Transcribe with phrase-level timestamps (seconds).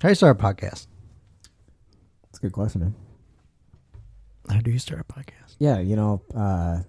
[0.00, 0.86] How do you start a podcast?
[2.22, 2.94] That's a good question, man.
[4.50, 5.56] How do you start a podcast?
[5.58, 6.80] Yeah, you know, uh,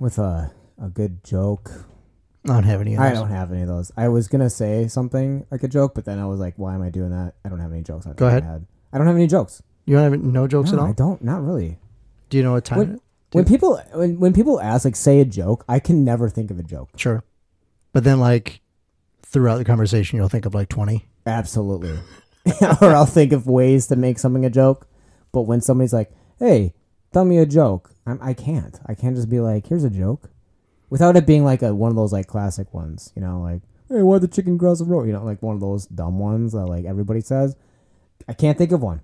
[0.00, 1.70] with a a good joke.
[2.44, 2.94] I don't have any.
[2.94, 3.92] Of I don't have any of those.
[3.96, 6.82] I was gonna say something like a joke, but then I was like, why am
[6.82, 7.34] I doing that?
[7.44, 8.06] I don't have any jokes.
[8.16, 8.66] Go ahead.
[8.92, 9.62] I don't have any jokes.
[9.86, 10.88] You don't have no jokes No, at all.
[10.88, 11.22] I don't.
[11.22, 11.78] Not really.
[12.30, 12.78] Do you know what time?
[12.78, 13.00] When, it-
[13.32, 16.58] when people when when people ask like say a joke, I can never think of
[16.58, 16.90] a joke.
[16.96, 17.22] Sure,
[17.92, 18.60] but then like
[19.22, 21.06] throughout the conversation, you'll think of like twenty.
[21.26, 21.98] Absolutely.
[22.80, 24.86] or I'll think of ways to make something a joke.
[25.32, 26.74] But when somebody's like, "Hey,
[27.12, 28.78] tell me a joke," I'm, I can't.
[28.86, 30.30] I can't just be like, "Here's a joke,"
[30.90, 33.12] without it being like a one of those like classic ones.
[33.16, 35.60] You know, like, "Hey, why the chicken cross the road?" You know, like one of
[35.60, 37.56] those dumb ones that like everybody says.
[38.28, 39.00] I can't think of one.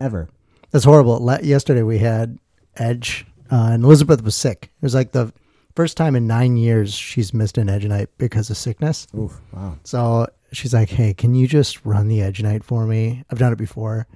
[0.00, 0.28] Ever.
[0.70, 1.24] That's horrible.
[1.42, 2.38] Yesterday we had
[2.76, 4.72] Edge, uh, and Elizabeth was sick.
[4.76, 5.32] It was like the
[5.76, 9.06] first time in nine years she's missed an Edge night because of sickness.
[9.16, 9.40] Oof.
[9.52, 9.78] Wow.
[9.84, 13.24] So she's like, "Hey, can you just run the Edge night for me?
[13.30, 14.06] I've done it before."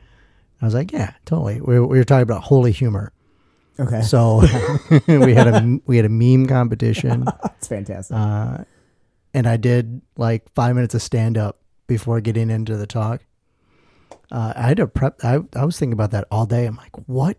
[0.60, 3.12] I was like, "Yeah, totally." We, we were talking about holy humor,
[3.78, 4.02] Okay.
[4.02, 4.38] so
[5.06, 7.24] we had a we had a meme competition,
[7.58, 8.16] It's fantastic.
[8.16, 8.64] uh,
[9.34, 13.24] and I did like five minutes of stand up before getting into the talk.
[14.30, 15.22] Uh, I had to prep.
[15.24, 16.66] I, I was thinking about that all day.
[16.66, 17.38] I'm like, what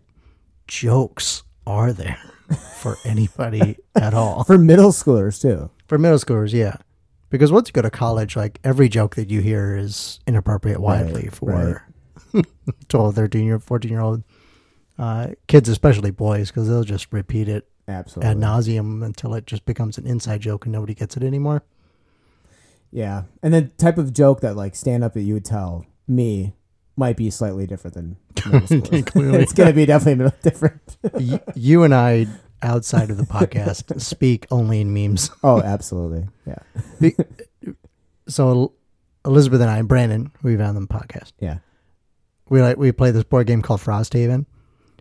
[0.66, 2.18] jokes are there
[2.80, 4.44] for anybody at all?
[4.44, 5.70] For middle schoolers too.
[5.88, 6.76] For middle schoolers, yeah.
[7.30, 11.30] Because once you go to college, like every joke that you hear is inappropriate widely
[11.42, 11.78] Right,
[12.34, 12.42] for
[12.88, 14.22] 12, 13 year, 14 year old
[14.98, 18.30] uh, kids, especially boys, because they'll just repeat it Absolutely.
[18.30, 21.62] ad nauseum until it just becomes an inside joke and nobody gets it anymore.
[22.92, 26.54] Yeah, and the type of joke that like stand up that you would tell me
[26.96, 28.16] might be slightly different than.
[28.44, 30.96] It's gonna be definitely different.
[31.14, 32.26] Y- you and I,
[32.62, 35.30] outside of the podcast, speak only in memes.
[35.42, 36.28] oh, absolutely.
[36.46, 37.10] Yeah,
[38.28, 38.72] so
[39.24, 41.32] Elizabeth and I, and Brandon, we've had them podcast.
[41.40, 41.58] yeah.
[42.48, 44.46] we like we play this board game called Frosthaven,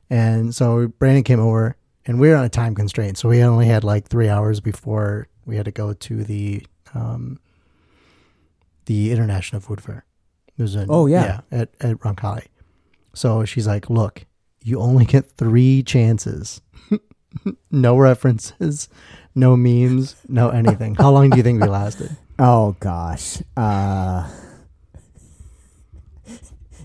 [0.09, 3.65] and so Brandon came over, and we were on a time constraint, so we only
[3.67, 7.39] had like three hours before we had to go to the um,
[8.85, 10.05] the International Food Fair.
[10.57, 11.41] It was in, Oh, yeah.
[11.51, 12.45] at at Roncalli.
[13.13, 14.25] So she's like, "Look,
[14.63, 16.61] you only get three chances.
[17.71, 18.89] no references,
[19.35, 20.95] no memes, no anything.
[20.95, 24.29] How long do you think we lasted?" Oh gosh, uh,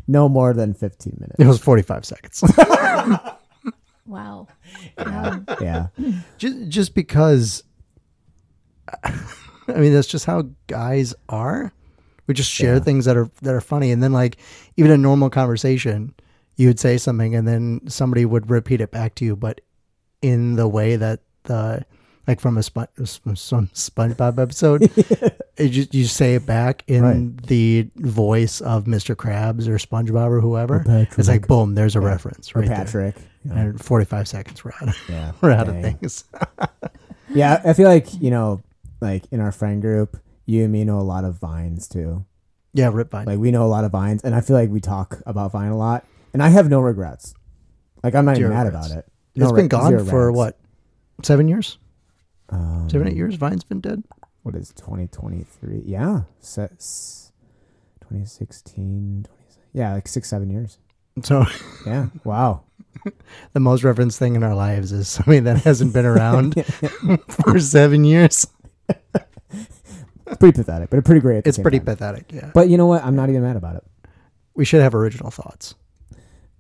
[0.08, 1.36] no more than fifteen minutes.
[1.38, 2.42] It was forty five seconds.
[4.06, 4.48] Wow.
[4.98, 5.86] Yeah,
[6.36, 7.64] just just because
[9.02, 9.12] I
[9.78, 11.72] mean that's just how guys are.
[12.26, 12.80] We just share Yeah.
[12.80, 14.36] things that are that are funny and then like
[14.76, 16.12] even a normal conversation
[16.56, 19.62] you would say something and then somebody would repeat it back to you but
[20.24, 21.84] in the way that the
[22.26, 24.82] like from a some SpongeBob episode
[25.58, 27.46] it just, you say it back in Right.
[27.46, 29.14] the voice of Mr.
[29.14, 30.78] Krabs or SpongeBob or whoever.
[30.80, 31.18] Patrick.
[31.18, 32.06] It's like boom, there's a Yeah.
[32.06, 32.76] reference right there.
[32.78, 33.16] Patrick.
[33.44, 34.94] you know, And 45 seconds we're out.
[35.08, 36.24] Yeah, We're out of things.
[37.34, 38.62] Yeah, I feel like you know,
[39.00, 42.24] like in our friend group, you and me know a lot of vines too.
[42.74, 43.26] Yeah, rip vine.
[43.26, 45.70] Like we know a lot of vines, and I feel like we talk about Vine
[45.72, 47.34] a lot, and I have no regrets.
[48.02, 48.86] Like I'm not Zero even mad regrets.
[48.88, 49.06] about it.
[49.34, 50.36] It's No been re- gone for regrets.
[50.36, 50.58] what?
[51.24, 51.78] Seven years?
[52.50, 53.34] Um, Seven, eight years?
[53.36, 54.02] Vine's been dead?
[54.42, 55.82] What is 2023?
[55.86, 57.32] Yeah, se- s-
[58.02, 59.26] 2016.
[59.26, 59.28] 20,
[59.72, 60.78] yeah, like six, seven years.
[61.22, 61.44] So
[61.86, 62.08] Yeah.
[62.24, 62.62] Wow.
[63.54, 66.54] the most referenced thing in our lives is something that hasn't been around
[67.28, 68.46] for seven years.
[70.26, 71.46] It's pretty pathetic, but a pretty great.
[71.46, 71.86] It's pretty time.
[71.86, 72.32] pathetic.
[72.32, 72.50] Yeah.
[72.54, 73.04] But you know what?
[73.04, 73.84] I'm not even mad about it.
[74.54, 75.74] we should have original thoughts.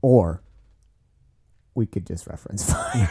[0.02, 0.42] Or
[1.74, 3.08] we could just reference Vine.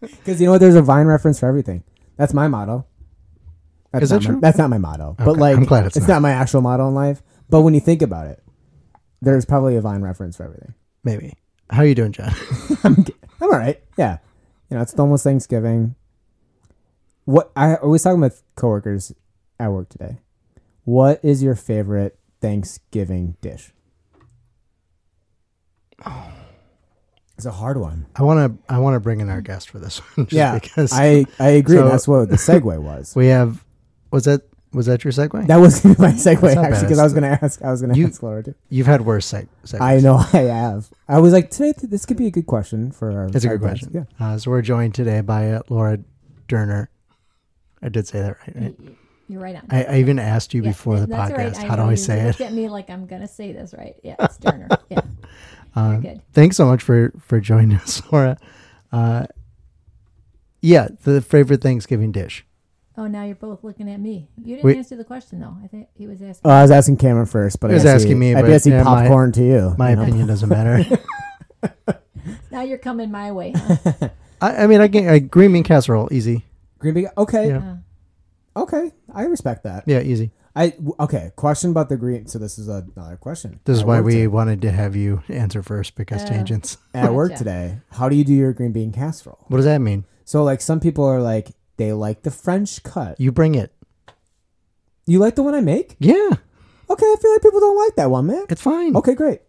[0.00, 0.58] Because you know what?
[0.60, 1.84] There's a Vine reference for everything.
[2.16, 2.86] That's my motto.
[3.92, 4.40] That's Is not that my- true?
[4.40, 5.16] That's not my motto.
[5.18, 6.14] But like, I'm glad it's it's not.
[6.14, 7.22] not my actual motto in life.
[7.48, 8.42] But when you think about it,
[9.20, 10.74] there's probably a Vine reference for everything.
[11.04, 11.34] Maybe.
[11.70, 12.32] How are you doing, John?
[12.84, 12.96] I'm
[13.42, 13.80] all right.
[13.96, 14.18] Yeah.
[14.70, 15.94] You know, it's almost Thanksgiving.
[17.24, 19.12] What I, I was talking with coworkers
[19.58, 20.18] at work today.
[20.84, 23.72] What is your favorite Thanksgiving dish?
[26.06, 26.32] Oh.
[27.40, 28.04] It's a hard one.
[28.14, 28.72] I want to.
[28.74, 30.26] I want to bring in our guest for this one.
[30.26, 31.76] Just yeah, because I I agree.
[31.78, 33.16] So- that's what the segue was.
[33.16, 33.64] we have.
[34.12, 34.42] Was that
[34.72, 35.46] was that your segue?
[35.46, 37.62] That was my segue actually because I was gonna ask.
[37.62, 38.54] I was gonna You- ask Laura too.
[38.68, 39.80] You've had worse seg- segues.
[39.80, 40.90] I know I have.
[41.08, 41.72] I was like today.
[41.82, 43.26] This could be a good question for our.
[43.28, 43.90] It's a good question.
[43.94, 44.04] Yeah.
[44.24, 45.98] Uh, so we're joined today by uh, Laura
[46.48, 46.88] Doerner.
[47.82, 48.56] I did say that right.
[48.56, 48.76] right?
[49.28, 49.62] You're right on.
[49.70, 51.36] I, I even asked you Yeah, before the podcast.
[51.36, 51.56] right.
[51.56, 52.26] How do know I you say it?
[52.26, 53.94] Looked at me like I'm gonna say this right.
[54.02, 54.68] Yeah, it's Turner.
[54.90, 55.00] yeah,
[55.76, 56.22] Uh, you're good.
[56.32, 58.36] thanks so much for for joining us, Laura.
[58.92, 59.26] Uh,
[60.60, 62.44] yeah, the favorite Thanksgiving dish.
[62.96, 64.28] Oh, now you're both looking at me.
[64.36, 64.76] You didn't Wait.
[64.76, 65.56] answer the question though.
[65.62, 66.50] I think he was asking.
[66.50, 68.64] Oh, I was asking Cameron first, but He I was guess asking me, I guess
[68.64, 69.74] he yeah, my- to you.
[69.78, 70.02] My you know?
[70.02, 70.84] opinion doesn't matter.
[72.50, 73.52] now you're coming my way.
[73.52, 74.08] Huh?
[74.40, 76.44] I, I mean, I get I, green bean casserole, easy.
[76.78, 77.08] Green bean.
[77.16, 77.76] Okay, Yeah.
[78.56, 79.84] Uh, okay, I respect that.
[79.86, 80.32] Yeah, easy.
[80.56, 81.30] I w- okay.
[81.36, 82.26] Question about the green.
[82.26, 83.60] So this is another question.
[83.64, 86.26] This is why we today- wanted to have you answer first because Oh.
[86.26, 86.76] tangents.
[86.94, 87.38] at work Gotcha.
[87.44, 87.78] today.
[87.90, 89.44] How do you do your green bean casserole?
[89.48, 90.04] What does that mean?
[90.24, 93.20] So like some people are like they like the French cut.
[93.20, 93.72] You bring it.
[95.06, 95.96] You like the one I make?
[95.98, 96.30] Yeah,
[96.88, 98.46] Okay, I feel like people don't like that one, man.
[98.48, 98.96] it's fine.
[98.96, 99.40] Okay, great.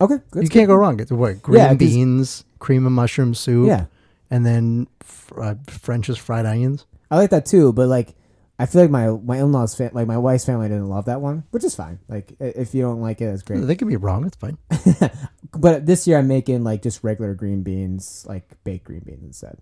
[0.00, 0.44] Okay, good.
[0.44, 1.00] you can't go wrong.
[1.00, 3.86] It's what green Yeah, 'cause- beans, cream and mushroom soup, Yeah,
[4.30, 6.86] and then fr- uh, French's fried onions.
[7.10, 7.72] I like that too.
[7.72, 8.14] But like,
[8.58, 11.20] I feel like my my in laws, fa- like my wife's family, didn't love that
[11.20, 11.98] one, which is fine.
[12.08, 13.60] Like, i- if you don't like it, it's great.
[13.66, 14.24] They could be wrong.
[14.26, 14.58] It's fine.
[15.56, 19.58] But this year, I'm making like just regular green beans, like baked green beans instead,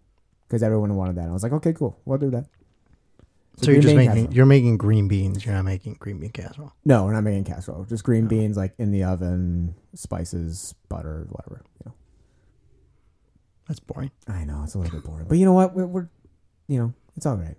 [0.49, 1.29] because everyone wanted that.
[1.29, 2.47] I was like, okay, cool, we'll do that.
[3.59, 4.35] So, you're green just bean making casserole.
[4.35, 5.44] you're making green beans.
[5.44, 6.73] You're not making green bean casserole.
[6.87, 7.85] No, we're not making casserole.
[7.85, 11.62] Just green beans, like in the oven, spices, butter, whatever.
[11.81, 11.94] You know.
[13.69, 14.11] That's boring.
[14.27, 15.75] I know it's a little bit boring, but you know what?
[15.75, 16.09] We're, we're
[16.69, 17.56] you know, it's all right.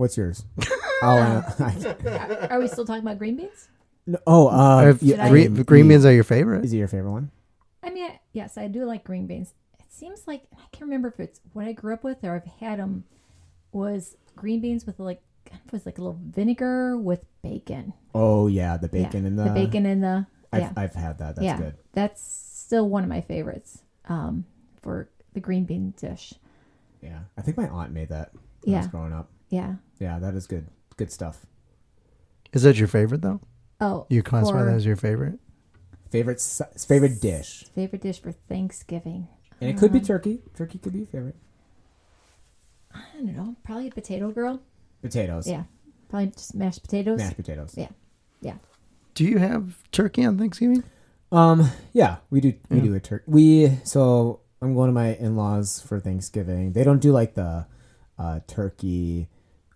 [0.00, 0.46] What's yours?
[1.02, 3.68] I'll, uh, are we still talking about green beans?
[4.06, 6.64] no, oh, uh, If yeah, I- green, mean, green beans are your favorite.
[6.64, 7.30] Is it your favorite one?
[7.82, 9.52] I mean, I, yes, I do like green beans.
[9.78, 12.46] It seems like I can't remember if it's what I grew up with or I've
[12.60, 13.04] had them.
[13.72, 15.20] Was green beans with like
[15.70, 17.92] was like a little vinegar with bacon.
[18.14, 21.18] Oh yeah, the Yeah, bacon and the, the bacon and the I've, yeah I've had
[21.18, 21.36] that.
[21.36, 21.74] That's yeah good.
[21.92, 24.46] that's still one of my favorites um,
[24.80, 26.32] for the green bean dish.
[27.02, 28.32] Yeah, I think my aunt made that.
[28.62, 28.90] When I was Yeah.
[28.90, 29.28] growing up.
[29.50, 29.74] Yeah.
[29.98, 30.66] Yeah, that is good.
[30.96, 31.44] Good stuff.
[32.52, 33.40] Is that your favorite though?
[33.80, 35.38] Oh, You classify for that as your favorght?
[36.10, 36.40] Favorite
[36.76, 39.28] favorite dish, favorite dish for Thanksgiving.
[39.60, 40.42] and it could be Um, turkey.
[40.56, 41.36] Turkey could be your favorite.
[42.94, 43.56] I don't know.
[43.62, 44.60] Probably a potato girl.
[45.02, 45.46] Potatoes.
[45.46, 45.64] Yeah.
[46.08, 47.18] Probably just mashed potatoes.
[47.18, 47.74] Mashed potatoes.
[47.76, 47.88] Yeah.
[48.40, 48.56] Yeah.
[49.14, 50.82] Do you have turkey on Thanksgiving?
[51.32, 51.70] Um.
[51.92, 52.54] Yeah, we do.
[52.68, 52.82] We Yeah.
[52.82, 53.24] do a turkey.
[53.28, 56.72] We so I'm going to my in laws for Thanksgiving.
[56.72, 57.66] They don't do like the
[58.18, 59.28] uh, turkey,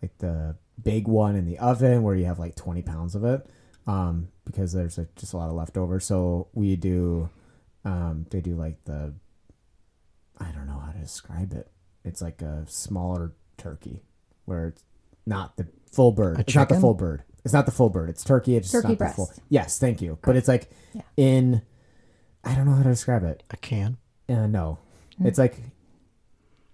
[0.05, 3.47] like the big one in the oven where you have like 20 pounds of it,
[3.87, 5.99] um, because there's like, just a lot of leftover.
[6.01, 7.31] So we do.
[7.85, 9.15] Um, they do like the.
[10.39, 11.71] I don't know how to describe it.
[12.05, 14.03] It's like a smaller turkey,
[14.47, 14.83] where it's
[15.27, 16.39] not the full bird.
[16.39, 17.23] A it's not the full bird.
[17.45, 18.09] It's not the full bird.
[18.11, 18.57] It's turkey.
[18.57, 19.27] It's just Turkey not the full.
[19.27, 19.41] breast.
[19.49, 20.19] Yes, thank you.
[20.23, 21.03] But it's like Yeah.
[21.17, 21.63] in.
[22.43, 23.43] I don't know how to describe it.
[23.51, 23.97] A can.
[24.29, 24.79] Uh, no,
[25.21, 25.27] Mm.
[25.27, 25.59] it's like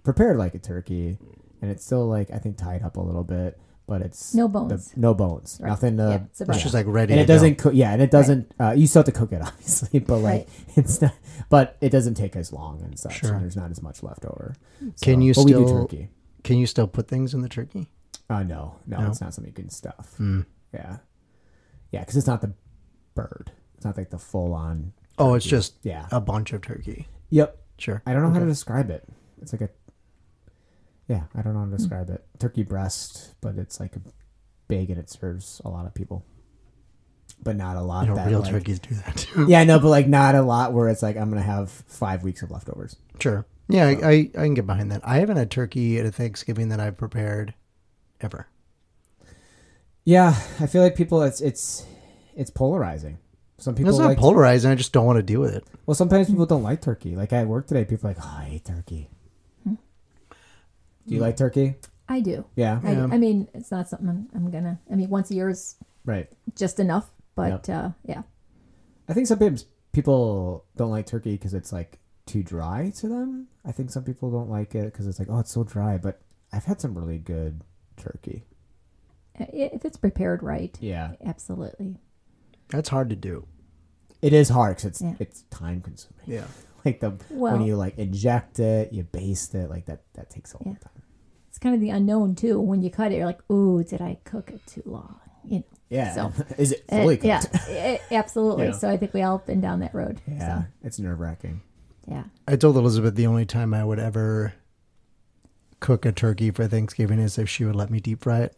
[0.05, 1.19] prepared like a turkey,
[1.63, 4.61] and it's still like I think tied up a little bit, but it's No the-
[4.61, 4.93] bones.
[4.97, 5.69] no bones, Right.
[5.71, 5.97] nothing.
[5.99, 7.13] To, Yeah, it's It's just like ready.
[7.15, 7.35] and to it go.
[7.35, 7.75] doesn't cook.
[7.75, 8.53] Yeah, and it doesn't.
[8.61, 10.49] Uh, you still have to cook it, obviously, but like Right.
[10.77, 11.15] it's not.
[11.49, 13.15] But it doesn't take as long and such.
[13.21, 13.33] Sure.
[13.35, 14.55] And there's not as much left over.
[15.01, 16.09] Can you but we do still- turkey?
[16.45, 17.89] Can you still put things in the turkey?
[18.31, 19.09] Uh, no, no, No?
[19.09, 20.15] it's not something you can stuff.
[20.21, 20.47] Mm.
[20.73, 20.99] Yeah,
[21.91, 22.53] yeah, because it's not the
[23.15, 23.51] bird.
[23.77, 24.93] It's not like the full on.
[25.19, 26.07] Oh, it's just Yeah.
[26.13, 27.09] a bunch of turkey.
[27.31, 27.59] Yep.
[27.79, 28.03] Sure.
[28.07, 29.07] I don't know how to describe it.
[29.43, 29.71] It's like a
[31.11, 31.73] yeah, I don't know how Hmm.
[31.73, 32.25] to describe it.
[32.39, 33.95] Turkey breast, but it's like
[34.69, 36.25] big and it serves a lot of people,
[37.43, 38.03] but not a lot.
[38.05, 39.47] You know, that, real like- turkeys do that too.
[39.49, 42.43] Yeah, no, but like not a lot where it's like I'm gonna have five weeks
[42.43, 42.97] of leftovers.
[43.19, 43.45] Sure.
[43.69, 45.01] Yeah, I, I, I can get behind that.
[45.05, 47.55] I haven't had turkey at a Thanksgiving that I've prepared
[48.21, 48.49] ever.
[50.05, 51.85] Yeah, I feel like people it's it's
[52.35, 53.19] it's polarizing.
[53.59, 54.71] Some people it's not like polarizing.
[54.71, 55.65] I just don't want to deal with it.
[55.87, 57.15] well, sometimes people don't like turkey.
[57.17, 59.11] Like at work today, people are like, oh, I hate turkey.
[61.11, 61.75] Do you like turkey?
[62.09, 62.45] I do.
[62.57, 63.09] Yeah, I, Yeah.
[63.11, 64.79] I mean, it's not something I'm, I'm gonna.
[64.91, 66.29] I mean, once a year is right.
[66.57, 67.11] just enough.
[67.35, 68.23] But uh, yeah,
[69.09, 73.49] I think sometimes people don't like turkey because it's like too dry to them.
[73.65, 75.99] I think some people don't like it because it's like, oh, it's so dry.
[75.99, 76.21] But
[76.53, 77.63] I've had some really good
[77.97, 78.45] turkey.
[79.39, 81.97] I- if it's prepared right, Yeah, absolutely.
[82.69, 83.47] That's hard to do.
[84.23, 85.15] it is hard because it's Yeah.
[85.19, 86.25] it's time consuming.
[86.27, 86.45] Yeah.
[86.83, 90.01] Like the Well, when you like inject it, you baste it, like that.
[90.15, 90.89] That takes a long Yeah.
[90.89, 91.00] time.
[91.51, 92.59] It's kind of the unknown too.
[92.59, 95.65] When you cut it, you're like, "Ooh, did I cook it too long?" You know.
[95.91, 97.25] Yeah, So, is it Uh, fully cooked?
[97.69, 98.67] yeah, eh, absolutely.
[98.67, 98.73] Yeah.
[98.73, 100.21] So I think we all been down that road.
[100.27, 101.63] Yeah, So, it's nerve wracking.
[102.07, 102.25] yeah.
[102.47, 104.55] I told Elizabeth the only time I would ever
[105.81, 108.57] cook a turkey for Thanksgiving is if she would let me deep fry it.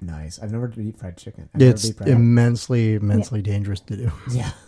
[0.00, 0.38] Nice.
[0.40, 1.48] I've never deep fried chicken.
[1.54, 4.12] I've It's deep fried immensely, immensely dangerous to do.
[4.32, 4.50] Yeah.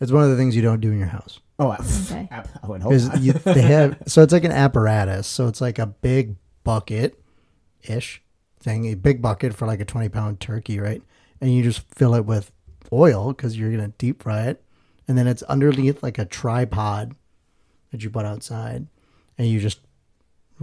[0.00, 1.40] It's one of the things you don't do in your house.
[1.58, 2.28] Oh, I, Okay.
[2.62, 3.20] I would hope not.
[3.20, 5.26] you, they have so it's like an apparatus.
[5.26, 7.20] So it's like a big bucket
[7.82, 8.22] ish
[8.60, 11.02] thing, a big bucket for like a twenty pound turkey, right?
[11.40, 12.52] And you just fill it with
[12.92, 14.62] oil because you're gonna deep fry it,
[15.08, 17.14] and then it's underneath like a tripod
[17.90, 18.86] that you put outside,
[19.36, 19.80] and you just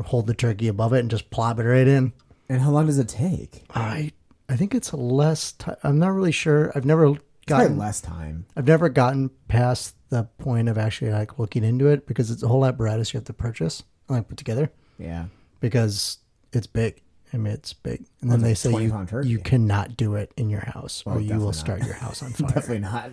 [0.05, 2.13] hold the turkey above it and just plop it right in.
[2.49, 3.63] And how long does it take?
[3.73, 4.11] I
[4.47, 5.51] I think it's less.
[5.53, 6.71] T- I'm not really sure.
[6.75, 7.17] I've never
[7.47, 8.45] Probably less time.
[8.55, 12.47] I've never gotten past the point of actually like looking into it because it's a
[12.47, 15.25] whole apparatus you have to purchase and like put together Yeah.
[15.59, 16.17] because
[16.53, 17.01] it's big.
[17.33, 20.49] I mean, it's big, and then Well, they say you you cannot do it in
[20.49, 22.47] your house or Well, you will definitely start your house on fire.
[22.49, 23.11] Definitely not.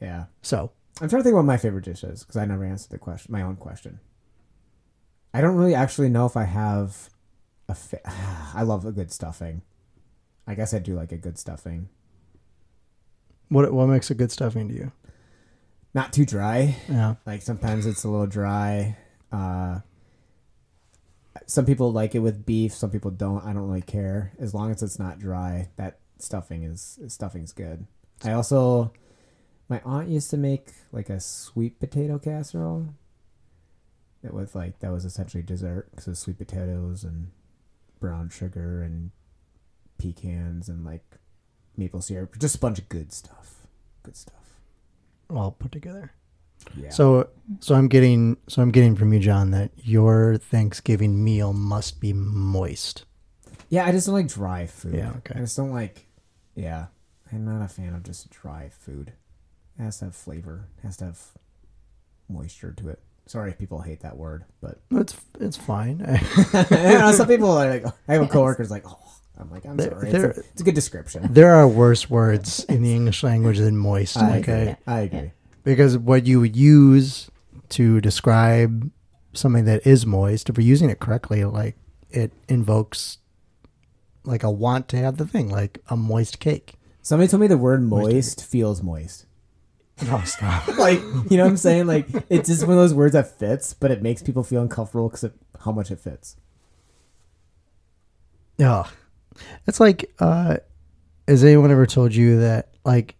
[0.00, 0.24] Yeah.
[0.42, 2.98] So I'm trying to think what my favorite dish is because I never answered the
[2.98, 4.00] question, my own question.
[5.32, 7.10] I don't really actually know if I have
[7.68, 7.74] a.
[7.74, 8.00] Fa-
[8.54, 9.62] I love a good stuffing.
[10.46, 11.88] I guess I do like a good stuffing.
[13.48, 14.92] What what makes a good stuffing to you?
[15.94, 16.76] Not too dry.
[16.88, 18.96] Yeah, Like sometimes it's a little dry.
[19.32, 19.80] Uh,
[21.46, 22.74] some people like it with beef.
[22.74, 23.44] Some people don't.
[23.44, 25.70] I don't really care as long as it's not dry.
[25.76, 27.86] That stuffing is stuffing's good.
[28.24, 28.92] I also,
[29.68, 32.88] my aunt used to make like a sweet potato casserole.
[34.22, 37.30] It was like that was essentially dessert because of sweet potatoes and
[38.00, 39.10] brown sugar and
[39.98, 41.04] pecans and like
[41.78, 42.38] maple syrup.
[42.38, 43.66] Just a bunch of good stuff.
[44.02, 44.60] Good stuff.
[45.30, 46.12] all put together.
[46.76, 46.90] Yeah.
[46.90, 47.28] So
[47.60, 52.12] so I'm getting so I'm getting from you, John, that your Thanksgiving meal must be
[52.12, 53.04] moist.
[53.68, 54.94] Yeah, I just don't like dry food.
[54.94, 55.34] Yeah, okay.
[55.36, 56.06] I just don't like.
[56.54, 56.86] Yeah,
[57.32, 59.12] I'm not a fan of just dry food.
[59.78, 60.68] It has to have flavor.
[60.78, 61.20] It has to have
[62.28, 63.00] moisture to it.
[63.26, 65.98] Sorry if people hate that word, but It's it's fine.
[66.54, 67.86] you know, some people are like.
[68.08, 69.05] I have a coworker's like, oh,
[69.38, 70.10] I'm like, I'm There- sorry.
[70.12, 71.28] there- It's a, it's a good description.
[71.32, 74.16] there are worse words in the English language than moist.
[74.16, 74.76] I okay, agree.
[74.86, 75.32] I agree.
[75.64, 77.30] because what you would use
[77.70, 78.90] to describe
[79.34, 81.76] something that is moist, if we're using it correctly, like
[82.10, 83.18] it invokes
[84.24, 86.74] like a want to have the thing, like a moist cake.
[87.02, 89.26] Somebody told me the word moist feels moist.
[90.08, 90.66] Oh, stop.
[90.78, 91.00] Like
[91.30, 91.86] you know what I'm saying?
[91.86, 95.08] Like it's just one of those words that fits, but it makes people feel uncomfortable
[95.08, 96.36] because of how much it fits.
[98.58, 98.86] Yeah.
[99.66, 100.56] It's like, uh,
[101.28, 103.16] has anyone ever told you that, like,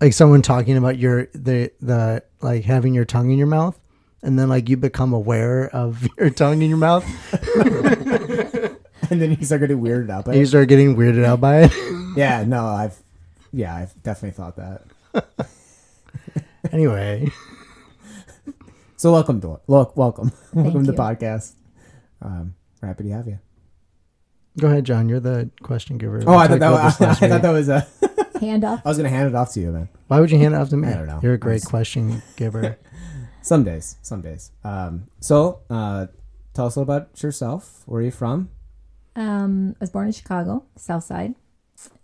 [0.00, 3.78] like someone talking about your, the, the, like having your tongue in your mouth
[4.22, 7.04] and then like you become aware of your tongue in your mouth
[9.10, 10.48] And then you start getting weirded out by and you it.
[10.48, 11.72] start getting weirded out by it?
[12.16, 12.96] Yeah, no, I've
[13.52, 14.82] yeah, I've definitely thought that.
[16.72, 17.28] anyway,
[18.96, 21.54] So welcome to look, welcome, welcome to the podcast.
[22.22, 23.38] Um, we're happy to have you.
[24.58, 25.08] Go ahead, John.
[25.08, 26.22] You're the question giver.
[26.26, 27.86] Oh, I thought that was, this I thought that was a.
[28.34, 28.82] handoff.
[28.84, 29.88] I was gonna hand it off to you, then.
[30.08, 30.88] Why would you hand it off to me?
[30.88, 31.20] I don't know.
[31.22, 32.78] You're a great was- question giver.
[33.42, 34.52] Some days, some days.
[34.64, 36.06] Um, so uh,
[36.54, 37.82] tell us a little about yourself.
[37.84, 38.48] Where are you from?
[39.16, 41.34] Um, I was born in Chicago, South Side,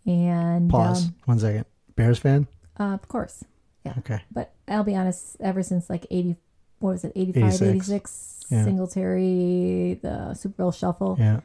[0.07, 1.07] and Pause.
[1.07, 1.65] um, One second.
[1.97, 2.47] Bears fan?
[2.79, 3.43] uh, of course.
[3.87, 3.95] Yeah.
[4.01, 4.21] Okay.
[4.31, 6.37] But I'll be honest, ever since like 80,
[6.81, 7.63] what was it, 85, 86.
[7.63, 8.65] 86, Yeah.
[8.65, 11.41] Singletary, the Super Bowl shuffle, Yeah.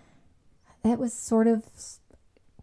[0.86, 1.64] That was sort of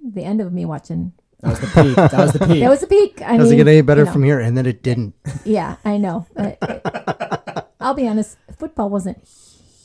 [0.00, 1.12] the end of me watching.
[1.40, 1.96] That was the peak.
[1.96, 2.60] That was the peak.
[2.60, 3.20] That was the peak.
[3.22, 4.38] I Doesn't mean, get any better you know, from here.
[4.40, 5.14] And then it didn't.
[5.44, 6.26] Yeah, I know.
[6.34, 9.18] But it- I'll be honest, football wasn't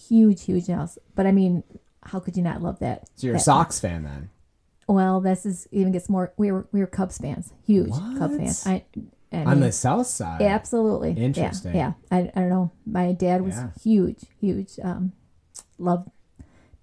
[0.07, 0.99] huge, huge else.
[1.15, 1.63] But I mean,
[2.03, 3.07] how could you not love that?
[3.15, 4.29] so you're a Sox fan then?
[4.87, 6.31] Well, this is even gets more.
[6.37, 7.89] We were we were Cubs fans, huge
[8.19, 8.67] Cubs fans.
[8.67, 8.83] I,
[9.33, 10.41] I On the South Side.
[10.41, 11.11] Yeah, absolutely.
[11.13, 11.75] Yeah, Interesting.
[11.75, 12.71] Yeah, I, I don't know.
[12.85, 13.69] My dad was Yeah.
[13.83, 14.79] huge, huge.
[14.83, 15.11] Um,
[15.79, 16.07] love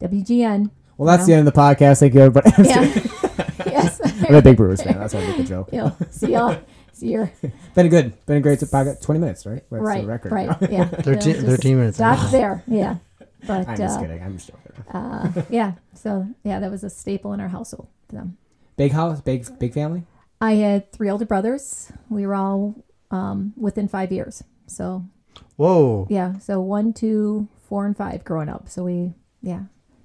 [0.03, 0.71] WGN.
[0.97, 2.01] Well, that's you the end of the podcast.
[2.01, 2.51] Thank you, everybody.
[2.59, 2.93] I'm Yeah.
[2.93, 3.11] kidding.
[3.73, 4.01] yes.
[4.29, 4.99] I'm a big Brewers fan.
[4.99, 5.69] That's why I make the joke.
[5.73, 6.59] you know, see y'all.
[6.93, 7.31] See your
[7.75, 8.27] Been good.
[8.27, 9.03] Been a great podcast.
[9.03, 9.65] Twenty minutes, right?
[9.71, 10.33] That's right, the record.
[10.33, 10.49] right.
[10.71, 10.85] Yeah.
[10.87, 11.97] 13 You know, just 13 minutes.
[11.97, 12.63] Stop there.
[12.69, 12.97] Yeah.
[13.47, 14.23] But I'm just uh, kidding.
[14.23, 14.85] I'm just joking.
[14.95, 15.73] uh, yeah.
[15.95, 17.89] So yeah, that was a staple in our household.
[18.11, 18.31] So,
[18.77, 20.05] Big house, big big family.
[20.41, 21.91] I had three older brothers.
[22.09, 22.75] We were all
[23.11, 24.43] um, within five years.
[24.67, 25.05] So
[25.57, 26.07] Whoa.
[26.11, 26.39] yeah.
[26.39, 28.69] So one, two, four, and five growing up.
[28.69, 29.63] So we yeah.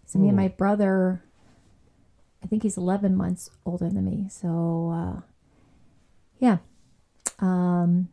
[0.10, 1.24] So me and my brother,
[2.44, 4.26] I think he's eleven months older than me.
[4.32, 5.22] So uh,
[6.40, 6.58] yeah.
[7.38, 8.10] Um,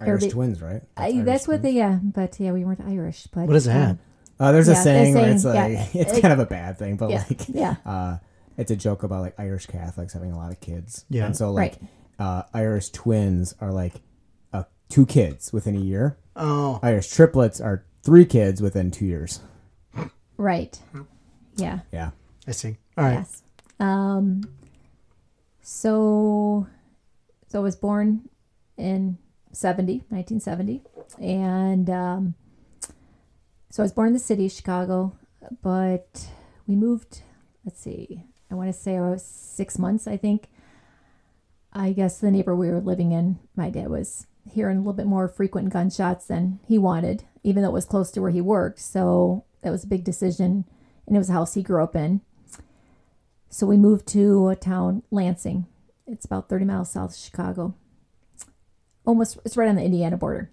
[0.00, 0.82] Irish Everybody- twins, right?
[0.98, 1.62] I, Irish that's what twins.
[1.74, 1.98] they yeah.
[2.02, 3.26] But yeah, we weren't Irish.
[3.32, 3.90] But What is that?
[3.92, 3.98] um,
[4.38, 5.86] Uh, there's a Yeah, the saying where it's like yeah.
[5.94, 7.24] it's It- kind of a bad thing, but yeah.
[7.28, 7.76] like yeah.
[7.86, 8.18] uh,
[8.58, 11.06] it's a joke about like Irish Catholics having a lot of kids.
[11.08, 11.24] Yeah.
[11.24, 11.90] and so like Right.
[12.18, 13.94] uh, Irish twins are like
[14.52, 16.18] uh, two kids within a year.
[16.36, 16.80] Oh.
[16.82, 19.40] Irish triplets are three kids within two years.
[20.36, 20.78] Right.
[21.56, 21.80] Yeah.
[21.92, 22.10] Yeah.
[22.46, 22.76] I see.
[22.96, 23.14] All right.
[23.14, 23.42] Yes.
[23.80, 24.42] Um,
[25.62, 26.66] so,
[27.48, 28.28] so I was born
[28.76, 29.18] in
[29.52, 30.82] 70, 1970.
[31.20, 32.34] And um,
[33.70, 35.16] so I was born in the city of Chicago,
[35.62, 36.28] but
[36.66, 37.22] we moved,
[37.64, 40.48] let's see, I want to say I was six months, I think.
[41.72, 45.06] I guess the neighbor we were living in, my dad was hearing a little bit
[45.06, 48.78] more frequent gunshots than he wanted, even though it was close to where he worked.
[48.78, 50.64] So that was a big decision,
[51.06, 52.20] and it was a house he grew up in.
[53.48, 55.66] So we moved to a town, Lansing.
[56.06, 57.74] It's about 30 miles south of Chicago.
[59.06, 60.50] Almost, it's right on the Indiana border.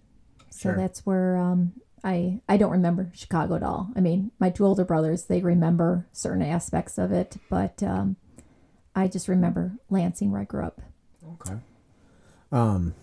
[0.49, 0.77] So Sure.
[0.77, 3.89] that's where um, I I don't remember Chicago at all.
[3.95, 8.15] I mean, my two older brothers they remember certain aspects of it, but um,
[8.95, 10.81] I just remember Lansing where I grew up.
[11.33, 11.55] Okay.
[12.51, 12.93] Um,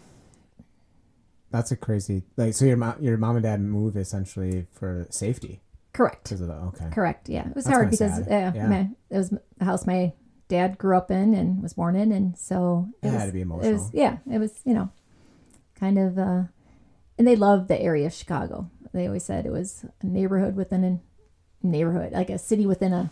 [1.50, 2.54] that's a crazy like.
[2.54, 5.60] So your mom, your mom and dad move essentially for safety
[5.98, 6.22] Correct.
[6.22, 6.88] because of the okay.
[6.92, 7.28] Correct.
[7.28, 8.68] Yeah, it was That's hard because uh, Yeah.
[8.68, 10.12] my, it was the house my
[10.46, 13.40] dad grew up in and was born in, and so It had was, to be
[13.40, 13.72] It emotional.
[13.72, 14.90] was yeah, it was you know,
[15.74, 16.42] kind of, uh,
[17.18, 18.70] and they loved the area of Chicago.
[18.94, 21.00] They always said it was a neighborhood within a
[21.66, 23.10] neighborhood, like a city within a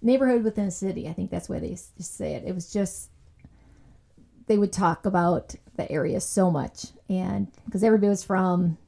[0.00, 1.08] neighborhood within a city.
[1.08, 2.44] I think that's why they say it.
[2.46, 3.10] It was just
[4.46, 8.78] they would talk about the area so much, and because everybody was from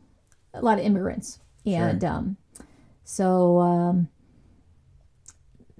[0.54, 2.36] a lot of immigrants, and um,
[3.10, 4.08] so um,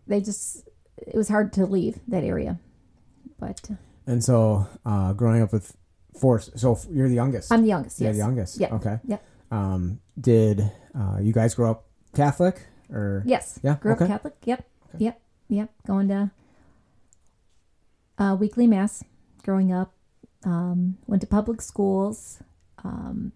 [0.09, 2.59] they just it was hard to leave that area.
[3.39, 3.75] But uh,
[4.07, 5.77] And so, uh, growing up with
[6.19, 7.53] four, so you're the youngest.
[7.53, 8.01] I'm the youngest.
[8.01, 8.15] Yes.
[8.15, 8.61] the youngest.
[8.61, 8.75] Yeah.
[8.75, 8.99] Okay.
[9.05, 9.25] Yep.
[9.53, 13.23] Um, did uh, you guys grow up Catholic or?
[13.25, 13.61] Yes.
[13.63, 14.05] Yeah, Grew okay.
[14.05, 14.35] up Catholic.
[14.45, 14.67] Yep.
[14.89, 15.05] Okay.
[15.05, 15.21] Yep.
[15.49, 15.71] Yep.
[15.87, 16.31] Going to
[18.19, 19.05] uh, weekly mass
[19.45, 19.95] growing up.
[20.45, 22.43] Um, went to public schools.
[22.83, 23.33] Um,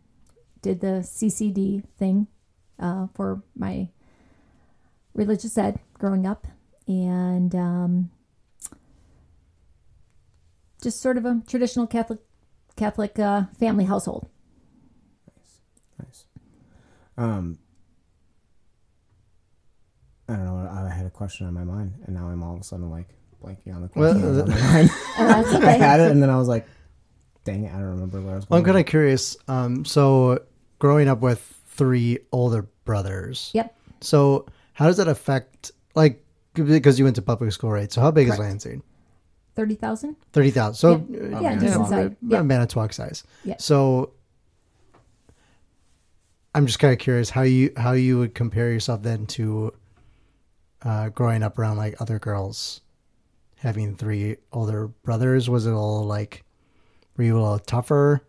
[0.62, 2.26] did the CCD thing
[2.78, 3.88] uh, for my
[5.14, 6.47] religious ed growing up,
[6.87, 8.11] and um,
[10.83, 12.21] just sort of a traditional Catholic
[12.76, 14.28] Catholic uh, family household.
[15.99, 16.25] Nice.
[17.16, 17.59] Um,
[20.28, 20.69] I don't know.
[20.71, 23.09] I had a question on my mind, and now I'm all of a sudden like
[23.43, 24.23] blanking on the question.
[24.23, 24.90] that was on my mind.
[25.19, 26.66] And that's I had it, and then I was like,
[27.45, 28.59] "Dang it, I don't remember where I was Well.
[28.59, 29.37] I'm kind of curious.
[29.49, 30.43] Um, so
[30.78, 31.40] growing up with
[31.75, 33.50] three older brothers.
[33.54, 33.76] Yep.
[34.00, 37.90] So how does that affect like because you went to public school, right?
[37.93, 38.83] So how big is Lansing?
[39.57, 40.16] Thirty thousand.
[40.33, 40.76] Thirty thousand.
[40.76, 41.37] So Yeah.
[41.37, 42.10] uh, Yeah, decent size.
[42.26, 42.43] Yeah.
[42.43, 43.25] Manitowoc size.
[43.45, 43.56] Yeah.
[43.58, 44.13] So
[46.54, 49.73] I'm just kind of curious how you how you would compare yourself then to
[50.82, 52.80] uh, growing up around like other girls,
[53.56, 55.49] having three older brothers.
[55.50, 56.45] Was it all like
[57.17, 58.23] were you a little tougher?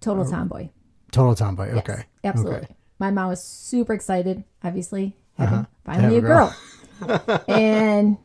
[0.00, 0.68] Total tomboy.
[1.10, 1.68] Total tomboy.
[1.74, 2.04] Yes, Okay.
[2.28, 2.58] Absolutely.
[2.64, 2.74] Okay.
[2.98, 5.66] My mom was super excited, obviously, having Uh-huh.
[5.84, 6.56] finally a a girl.
[7.48, 8.18] and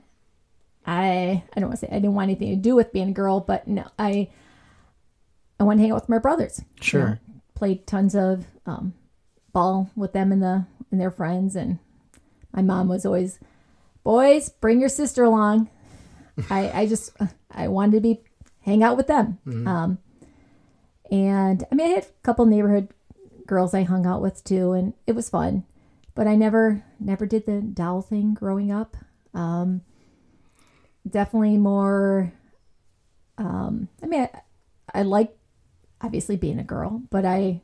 [0.85, 3.13] I I don't want to say I didn't want anything to do with being a
[3.13, 4.29] girl, but no, I
[5.59, 6.59] I want to hang out with my brothers.
[6.59, 7.05] you Sure.
[7.09, 7.17] know,
[7.55, 8.93] played tons of um,
[9.53, 11.77] ball with them and the and their friends, and
[12.51, 13.39] my mom was always,
[14.03, 15.69] boys, bring your sister along.
[16.49, 17.11] I I just
[17.51, 18.21] I wanted to be
[18.61, 19.37] hang out with them.
[19.67, 19.97] Um,
[21.11, 22.89] and I mean, I had a couple neighborhood
[23.47, 25.63] girls I hung out with too, and it was fun.
[26.15, 28.95] But I never never did the doll thing growing up.
[29.33, 29.81] Um,
[31.09, 32.31] definitely more.
[33.37, 35.35] Um, I mean, I, I like
[36.01, 37.61] obviously being a girl, but I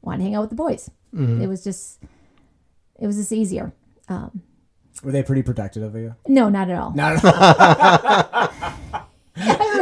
[0.00, 0.90] want to hang out with the boys.
[1.16, 2.02] It was just,
[2.98, 3.72] it was just easier.
[4.08, 4.42] Um,
[5.04, 6.16] Were they pretty protective of you?
[6.26, 6.92] no, not at all.
[6.92, 7.20] No, no,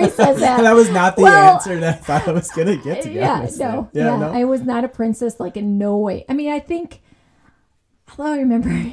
[0.02, 0.60] Everybody says that.
[0.62, 3.02] that was not the Well, answer that I thought I was gonna get.
[3.02, 4.32] To yeah, no, yeah, yeah, no.
[4.32, 6.24] I was not a princess, like in no way.
[6.28, 7.00] I mean, I think,
[8.18, 8.68] although I remember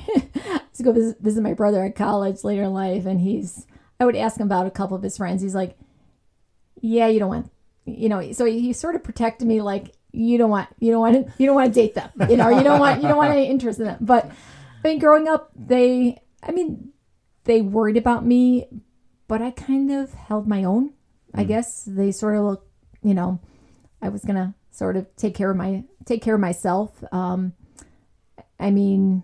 [0.73, 3.65] to go visit, visit my brother at college later in life, and he's,
[3.99, 5.41] I would ask him about a couple of his friends.
[5.41, 5.77] He's like,
[6.81, 7.51] "Yeah, you don't want,
[7.85, 11.01] you know." So he, he sort of protected me, like, "You don't want, you don't
[11.01, 13.17] want to, you don't want to date them, you know, you don't want, you don't
[13.17, 14.29] want any interest in them." But
[14.83, 16.89] I mean, growing up, they, I mean,
[17.43, 18.67] they worried about me,
[19.27, 20.93] but I kind of held my own.
[21.33, 22.67] I guess they sort of look,
[23.03, 23.39] you know,
[24.01, 27.03] I was gonna sort of take care of my take care of myself.
[27.13, 27.53] Um,
[28.59, 29.23] I mean,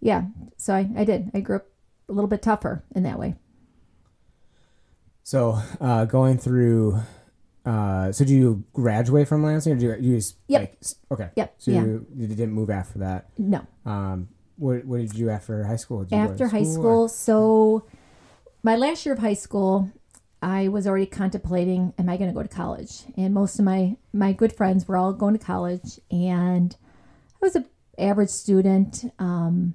[0.00, 0.22] yeah.
[0.56, 1.30] So I, I did.
[1.34, 1.66] I grew up
[2.08, 3.34] a little bit tougher in that way.
[5.22, 7.00] So, uh, going through,
[7.64, 10.60] uh, so do you graduate from Lansing, or do you, you just Yep.
[10.60, 10.78] like
[11.12, 11.30] okay?
[11.36, 11.54] Yep.
[11.58, 11.84] So yeah.
[11.84, 13.30] you, you didn't move after that.
[13.38, 13.66] No.
[13.86, 16.04] Um, what what did you do after high school?
[16.04, 17.86] Did you go to After high or- school, so
[18.62, 19.90] my last year of high school,
[20.44, 23.04] I was already contemplating, am I going to go to college?
[23.16, 26.76] And most of my my good friends were all going to college, and
[27.42, 27.64] I was an
[27.98, 29.10] average student.
[29.18, 29.74] Um,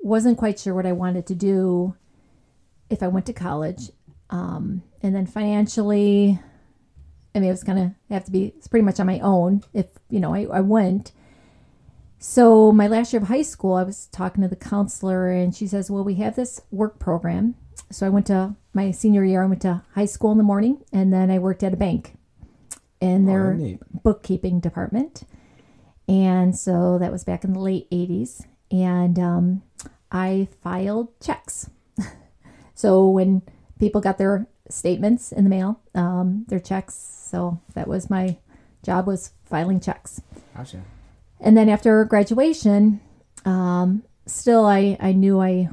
[0.00, 1.94] wasn't quite sure what I wanted to do
[2.90, 3.90] if I went to college,
[4.28, 6.40] um, and then financially,
[7.32, 10.18] I mean, it was gonna have to be pretty much on my own if you
[10.18, 11.12] know I, I went.
[12.18, 15.68] So my last year of high school, I was talking to the counselor, and she
[15.68, 17.54] says, "Well, we have this work program."
[17.92, 19.42] So I went to my senior year.
[19.42, 22.14] I went to high school in the morning, and then I worked at a bank.
[23.00, 23.58] in their
[24.04, 25.24] bookkeeping department.
[26.08, 28.44] And so that was back in the late 80s.
[28.70, 29.62] And um,
[30.10, 31.68] I filed checks.
[32.74, 33.42] so when
[33.80, 38.36] people got their statements in the mail, um, their checks, so that was my
[38.84, 40.22] job was filing checks.
[40.56, 40.82] Gotcha.
[41.40, 43.00] And then after graduation,
[43.44, 45.70] um, still I, I knew I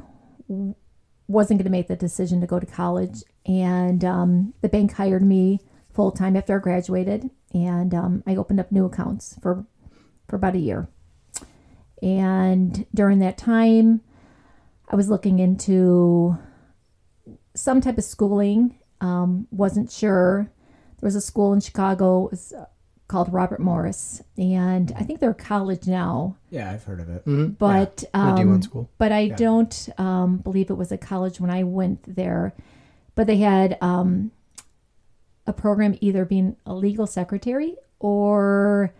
[1.30, 3.22] wasn't going to make the decision to go to college.
[3.46, 5.60] And um, the bank hired me
[5.92, 7.30] full time after I graduated.
[7.54, 9.64] And um, I opened up new accounts for,
[10.28, 10.88] for about a year.
[12.02, 14.00] And during that time,
[14.88, 16.36] I was looking into
[17.54, 18.78] some type of schooling.
[19.00, 20.50] Um, wasn't sure.
[21.00, 22.26] There was a school in Chicago.
[22.26, 22.54] It was
[23.10, 26.36] called Robert Morris, and I think they're a college now.
[26.48, 27.26] Yeah, I've heard of it.
[27.26, 27.46] Mm-hmm.
[27.54, 28.88] But the D1 um, school.
[28.98, 32.54] but I don't um, believe it was a college when I went there.
[33.16, 34.30] But they had um,
[35.44, 38.94] a program either being a legal secretary or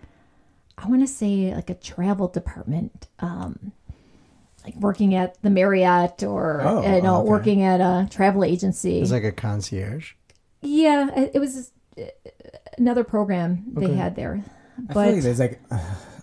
[0.77, 3.71] I want to say like a travel department, um,
[4.65, 7.29] like working at the Marriott or Oh, you know okay.
[7.29, 9.01] working at a travel agency.
[9.01, 10.15] It's like a concierge.
[10.63, 12.03] yeah, it, it was uh,
[12.79, 13.95] another program they Okay.
[13.95, 14.43] had there.
[14.79, 15.77] I But feel like there's like, uh,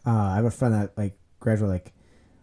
[0.06, 1.94] I have a friend that like graduated like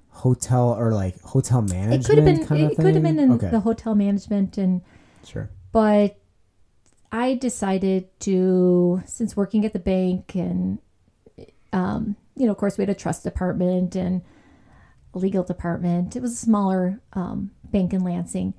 [0.08, 2.04] hotel or like hotel management.
[2.04, 3.50] it could have been kind of it could have been in okay.
[3.50, 4.80] the hotel management and
[5.24, 5.50] sure.
[5.72, 6.18] but
[7.10, 10.78] I decided to, since working at the bank and,
[11.72, 14.22] um, you know, of course, we had a trust department and
[15.14, 16.16] legal department.
[16.16, 18.54] It was a smaller um, bank in Lansing.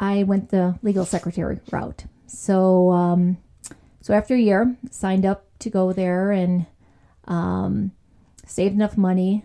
[0.00, 2.04] I went the legal secretary route.
[2.26, 3.36] So, um,
[4.02, 6.66] so after a year, signed up to go there and
[7.26, 7.92] um,
[8.44, 9.44] saved enough money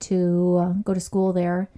[0.00, 1.70] to uh, go to school there.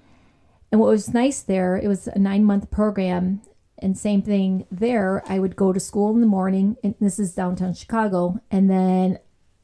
[0.70, 3.42] And what was nice there, it was a nine month program.
[3.78, 7.34] And same thing there, I would go to school in the morning, and this is
[7.34, 8.40] downtown Chicago.
[8.50, 9.18] And then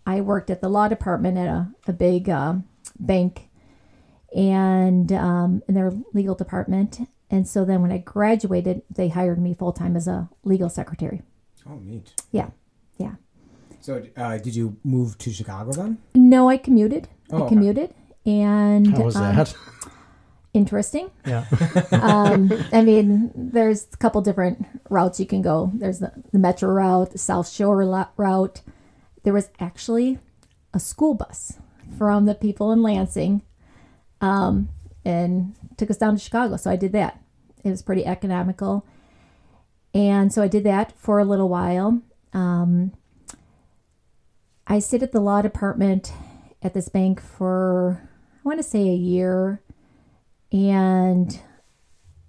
[0.05, 2.57] I worked at the law department at a, a big uh,
[2.99, 3.49] bank
[4.35, 7.09] and um, in their legal department.
[7.31, 11.23] And so then when I graduated, they hired me full time as a legal secretary.
[11.69, 12.13] Oh, neat.
[12.31, 12.51] Yeah.
[12.99, 13.15] Yeah.
[13.81, 15.99] So, uh, did you move to Chicago then?
[16.15, 17.09] No, I commuted.
[17.31, 17.55] Oh, I okay.
[17.55, 17.95] commuted.
[18.25, 19.55] And How was um, that?
[20.55, 21.11] interesting.
[21.27, 21.45] Yeah.
[21.93, 25.71] um, I mean, there's a couple different routes you can go.
[25.75, 28.63] There's the, the Metro route, the South Shore lo- route.
[29.25, 30.19] There was actually
[30.75, 31.59] a school bus
[31.99, 33.43] from the people in Lansing
[34.21, 34.69] um,
[35.05, 36.57] and took us down to Chicago.
[36.57, 37.21] So I did that.
[37.65, 38.87] It was pretty economical.
[39.95, 42.03] And so I did that for a little while.
[42.33, 42.93] Um,
[44.67, 46.13] I stayed at the law department
[46.63, 48.09] at this bank for,
[48.45, 49.61] I want to say, a year
[50.53, 51.41] and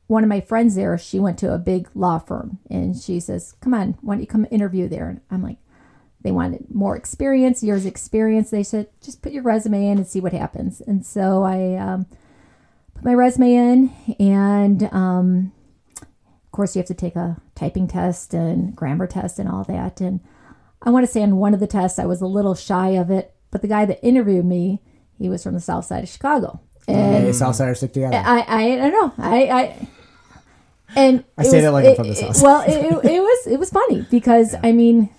[0.07, 3.53] one of my friends there, she went to a big law firm and she says,
[3.61, 5.09] Come on, why don't you come interview there?
[5.09, 5.57] And I'm like,
[6.21, 8.49] They wanted more experience, years experience.
[8.49, 10.81] They said, Just put your resume in and see what happens.
[10.81, 12.05] And so I um,
[12.93, 15.51] put my resume in, and um,
[16.53, 19.99] course, you have to take a typing test and grammar test and all that.
[19.99, 20.21] And
[20.81, 23.11] I want to say on one of the tests, I was a little shy of
[23.11, 24.81] it, but the guy that interviewed me,
[25.19, 26.61] he was from the south side of Chicago.
[26.87, 28.17] And Hey, Southsiders stick together.
[28.17, 29.23] I, I, I don't know.
[29.23, 29.87] I, I,
[30.95, 32.41] and I say was- that like I'm it- from the it- South.
[32.41, 35.09] Well, it, it, it was it was funny because I mean,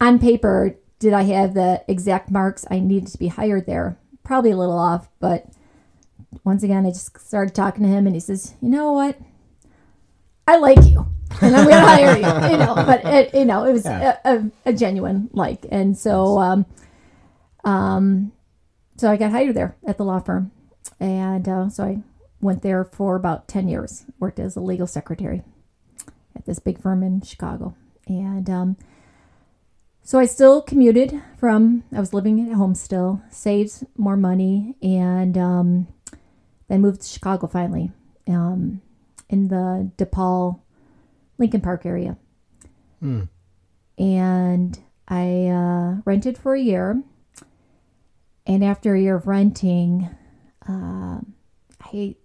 [0.00, 3.98] on paper, did I have the exact marks I needed to be hired there?
[4.24, 5.46] Probably a little off, but
[6.44, 9.18] once again, I just started talking to him, and he says, "You know what?
[10.46, 11.06] I like you,
[11.40, 14.18] and I'm going to hire you." You know, but it, you know, it was Yeah.
[14.24, 16.66] a, a, a genuine like, and so, um,
[17.64, 18.32] um,
[18.96, 20.50] so I got hired there at the law firm,
[20.98, 22.02] and uh, so I
[22.40, 24.04] went there for about ten years.
[24.18, 25.42] Worked as a legal secretary
[26.36, 27.74] at this big firm in Chicago,
[28.06, 28.76] and um,
[30.02, 31.84] so I still commuted from.
[31.94, 35.86] I was living at home still, saved more money, and um,
[36.68, 37.92] then moved to Chicago finally,
[38.26, 38.80] um,
[39.30, 40.60] in the DePaul,
[41.38, 42.16] Lincoln Park area,
[43.00, 43.22] Hmm.
[43.98, 47.02] and I uh, rented for a year.
[48.46, 50.08] And after a year of renting,
[50.66, 51.34] um,
[51.80, 52.16] I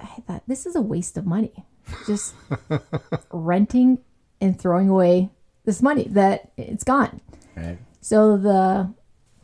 [0.00, 1.64] I thought this is a waste of money,
[2.06, 2.34] just
[3.32, 3.98] renting
[4.40, 5.30] and throwing away
[5.64, 7.20] this money that it's gone.
[7.56, 7.78] Right.
[8.00, 8.92] So the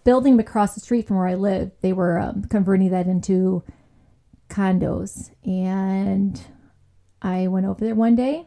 [0.04, 3.62] building across the street from where I live, they were um, converting that into
[4.48, 6.40] condos, and
[7.22, 8.46] I went over there one day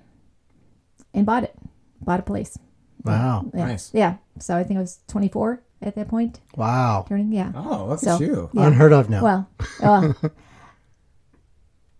[1.14, 1.56] and bought it,
[2.02, 2.58] bought a place.
[3.04, 3.50] Wow.
[3.54, 3.66] Yeah.
[3.68, 3.92] Nice.
[3.94, 4.16] Yeah.
[4.40, 7.06] So I think I was 24 at that point, Wow.
[7.08, 7.32] turning.
[7.32, 7.52] Yeah.
[7.56, 8.50] Oh, look So- at you.
[8.54, 8.68] Yeah.
[8.68, 9.24] Unheard of now.
[9.24, 9.50] Well,
[9.82, 10.14] uh,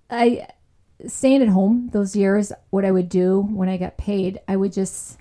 [0.10, 0.48] I
[1.08, 2.52] staying at home those years.
[2.70, 5.18] What I would do when I got paid, I would just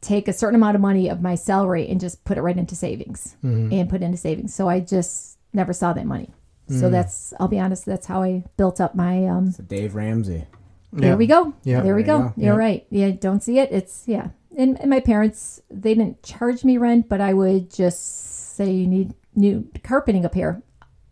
[0.00, 2.76] take a certain amount of money of my salary and just put it right into
[2.76, 3.72] savings Mm-hmm.
[3.72, 4.54] and put it into savings.
[4.54, 6.30] So I just never saw that money.
[6.70, 6.80] Mm.
[6.80, 10.46] So that's I'll be honest, that's how I built up my um So Dave Ramsey.
[10.92, 11.16] there Yeah.
[11.16, 11.52] we go.
[11.64, 11.80] Yeah.
[11.82, 12.22] There we There go.
[12.28, 12.32] go.
[12.36, 12.58] You're Yeah.
[12.58, 12.86] right.
[12.90, 13.70] Yeah, don't see it.
[13.72, 14.28] It's yeah.
[14.56, 18.86] And, and my parents, they didn't charge me rent, but I would just say you
[18.86, 20.62] need new carpeting up here.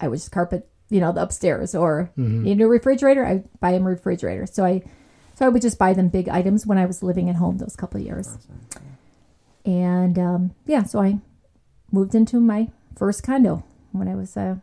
[0.00, 2.42] I would just carpet, you know, the upstairs or Mm-hmm.
[2.44, 3.26] need a new refrigerator.
[3.26, 4.46] I buy them a refrigerator.
[4.46, 4.82] So I
[5.34, 7.74] so I would just buy them big items when I was living at home those
[7.76, 8.38] couple of years.
[9.64, 11.18] And um, yeah, so I
[11.90, 14.56] moved into my first condo when I was uh,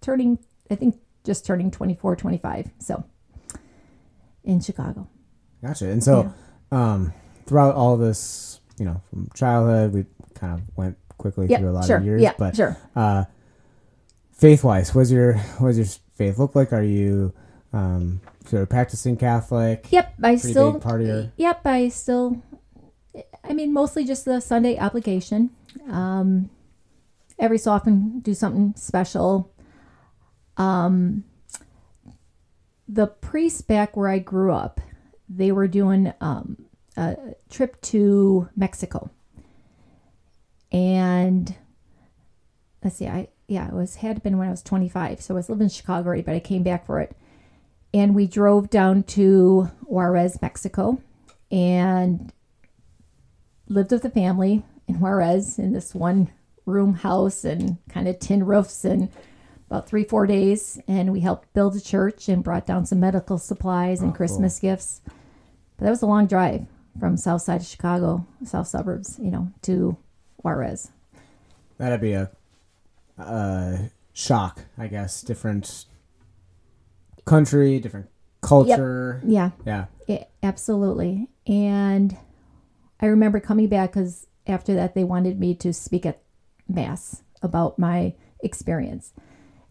[0.00, 0.38] turning,
[0.70, 2.70] I think just turning 24, 25.
[2.78, 3.04] So
[4.44, 5.08] in Chicago.
[5.64, 5.88] Gotcha.
[5.88, 6.32] And so,
[6.70, 7.12] um,
[7.46, 11.72] throughout all this, you know, from childhood, we kind of went quickly Yeah, through a
[11.72, 11.96] lot sure.
[11.98, 12.22] of years.
[12.22, 12.76] yeah, but sure.
[12.94, 13.24] uh,
[14.32, 16.72] faith wise, was your what does your faith look like?
[16.72, 17.32] Are you
[17.72, 19.86] um, sort of practicing Catholic?
[19.90, 20.78] Yep, I still.
[20.78, 22.40] part of your- Yep, I still.
[23.42, 25.50] I mean, mostly just the Sunday application.
[25.90, 26.50] Um,
[27.38, 29.50] every so often, do something special.
[30.58, 31.24] Um,
[32.86, 34.80] the priests back where I grew up,
[35.28, 36.66] they were doing um,
[36.96, 37.16] a
[37.48, 39.10] trip to Mexico,
[40.70, 41.54] and
[42.82, 45.36] let's see, I yeah, it was had been when I was twenty five, so I
[45.36, 47.16] was living in Chicago already, but I came back for it.
[47.94, 51.00] And we drove down to Juarez, Mexico,
[51.50, 52.30] and
[53.66, 56.30] lived with the family in Juarez in this one
[56.66, 59.08] room house and kind of tin roofs and
[59.70, 63.36] about three four days and we helped build a church and brought down some medical
[63.38, 64.16] supplies and Oh, cool.
[64.16, 65.00] christmas gifts
[65.76, 66.66] but that was a long drive
[66.98, 69.96] from south side of chicago south suburbs you know to
[70.42, 70.90] juarez
[71.78, 72.28] That'd be a
[73.16, 73.76] uh,
[74.12, 75.22] shock, I guess.
[75.22, 75.84] Different
[77.24, 78.08] country, different
[78.40, 79.22] culture.
[79.24, 79.84] yeah Yeah.
[80.08, 81.28] Yeah, absolutely.
[81.46, 82.16] And
[83.00, 86.20] I remember coming back because after that, they wanted me to speak at
[86.68, 89.12] Mass about my experience.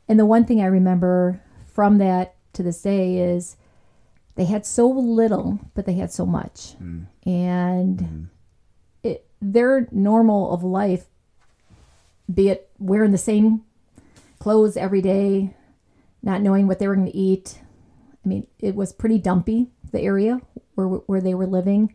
[0.07, 3.57] And the one thing I remember from that to this day is
[4.35, 6.75] they had so little, but they had so much.
[6.81, 7.07] Mm.
[7.25, 8.23] And mm-hmm.
[9.03, 11.05] it, their normal of life,
[12.33, 13.63] be it wearing the same
[14.39, 15.55] clothes every day,
[16.21, 17.59] not knowing what they were going to eat,
[18.27, 20.41] I mean, it was pretty dumpy, the area
[20.75, 21.93] where, where they were living,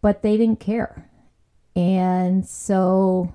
[0.00, 1.10] but they didn't care.
[1.76, 3.34] And so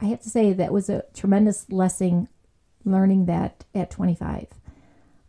[0.00, 2.28] I have to say that was a tremendous lesson
[2.84, 4.48] learning that at 25.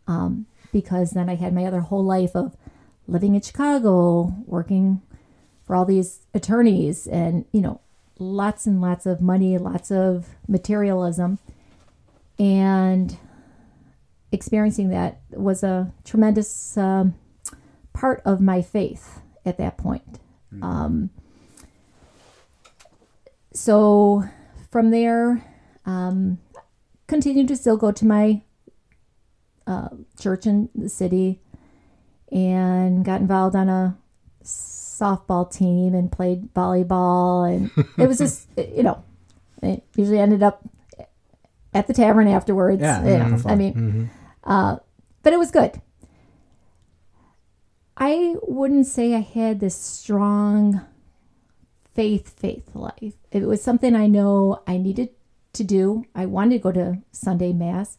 [0.06, 2.56] Um, because then I had my other whole life of
[3.06, 5.02] living in Chicago, working
[5.66, 7.80] for all these attorneys, and, you know,
[8.18, 11.38] lots and lots of money, lots of materialism.
[12.38, 13.16] And
[14.30, 17.14] experiencing that was a tremendous um,
[17.92, 20.20] part of my faith at that point.
[20.62, 21.10] Um,
[23.52, 24.24] so
[24.70, 25.44] from there,
[25.86, 26.38] um,
[27.06, 28.42] continued to still go to my
[29.66, 31.40] uh, church in the city
[32.30, 33.96] and got involved on a
[34.44, 39.02] softball team and played volleyball and it was just you know
[39.62, 40.62] it usually ended up
[41.74, 42.80] at the tavern afterwards.
[42.80, 44.10] Yeah, you know, yeah, i mean
[44.44, 44.76] uh,
[45.22, 45.80] but it was good.
[47.96, 50.80] I wouldn't say i had this strong
[51.98, 55.08] faith faith life it was something i know i needed
[55.52, 57.98] to do i wanted to go to sunday mass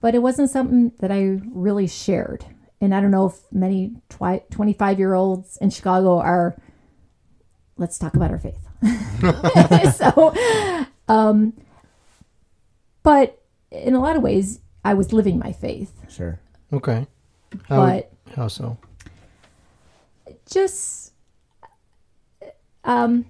[0.00, 2.44] but it wasn't something that i really shared
[2.80, 6.56] and i don't know if many 25 year olds in chicago are
[7.76, 8.66] let's talk about our faith
[9.96, 10.34] so
[11.06, 11.52] um
[13.04, 13.40] but
[13.70, 16.38] in a lot of ways i was living my faith Sure.
[16.72, 17.06] Okay.
[17.68, 18.76] How, but how so?
[20.50, 21.11] just
[22.84, 23.24] um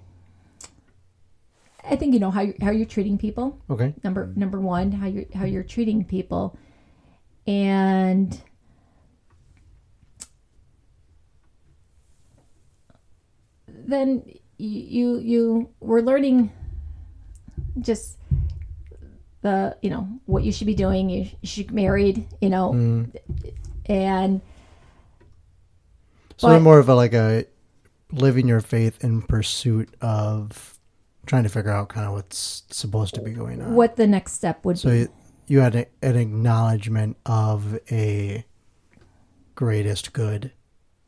[1.85, 3.59] i think you know how you're, how you're treating people.
[3.71, 3.95] Okay.
[4.05, 6.57] number number one how you how you're treating people.
[7.47, 8.41] And
[13.67, 14.23] then
[14.59, 16.53] you you, you were learning
[17.81, 18.19] just
[19.43, 21.11] the you know what you should be doing.
[21.11, 22.73] You should get married you know.
[22.73, 23.17] Mm.
[23.87, 24.41] and
[26.37, 27.47] So But- more of a like a
[28.13, 30.79] living your faith in pursuit of
[31.27, 33.75] trying to figure out kind of what's supposed to be going on.
[33.75, 35.09] what the next step would So be you,
[35.47, 38.45] you had a, an acknowledgement of a
[39.55, 40.53] greatest good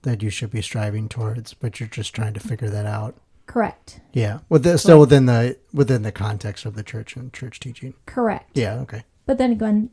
[0.03, 3.15] that you should be striving towards, but you're just trying to figure that out.
[3.47, 7.59] correct Yeah, with the, still within the within the context of the church and church
[7.61, 7.95] teaching.
[8.07, 8.75] correct Yeah.
[8.81, 9.05] Okay.
[9.27, 9.91] But then again,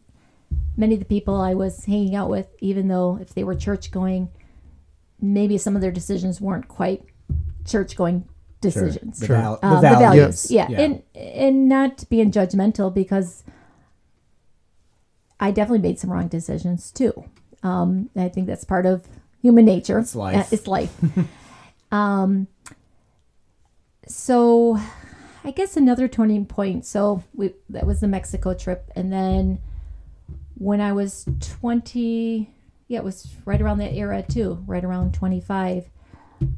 [0.75, 3.89] many of the people I was hanging out with, even though if they were church
[3.91, 4.29] going,
[5.21, 7.03] maybe some of their decisions weren't quite
[7.65, 8.25] church going
[8.59, 9.19] decisions.
[9.19, 9.37] The, Sure.
[9.37, 10.47] val- the Um, the values.
[10.47, 10.67] values, yeah.
[10.81, 13.43] and and not being judgmental because
[15.39, 17.23] I definitely made some wrong decisions too.
[17.63, 19.07] Um, I think that's part of
[19.41, 19.99] human nature.
[19.99, 20.37] It's life.
[20.37, 20.95] Uh, it's life.
[21.91, 22.47] um,
[24.07, 24.77] so,
[25.43, 26.85] I guess another turning point.
[26.85, 29.59] So we that was the Mexico trip, and then
[30.55, 32.49] when I was twenty,
[32.91, 35.85] yeah, it was right around that era too, right around twenty five.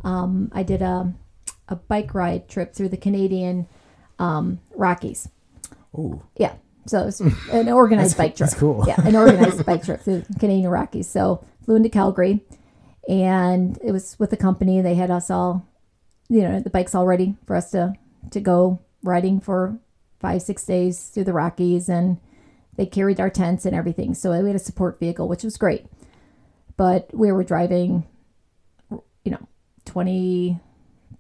[0.04, 1.13] Um, I did a
[1.69, 3.67] a bike ride trip through the Canadian
[4.17, 5.30] um, Rockies.
[5.93, 6.24] Ooh.
[6.36, 6.56] Yeah.
[6.88, 8.50] So it's an organized bike trip.
[8.50, 8.84] that's cool.
[8.88, 11.08] Yeah, an organized bike trip through the Canadian Rockies.
[11.08, 12.41] So flew into Calgary,
[13.08, 14.82] and it was with the company.
[14.82, 15.67] They had us all,
[16.30, 17.93] you know, the bikes all ready for us to
[18.32, 19.78] to go riding for
[20.19, 22.17] five six days through the Rockies, and
[22.76, 24.15] they carried our tents and everything.
[24.15, 25.86] So we had a support vehicle, which was great.
[26.77, 28.05] But we were driving,
[28.89, 29.47] you know,
[29.86, 30.59] twenty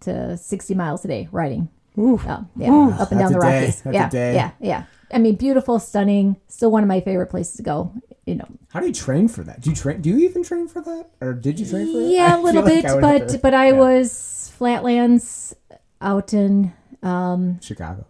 [0.01, 1.69] to sixty miles a day riding.
[1.97, 2.19] Oh,
[2.57, 3.59] yeah, up and That's down the a day.
[3.61, 3.81] Rockies.
[3.81, 4.33] That's a yeah, day.
[4.33, 4.83] yeah, yeah.
[5.13, 6.37] I mean, beautiful, stunning.
[6.47, 7.93] Still one of my favorite places to go.
[8.25, 9.61] You know, How do you train for that?
[9.61, 10.01] Do you train?
[10.01, 12.07] Do you even train for that, or did you train for it?
[12.09, 13.71] yeah, I a little feel like bit, I would have but to- but I yeah.
[13.73, 15.55] was flatlands
[16.01, 18.05] out in um, Chicago,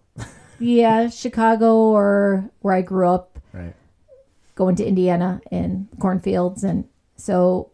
[0.60, 3.73] yeah Chicago or where I grew up, right?
[4.56, 7.71] going to Indiana and cornfields, and so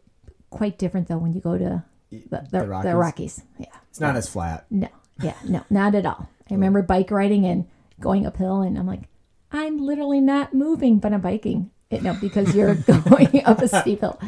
[0.49, 2.93] quite different though when you go to the, the, The the, Rockies?
[2.95, 3.43] Rockies.
[3.59, 4.65] Yeah, It's not as flat.
[4.71, 4.87] no,
[5.21, 6.27] yeah, no, not at all.
[6.49, 7.67] I remember bike riding and
[7.99, 9.03] going uphill, and I'm like,
[9.51, 11.69] I'm literally not moving, but I'm biking.
[11.91, 12.75] You know, because you're
[13.09, 14.19] going up a steep hill.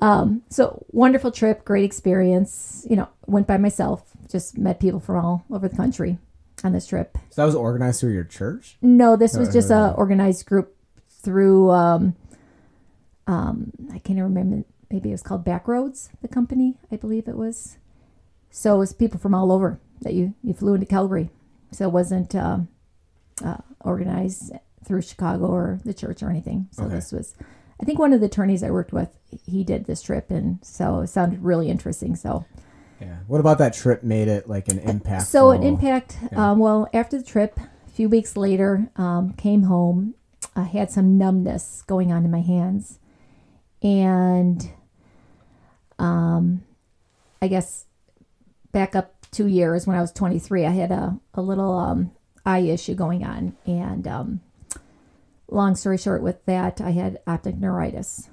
[0.00, 2.86] Um, so wonderful trip, great experience.
[2.88, 6.18] You know, went by myself, just met people from all over the country
[6.64, 7.16] on this trip.
[7.30, 8.76] So that was organized through your church.
[8.80, 10.74] No, this was just a organized group
[11.10, 11.70] through.
[11.70, 12.16] Um,
[13.28, 14.64] um, I can't remember.
[14.90, 16.78] Maybe it was called Backroads, the company.
[16.90, 17.76] I believe it was.
[18.50, 21.30] So it was people from all over that you you flew into Calgary.
[21.70, 22.68] So it wasn't um,
[23.44, 24.52] uh, organized
[24.84, 26.68] through Chicago or the church or anything.
[26.72, 26.94] So Okay.
[26.94, 27.34] this was.
[27.80, 29.10] I think one of the attorneys I worked with,
[29.46, 32.16] he did this trip, and so it sounded really interesting.
[32.16, 32.44] So
[33.00, 33.18] Yeah.
[33.28, 35.26] What about that trip made it like an impact?
[35.28, 36.16] so an impact.
[36.32, 36.50] Yeah.
[36.52, 40.14] Um, well, after the trip, a few weeks later, um, came home.
[40.56, 42.98] I had some numbness going on in my hands,
[43.82, 44.70] and
[45.98, 46.64] um,
[47.42, 47.86] I guess
[48.72, 52.10] back up two years when I was 23, I had a a little um,
[52.44, 54.40] eye issue going on, and um,
[55.50, 58.28] long story short, with that, I had optic neuritis,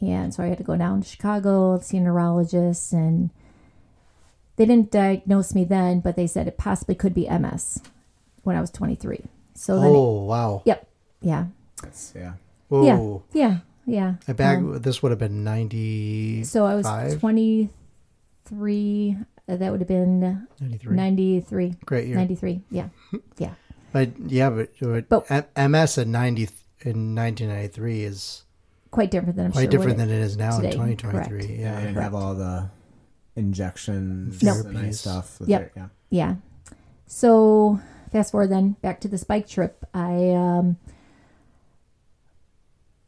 [0.00, 3.30] and so I had to go down to Chicago, and see a neurologist, and
[4.56, 7.80] they didn't diagnose me then, but they said it possibly could be MS
[8.42, 9.24] when I was 23.
[9.54, 10.62] So then, Oh wow!
[10.64, 10.86] yep,
[11.20, 11.46] yeah,
[11.82, 12.32] That's- yeah.
[12.68, 13.22] Whoa!
[13.32, 13.58] yeah, yeah.
[14.28, 14.58] I back.
[14.58, 16.44] Um, this would have been ninety.
[16.44, 16.86] so I was
[17.18, 19.16] 23.
[19.48, 20.96] uh, That would have been 93.
[20.96, 21.74] 93.
[21.84, 22.16] Great year.
[22.16, 22.62] 93.
[22.70, 22.88] Yeah,
[23.38, 23.54] yeah.
[23.92, 24.70] But yeah, but,
[25.08, 26.48] but, But- MS in ninety
[26.82, 28.44] in nineteen ninety three is
[28.92, 29.70] Quite different than I'm quite sure.
[29.70, 30.70] different what than it is now today.
[30.70, 31.56] in twenty twenty three.
[31.56, 31.78] Yeah.
[31.80, 31.86] Yeah.
[31.88, 32.70] And have all the
[33.36, 34.66] injections Nope.
[34.66, 35.38] and stuff.
[35.44, 35.60] Yep.
[35.62, 35.88] it, Yeah.
[36.10, 36.34] Yeah.
[37.06, 37.80] So
[38.12, 39.84] fast forward then back to this bike trip.
[39.92, 40.76] I um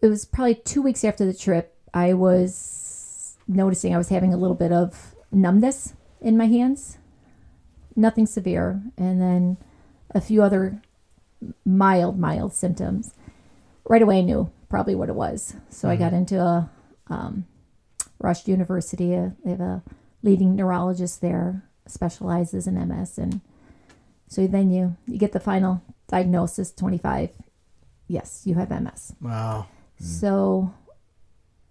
[0.03, 4.37] it was probably two weeks after the trip, I was noticing I was having a
[4.37, 6.99] little bit of numbness in my hands.
[7.95, 8.83] Nothing severe.
[8.99, 9.57] And then
[10.11, 10.83] a few other
[11.65, 13.15] mild, mild symptoms.
[13.89, 15.55] Right away I knew probably what it was.
[15.69, 16.69] So I got into a
[17.09, 17.47] um,
[18.19, 19.15] Rush University.
[19.15, 19.83] Uh, they have a
[20.23, 23.41] leading neurologist there, specializes in MS, and
[24.29, 27.31] so then you you get the final diagnosis, twenty five.
[28.07, 29.15] Yes, you have MS.
[29.21, 29.67] Wow.
[30.03, 30.75] So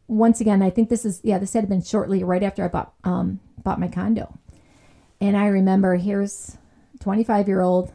[0.07, 2.93] once again, I think this is yeah, this had been shortly right after I bought
[3.03, 4.37] um bought my condo,
[5.19, 6.57] and I remember here's
[7.01, 7.91] twenty five year old,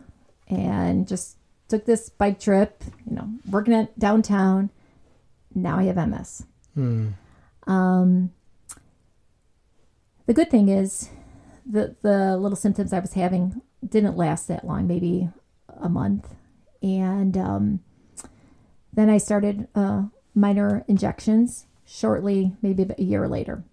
[0.48, 4.70] and just took this bike trip, you know, working at downtown.
[5.54, 6.44] Now I have MS.
[6.74, 7.08] Hmm.
[7.66, 8.30] Um,
[10.26, 11.08] the good thing is
[11.64, 15.30] the the little symptoms I was having didn't last that long, maybe
[15.80, 16.34] a month,
[16.82, 17.80] and um,
[18.92, 20.04] then I started uh,
[20.36, 23.64] minor injections shortly, maybe a year later.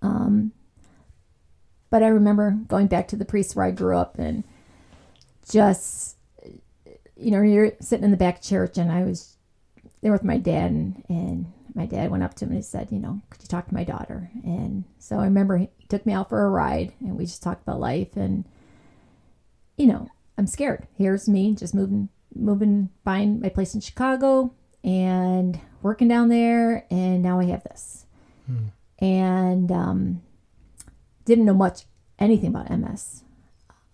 [0.00, 0.52] Um,
[1.90, 4.44] but I remember going back to the priest where I grew up and
[5.50, 6.16] just,
[7.16, 9.36] you know, you're sitting in the back church, and I was
[10.00, 12.88] there with my dad, and, and my dad went up to him and he said,
[12.90, 14.30] you know, could you talk to my daughter?
[14.44, 17.62] And so I remember he took me out for a ride, and we just talked
[17.62, 18.44] about life, and
[19.76, 20.08] you know,
[20.38, 20.86] I'm scared.
[20.96, 24.52] Here's me just moving, moving, buying my place in Chicago,
[24.84, 28.04] and working down there, and now I have this,
[28.98, 30.22] and um,
[31.24, 31.84] didn't know much
[32.18, 33.24] anything about MS.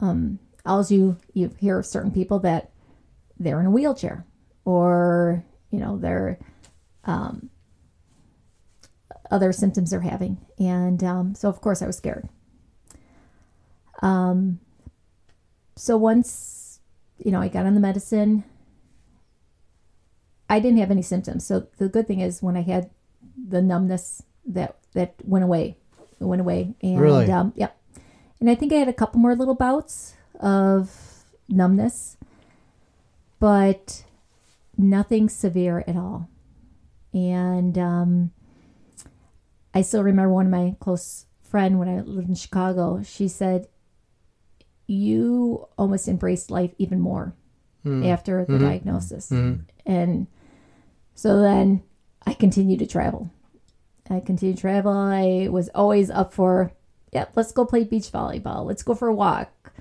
[0.01, 2.71] Um, all you you hear of certain people that
[3.39, 4.27] they're in a wheelchair,
[4.65, 6.39] or you know they're
[7.05, 7.51] um,
[9.31, 12.29] other symptoms they're having, and um, so of course I was scared.
[14.03, 14.61] Um,
[15.77, 16.81] so once
[17.19, 18.45] you know I got on the medicine,
[20.51, 21.47] I didn't have any symptoms.
[21.47, 22.91] So the good thing is when I had
[23.39, 25.77] the numbness that that went away,
[26.21, 27.31] it went away, and Really?
[27.31, 27.77] um, yep.
[28.41, 30.91] And I think I had a couple more little bouts of
[31.49, 32.17] numbness,
[33.39, 34.05] but
[34.77, 36.29] nothing severe at all.
[37.13, 38.31] And um,
[39.75, 43.03] I still remember one of my close friend when I lived in Chicago.
[43.05, 43.69] She said,
[44.87, 47.35] "You almost embraced life even more
[48.05, 49.31] after the diagnosis."
[49.87, 50.27] And
[51.21, 51.83] so then
[52.27, 53.31] I continued to travel.
[54.09, 54.91] I continued to travel.
[54.91, 56.73] I was always up for,
[57.13, 58.65] yep, let's go play beach volleyball.
[58.65, 59.75] Let's go for a walk.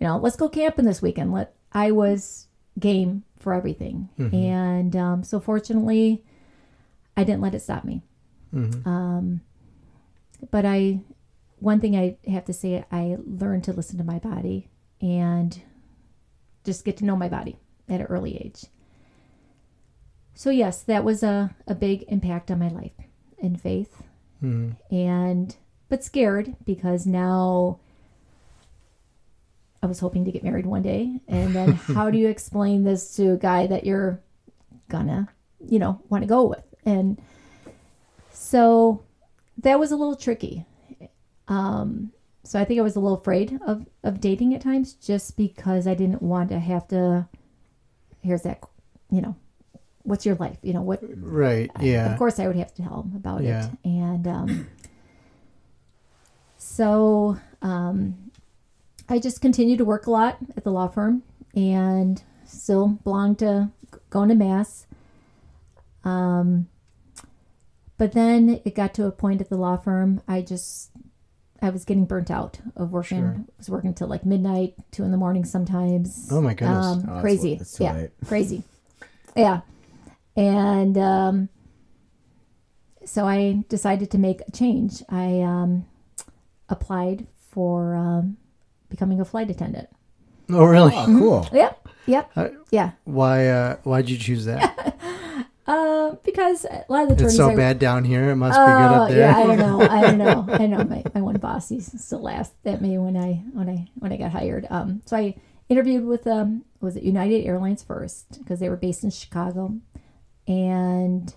[0.00, 1.34] You know, let's go camping this weekend.
[1.34, 2.46] Let I was
[2.78, 4.08] game for everything.
[4.34, 6.24] And um, so fortunately,
[7.14, 8.00] I didn't let it stop me.
[8.86, 9.42] Um,
[10.50, 11.00] but I,
[11.58, 14.70] one thing I have to say, I learned to listen to my body
[15.02, 15.60] and
[16.64, 18.64] just get to know my body at an early age.
[20.40, 22.94] So yes, that was a, a big impact on my life
[23.42, 24.02] and faith.
[24.90, 25.54] And
[25.90, 27.78] but scared because now
[29.82, 31.20] I was hoping to get married one day.
[31.28, 34.18] And then how do you explain this to a guy that you're
[34.88, 35.28] gonna,
[35.68, 36.64] you know, want to go with?
[36.86, 37.20] And
[38.30, 39.04] so
[39.58, 40.64] that was a little tricky.
[41.48, 42.12] Um,
[42.44, 45.86] so I think I was a little afraid of, of dating at times just because
[45.86, 47.28] I didn't want to have to,
[48.22, 48.62] here's that,
[49.10, 49.36] you know,
[50.10, 50.58] what's your life?
[50.62, 51.70] You know, what, Right.
[51.80, 52.12] Yeah.
[52.12, 53.66] of course I would have to tell him about Yeah.
[53.66, 53.70] it.
[53.84, 54.66] And um,
[56.58, 58.30] so um,
[59.08, 61.22] I just continued to work a lot at the law firm
[61.54, 63.70] and still belonged to
[64.10, 64.86] going to mass.
[66.04, 66.68] Um,
[67.98, 70.90] but then it got to a point at the law firm, I just,
[71.60, 73.18] I was getting burnt out of working.
[73.18, 73.36] Sure.
[73.38, 76.28] I was working till like midnight, two in the morning sometimes.
[76.30, 76.86] Oh my goodness.
[76.86, 77.52] Um, Oh, crazy.
[77.52, 78.10] wa- that's yeah, late.
[78.26, 78.62] crazy.
[79.36, 79.60] Yeah.
[80.40, 81.48] And um,
[83.04, 85.02] so I decided to make a change.
[85.10, 85.84] I um,
[86.70, 88.38] applied for um,
[88.88, 89.90] becoming a flight attendant.
[90.48, 90.94] Oh, really?
[90.94, 91.48] Oh, cool.
[91.52, 91.88] Yep.
[92.06, 92.30] Yep.
[92.34, 92.92] Uh, Yeah.
[93.04, 93.48] Why?
[93.48, 94.96] Uh, why'd you choose that?
[95.66, 98.28] Uh, because a lot of the attorneys it's so I, bad down here.
[98.30, 99.18] It must be good Oh up there.
[99.20, 99.80] yeah, I don't know.
[99.82, 100.44] I don't know.
[100.52, 101.68] I know my, my one boss.
[101.68, 104.66] He still laughed at me when I when I when I got hired.
[104.68, 105.36] Um, so I
[105.68, 109.76] interviewed with um was it United Airlines first because they were based in Chicago,
[110.50, 111.32] and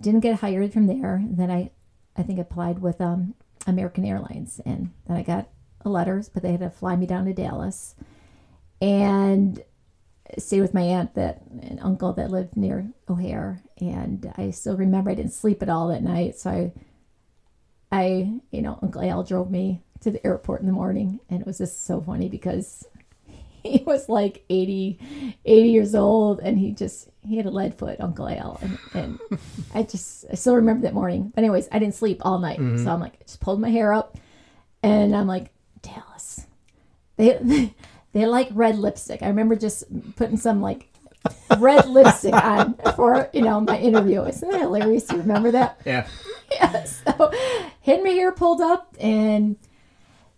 [0.00, 1.24] didn't get hired from there.
[1.26, 1.70] Then I
[2.16, 3.34] I think applied with um
[3.66, 5.48] American Airlines, and then I got
[5.80, 7.96] a letter, but they had to fly me down to Dallas,
[8.80, 9.62] and
[10.38, 15.10] stay with my aunt that and uncle that lived near O'Hare, and I still remember
[15.10, 16.72] I didn't sleep at all that night, so I,
[17.90, 21.46] I you know Uncle Al drove me to the airport in the morning, and it
[21.46, 22.84] was just so funny because
[23.78, 24.98] he was like 80,
[25.44, 29.18] 80 years old, and he just he had a lead foot, Uncle Al, and, and
[29.74, 31.32] I just I still remember that morning.
[31.34, 32.84] But anyways, I didn't sleep all night, mm-hmm.
[32.84, 34.16] so I'm like I just pulled my hair up,
[34.82, 35.50] and I'm like
[35.82, 36.46] Dallas,
[37.16, 37.74] they.
[38.16, 39.22] They like red lipstick.
[39.22, 39.84] I remember just
[40.16, 40.88] putting some like
[41.58, 44.22] red lipstick on for you know my interview.
[44.24, 45.12] Isn't that hilarious?
[45.12, 45.82] You remember that?
[45.84, 46.06] Yeah.
[46.50, 46.84] Yeah.
[46.84, 47.30] So
[47.82, 49.56] had my hair pulled up, and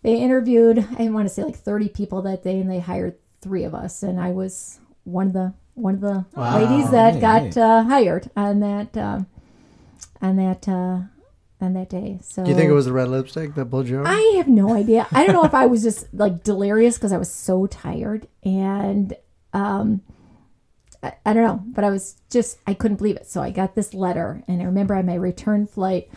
[0.03, 0.87] they interviewed.
[0.99, 4.03] I want to say like thirty people that day, and they hired three of us,
[4.03, 6.57] and I was one of the one of the Wow.
[6.59, 7.57] ladies that Neat, got neat.
[7.57, 9.27] uh, hired on that um,
[10.21, 11.01] on that uh,
[11.61, 12.19] on that day.
[12.23, 14.09] So Do you think it was the red lipstick that pulled you over?
[14.09, 15.07] I have no idea.
[15.13, 19.15] I don't know if I was just like delirious because I was so tired and
[19.53, 20.03] um
[21.03, 23.27] I, I don't know, but I was just I couldn't believe it.
[23.29, 26.11] So I got this letter and I remember on my return flight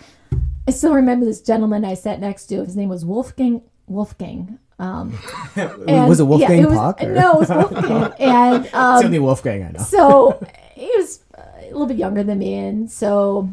[0.72, 2.64] I still remember this gentleman I sat next to.
[2.64, 4.58] His name was Wolfgang Wolfgang.
[4.80, 5.18] Um
[5.56, 7.04] and- was it Wolfgang yeah, it Puck?
[7.04, 8.14] or- No, it was Wolfgang.
[8.20, 9.84] and It's um the only Wolfgang I know.
[9.84, 10.42] so
[10.74, 13.50] he was uh, a little bit younger than me, and so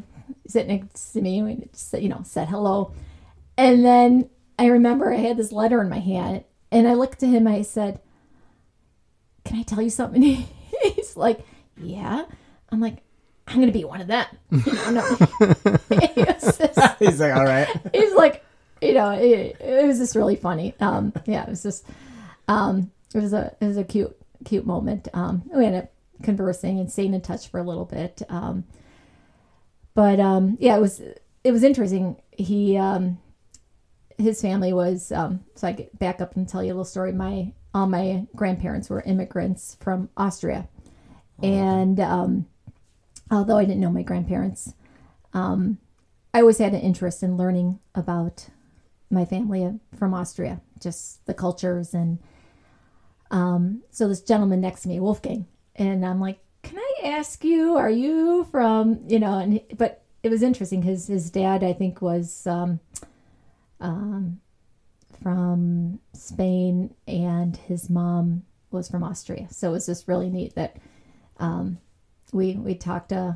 [0.46, 2.92] sitting next to me, we just, you know, said hello.
[3.58, 7.28] And then I remember I had this letter in my hand, and I looked at
[7.30, 7.46] him.
[7.48, 8.00] I said,
[9.44, 10.22] "Can I tell you something?"
[10.94, 11.40] He's like,
[11.76, 12.24] "Yeah."
[12.70, 12.98] I'm like,
[13.49, 15.16] "I'm gonna be one of them." You know, no.
[16.40, 16.62] Just-
[16.99, 17.68] He's like, all right.
[17.92, 18.44] he's like,
[18.82, 20.74] you know, it, it was just really funny.
[20.80, 21.86] Um, yeah, it was just,
[22.49, 25.09] um, it was a, it was a cute, cute moment.
[25.14, 25.92] Um, we ended up
[26.22, 28.22] conversing and staying in touch for a little bit.
[28.28, 28.64] Um,
[29.94, 31.01] but um, yeah, it was,
[31.44, 32.16] it was interesting.
[32.32, 33.18] He, um,
[34.18, 37.12] his family was um, so I get back up and tell you a little story.
[37.12, 40.68] My all my grandparents were immigrants from Austria,
[41.40, 42.46] and um,
[43.30, 44.74] although I didn't know my grandparents,
[45.34, 45.78] um,
[46.32, 48.48] I always had an interest in learning about
[49.10, 52.18] my family from Austria, just the cultures and.
[53.30, 57.76] Um, so this gentleman next to me, Wolfgang, and I'm like, "Can I ask you?
[57.76, 62.00] Are you from you know?" And but it was interesting because his dad, I think,
[62.00, 62.80] was um,
[63.80, 64.40] um,
[65.22, 69.48] from Spain, and his mom was from Austria.
[69.50, 70.76] So it was just really neat that
[71.38, 71.78] um,
[72.32, 73.12] we we talked.
[73.12, 73.32] Uh,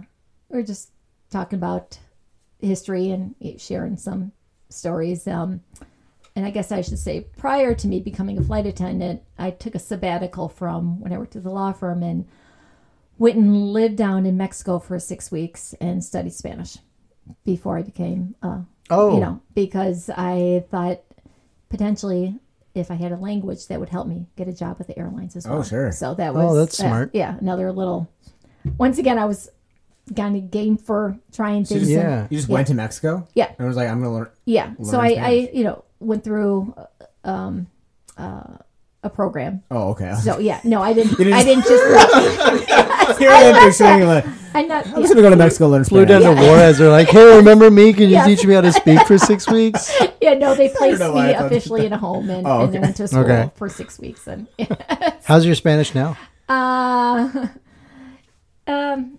[0.49, 0.91] we are just
[1.31, 1.99] talking about
[2.61, 4.33] history and sharing some
[4.69, 5.27] stories.
[5.27, 5.63] Um,
[6.35, 9.75] and I guess I should say, prior to me becoming a flight attendant, I took
[9.75, 12.27] a sabbatical from when I worked at the law firm and
[13.19, 16.79] went and lived down in Mexico for six weeks and studied Spanish
[17.45, 21.01] before I became, uh, Oh, you know, because I thought
[21.69, 22.39] potentially
[22.75, 25.37] if I had a language that would help me get a job with the airlines
[25.37, 25.57] as well.
[25.57, 25.69] Oh, well.
[25.69, 25.93] sure.
[25.93, 27.11] So that was Oh, that's uh, smart.
[27.13, 28.09] yeah, another little.
[28.79, 29.51] Once again, I was
[30.17, 31.91] kind of game for trying So you things.
[31.93, 32.27] just, and- Yeah.
[32.31, 32.55] you just Yeah.
[32.55, 33.27] went to Mexico?
[33.35, 33.51] Yeah.
[33.59, 34.29] And was like, I'm going to learn.
[34.45, 34.73] yeah.
[34.83, 35.51] So learn I, I, Spanish.
[35.55, 36.75] you know, went through
[37.25, 37.67] um,
[38.19, 38.59] uh,
[39.05, 39.63] a program.
[39.71, 40.15] Oh, okay.
[40.23, 41.17] So yeah, no, I didn't.
[41.19, 43.19] didn't I didn't just.
[43.19, 44.87] Here I am picturing like, I'm not.
[44.87, 44.99] I'm yeah.
[45.01, 46.25] just going to go to Mexico and learn flew Spanish.
[46.25, 46.79] down to Juarez.
[46.79, 47.93] They're like, "Hey, remember me?
[47.93, 48.27] Can you Yeah.
[48.27, 51.35] teach me how to speak for six weeks?" Yeah, no, they placed know why me
[51.35, 52.79] I thought- officially in a home and, Oh, and then okay.
[52.87, 53.51] went to school Okay.
[53.57, 54.27] for six weeks.
[54.29, 54.47] And
[55.25, 56.17] How's your Spanish now?
[56.49, 57.49] uh,
[58.67, 59.19] um,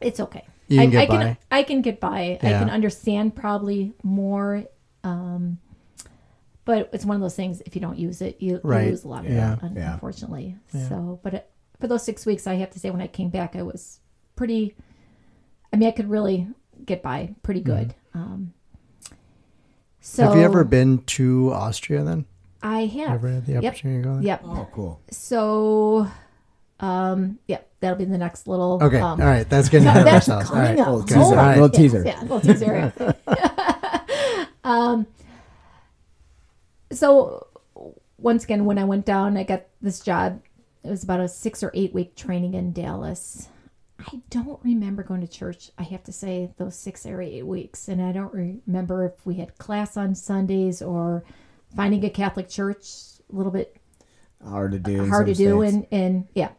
[0.00, 0.44] it's okay.
[0.68, 1.22] You can I, get I by.
[1.24, 2.38] can I can get by.
[2.42, 4.64] I can understand probably more.
[5.02, 5.58] Um,
[6.64, 7.60] but it's one of those things.
[7.66, 8.84] If you don't use it, you, Right.
[8.84, 9.52] you lose a lot of Yeah.
[9.54, 9.62] it.
[9.62, 9.92] un- Yeah.
[9.94, 10.56] Unfortunately.
[10.72, 10.88] Yeah.
[10.88, 13.54] So, but it, for those six weeks, I have to say, when I came back,
[13.54, 14.00] I was
[14.36, 14.74] pretty.
[15.72, 16.48] I mean, I could really
[16.86, 17.94] get by pretty good.
[18.14, 18.54] Um,
[20.00, 20.30] so Mm-hmm.
[20.32, 22.24] Have you ever been to Austria then?
[22.62, 23.10] I have.
[23.10, 23.64] Ever had the Yep.
[23.64, 24.22] opportunity to go there?
[24.24, 24.40] Yep.
[24.44, 25.00] Oh, cool.
[25.10, 26.08] So,
[26.80, 28.78] um, yeah, that'll be the next little.
[28.82, 28.98] Okay.
[28.98, 29.48] Um, All right.
[29.48, 30.50] That's getting ahead of that's ourselves.
[30.50, 30.86] All coming up.
[30.88, 31.38] Little teaser.
[31.38, 31.60] on.
[31.60, 32.02] Little Yeah, teaser.
[32.04, 32.94] Yeah, little teaser.
[34.64, 35.06] um,
[36.90, 37.46] so
[38.18, 40.40] once again, when I went down, I got this job.
[40.82, 43.48] It was about a six or eight week training in Dallas.
[44.00, 45.70] I don't remember going to church.
[45.78, 49.36] I have to say those six or eight weeks, and I don't remember if we
[49.36, 51.24] had class on Sundays or
[51.74, 52.86] finding a Catholic church.
[53.32, 53.76] A little bit
[54.46, 55.02] Hard to do.
[55.04, 56.50] in hard to some do and and yeah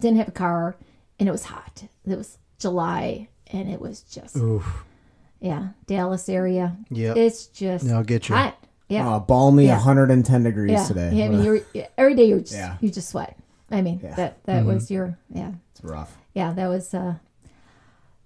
[0.00, 0.76] didn't have a car
[1.18, 4.84] and it was hot it was july and it was just Oof.
[5.40, 8.34] yeah dallas area Yeah, it's just I'll get you.
[8.36, 8.56] hot
[8.88, 9.76] yeah Oh, balmy Yeah.
[9.76, 10.84] 110 degrees yeah.
[10.86, 11.10] today.
[11.12, 11.60] Yeah, I mean, you're,
[11.98, 12.76] every day you're just, Yeah.
[12.80, 13.36] you just sweat.
[13.70, 14.14] I mean, Yeah.
[14.14, 16.16] that that was your yeah it's rough.
[16.34, 16.94] yeah that was.
[16.94, 17.14] uh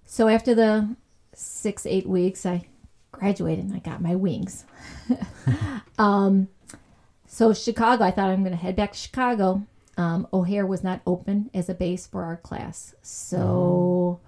[0.05, 0.95] So after the
[1.33, 2.65] six eight weeks, I
[3.11, 4.65] graduated and I got my wings.
[5.97, 6.47] um,
[7.27, 9.63] so Chicago, I thought I'm going to head back to Chicago.
[10.01, 14.19] Um, O'Hare was not open as a base for our class, so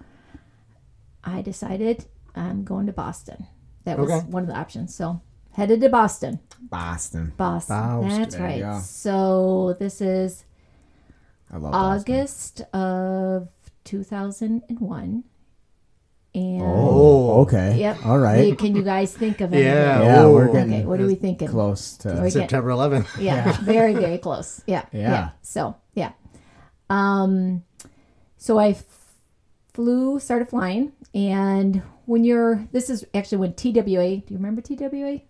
[1.24, 2.04] I decided
[2.36, 3.46] I'm going to Boston.
[3.84, 4.24] That was Okay.
[4.30, 4.94] one of the options.
[4.94, 5.20] So
[5.52, 6.38] headed to Boston.
[6.70, 7.32] Boston.
[7.36, 7.76] Boston.
[7.76, 8.08] Boston.
[8.20, 8.82] That's There right.
[8.82, 10.44] So this is
[11.52, 11.74] love Boston.
[12.14, 13.48] August of
[13.82, 15.24] 2001.
[16.34, 17.76] And Oh, okay.
[17.78, 18.04] yep.
[18.04, 18.36] All right.
[18.38, 19.62] Hey, Can you guys think of it?
[19.62, 20.02] Yeah.
[20.02, 21.46] Yeah, we're getting Okay, what are we thinking?
[21.48, 22.08] close to.
[22.08, 23.20] We're getting- September 11th.
[23.20, 24.60] yeah, very very close.
[24.66, 25.30] Yeah, Yeah.
[25.42, 26.10] So yeah,
[26.90, 27.62] um,
[28.36, 28.84] so I f-
[29.74, 34.16] flew, started flying, and when you're, this is actually when TWA.
[34.18, 35.20] Do you remember TWA?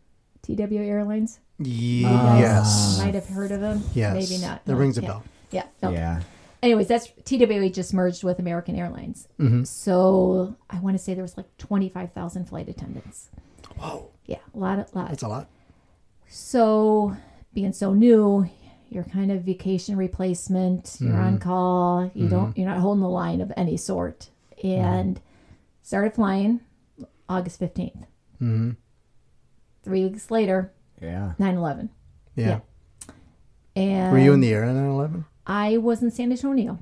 [0.42, 1.38] TWA Airlines.
[1.58, 2.98] You guys Yes.
[3.02, 3.82] might have heard of them.
[3.94, 4.14] Yes.
[4.14, 4.64] maybe not.
[4.64, 5.06] That No, rings a yeah.
[5.08, 5.22] bell.
[5.50, 5.64] Yeah.
[5.82, 5.94] okay.
[5.94, 6.20] Yeah.
[6.64, 9.28] Anyways, that's TWA just merged with American Airlines.
[9.38, 9.64] Mm-hmm.
[9.64, 13.28] So I want to say there was like twenty five thousand flight attendants.
[13.76, 14.08] Whoa.
[14.24, 15.10] Yeah, a lot, of lot.
[15.10, 15.46] That's a lot.
[16.26, 17.14] So,
[17.52, 18.48] being so new,
[18.88, 20.96] you're kind of vacation replacement.
[21.00, 22.10] You're on call.
[22.14, 22.56] You don't.
[22.56, 24.30] You're not holding the line of any sort.
[24.62, 25.20] And
[25.82, 26.60] started flying
[27.28, 28.06] August fifteenth.
[28.40, 28.70] Mm-hmm.
[29.82, 31.34] Three weeks later, Yeah.
[31.38, 31.90] 9-11.
[32.36, 32.60] Yeah.
[33.76, 35.26] And Were you in the air on 11?
[35.46, 36.78] I was in San Antonio.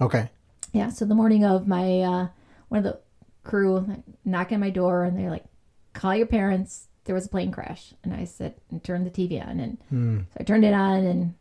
[0.00, 0.30] Okay.
[0.72, 0.88] Yeah.
[0.90, 2.28] So the morning of my uh,
[2.68, 3.00] one of the
[3.44, 5.44] crew knocking on my door, and they're like,
[5.92, 9.44] "Call your parents." There was a plane crash, and I said, and turned the TV
[9.44, 10.18] on, and Hmm.
[10.18, 11.34] So I turned it on and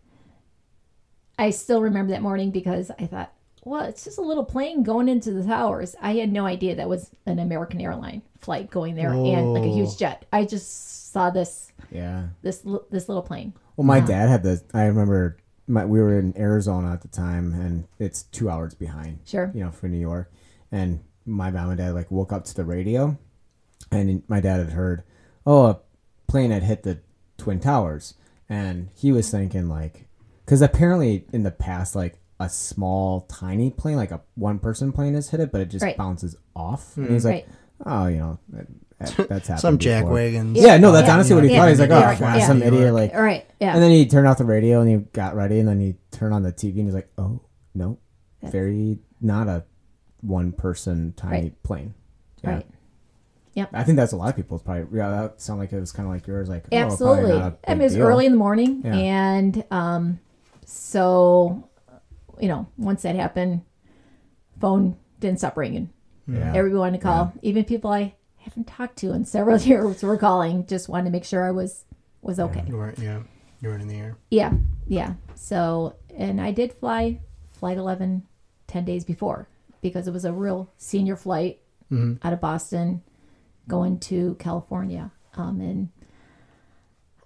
[1.37, 3.31] I still remember that morning because I thought,
[3.63, 5.95] well, it's just a little plane going into the towers.
[6.01, 9.67] I had no idea that was an American airline flight going there and like a
[9.71, 10.25] huge jet.
[10.33, 12.27] I just saw this Yeah.
[12.41, 13.53] this this little plane.
[13.77, 14.07] Well, my Uh-huh.
[14.07, 14.61] dad had the.
[14.73, 15.37] I remember
[15.71, 19.19] my, we were in Arizona at the time, and it's two hours behind.
[19.25, 19.51] Sure.
[19.53, 20.31] You know, for New York,
[20.71, 23.17] and my mom and dad like woke up to the radio,
[23.91, 25.03] and my dad had heard,
[25.45, 25.79] "Oh, a
[26.27, 26.99] plane had hit the
[27.37, 28.13] twin towers,
[28.49, 30.07] and he was thinking like,
[30.45, 35.13] because apparently in the past, like a small tiny plane, like a one person plane,
[35.13, 35.97] has hit it, but it just Right.
[35.97, 36.97] bounces off.
[36.97, 37.11] And mm.
[37.11, 37.47] he's like, Right.
[37.85, 38.39] oh, you know,
[39.05, 39.61] that, that- that's happened.
[39.61, 39.91] Some before.
[39.91, 40.57] jack wagons.
[40.59, 41.13] Yeah, no, that's Yeah.
[41.13, 41.57] honestly what he Yeah.
[41.59, 41.69] thought.
[41.69, 42.19] He's like, oh, Yeah.
[42.19, 42.47] God, Yeah.
[42.47, 42.93] some New idiot.
[42.93, 43.45] Like, All right.
[43.59, 43.73] Yeah.
[43.73, 46.33] and then he turned off the radio and he got ready, and then he turned
[46.33, 47.41] on the TV and he's like, oh,
[47.75, 47.97] no,
[48.41, 49.63] That's- very not a
[50.21, 51.63] one person tiny Right.
[51.63, 51.93] plane.
[52.43, 52.49] Yeah.
[52.55, 52.65] Right.
[53.53, 53.69] Yep.
[53.73, 54.97] I think that's a lot of people's probably.
[54.97, 56.47] Yeah, that sounded like it was kind of like yours.
[56.47, 57.31] Like, oh, probably Absolutely.
[57.39, 58.07] not a I mean, big it was deal.
[58.07, 58.95] early in the morning, Yeah.
[58.95, 60.19] and um,
[60.65, 61.67] so
[62.39, 63.61] you know, once that happened,
[64.59, 65.89] phone didn't stop ringing.
[66.27, 66.53] Yeah.
[66.55, 70.65] Everyone wanted to call, even people I haven't talked to in several years were calling.
[70.65, 71.85] Just wanted to make sure I was
[72.21, 72.63] was okay.
[72.67, 73.19] You weren't, yeah,
[73.61, 74.17] you weren't in the air.
[74.29, 74.53] Yeah,
[74.87, 75.13] yeah.
[75.35, 77.19] So, and I did fly
[77.51, 78.23] flight 11
[78.67, 79.47] 10 days before
[79.81, 81.59] because it was a real senior flight
[82.23, 83.01] out of Boston
[83.67, 85.11] going to California.
[85.35, 85.89] Um, and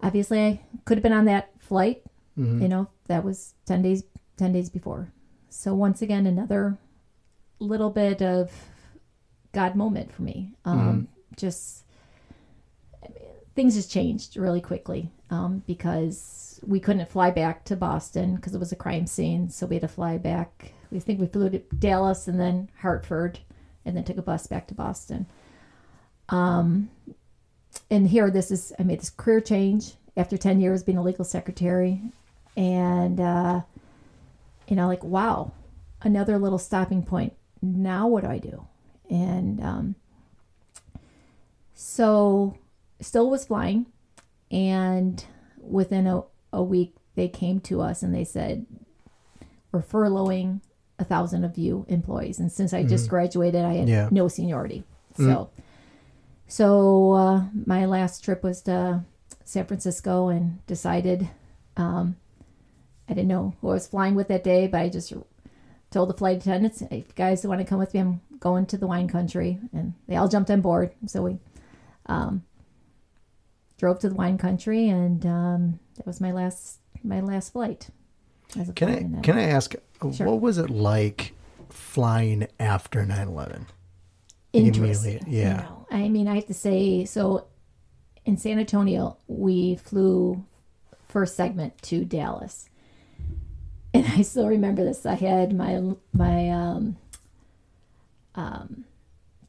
[0.02, 2.02] obviously, I could have been on that flight.
[2.36, 4.04] You know, that was 10 days
[4.38, 5.12] 10 days before.
[5.50, 6.78] So once again, another
[7.60, 8.52] little bit of
[9.56, 10.52] God moment for me.
[10.66, 11.84] Um, Just
[13.56, 18.60] things just changed really quickly um, because we couldn't fly back to Boston because it
[18.60, 19.50] was a crime scene.
[19.50, 20.74] So we had to fly back.
[20.92, 23.40] We think we flew to Dallas and then Hartford,
[23.86, 25.26] and then took a bus back to Boston.
[26.30, 26.90] Um,
[27.90, 31.26] and here, this is I made this career change after ten years being a legal
[31.26, 32.02] secretary,
[32.56, 33.62] and uh,
[34.68, 35.52] you know, like wow,
[36.02, 37.34] another little stopping point.
[37.62, 38.66] Now what do I do?
[39.10, 39.96] And um,
[41.74, 42.58] so
[43.00, 43.86] still was flying.
[44.52, 45.24] And
[45.60, 48.66] within a, a week they came to us and they said
[49.72, 50.62] we're furloughing
[51.00, 52.40] a thousand of you employees.
[52.40, 54.10] And since i just graduated i had Yeah.
[54.12, 54.84] no seniority.
[55.18, 55.50] So
[56.48, 59.04] so uh, my last trip was to
[59.46, 61.30] san francisco and decided
[61.78, 62.16] um,
[63.10, 65.14] i didn't know who i was flying with that day but i just
[65.92, 68.78] told the flight attendants if you guys want to come with me i'm going to
[68.78, 71.40] the wine country and they all jumped on board so we
[73.78, 77.90] drove to the wine country, and um, that was my last my last flight.
[78.58, 79.76] As a Can I can I ask
[80.14, 80.28] Sure.
[80.28, 81.34] what was it like
[81.70, 83.66] flying after 9/11?
[84.54, 85.14] Interesting.
[85.14, 85.50] Immediately, yeah.
[85.50, 87.48] You know, I mean, I have to say, so
[88.26, 90.46] in San Antonio, we flew
[91.10, 92.70] first segment to Dallas,
[93.94, 95.06] and I still remember this.
[95.06, 95.82] I had my
[96.14, 96.98] my um,
[98.36, 98.86] um,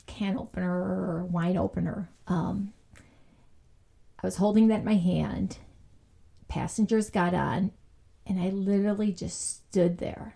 [0.07, 2.09] can opener or wine opener.
[2.26, 2.72] Um,
[4.22, 5.59] I was holding that in my hand.
[6.49, 7.72] Passengers got on,
[8.26, 10.34] and I literally just stood there,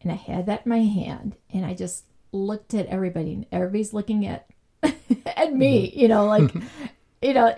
[0.00, 3.92] and I had that in my hand, and I just looked at everybody, and everybody's
[3.92, 4.48] looking at
[4.82, 5.92] at me.
[5.94, 6.52] You know, like
[7.22, 7.54] you know,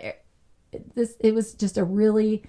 [0.94, 1.16] this.
[1.20, 2.42] It was just a really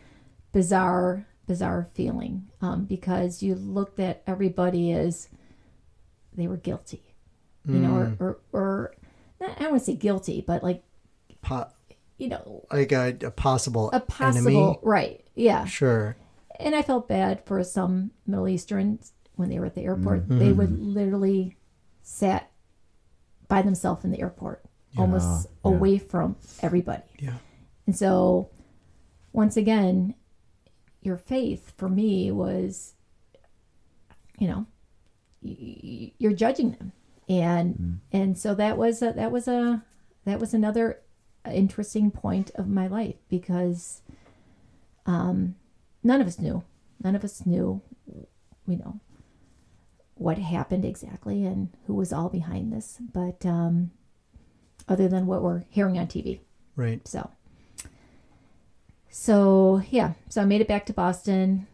[0.51, 5.29] bizarre, bizarre feeling um, because you looked at everybody as
[6.33, 7.14] they were guilty,
[7.67, 8.21] you know, or mm.
[8.21, 8.93] or, or
[9.39, 10.83] not, I don't want to say guilty, but like
[11.41, 11.67] Po-
[12.17, 14.79] you know, like a, a possible, a possible enemy.
[14.81, 15.65] right, yeah.
[15.65, 16.15] Sure.
[16.59, 20.21] And I felt bad for some Middle Easterns when they were at the airport.
[20.23, 20.39] Mm-hmm.
[20.39, 21.57] They would literally
[22.01, 22.49] sat
[23.47, 24.63] by themselves in the airport,
[24.97, 25.71] almost yeah.
[25.71, 27.03] away from everybody.
[27.19, 27.33] Yeah.
[27.85, 28.49] And so,
[29.33, 30.15] once again,
[31.01, 32.93] your faith for me was,
[34.39, 34.65] you know,
[35.43, 36.93] y- y- you're judging them,
[37.27, 39.83] and and so that was a, that was a
[40.25, 40.99] that was another
[41.51, 44.01] interesting point of my life because,
[45.05, 45.55] um,
[46.03, 46.63] none of us knew,
[47.03, 47.81] none of us knew,
[48.67, 48.99] you know,
[50.15, 53.91] what happened exactly and who was all behind this, but um,
[54.87, 56.39] other than what we're hearing on TV.
[56.75, 57.05] Right.
[57.07, 57.29] So,
[59.09, 61.67] so yeah, so I made it back to Boston,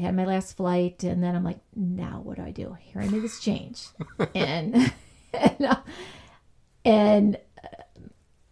[0.00, 2.76] had my last flight, and then I'm like, now what do I do?
[2.80, 3.86] Here I made this change,
[4.34, 4.92] and
[5.34, 5.80] and, uh,
[6.84, 8.02] and uh,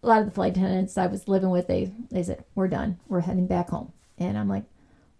[0.03, 2.99] a lot of the flight attendants I was living with, they they said, we're done,
[3.07, 4.65] we're heading back home, and I'm like,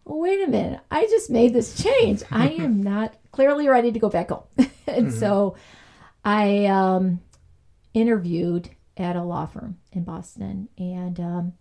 [0.06, 2.24] well, wait a minute, I just made this change.
[2.32, 4.44] I am not clearly ready to go back home,
[4.88, 5.56] and so
[6.24, 7.22] I um,
[7.94, 11.54] interviewed at a law firm in Boston and um,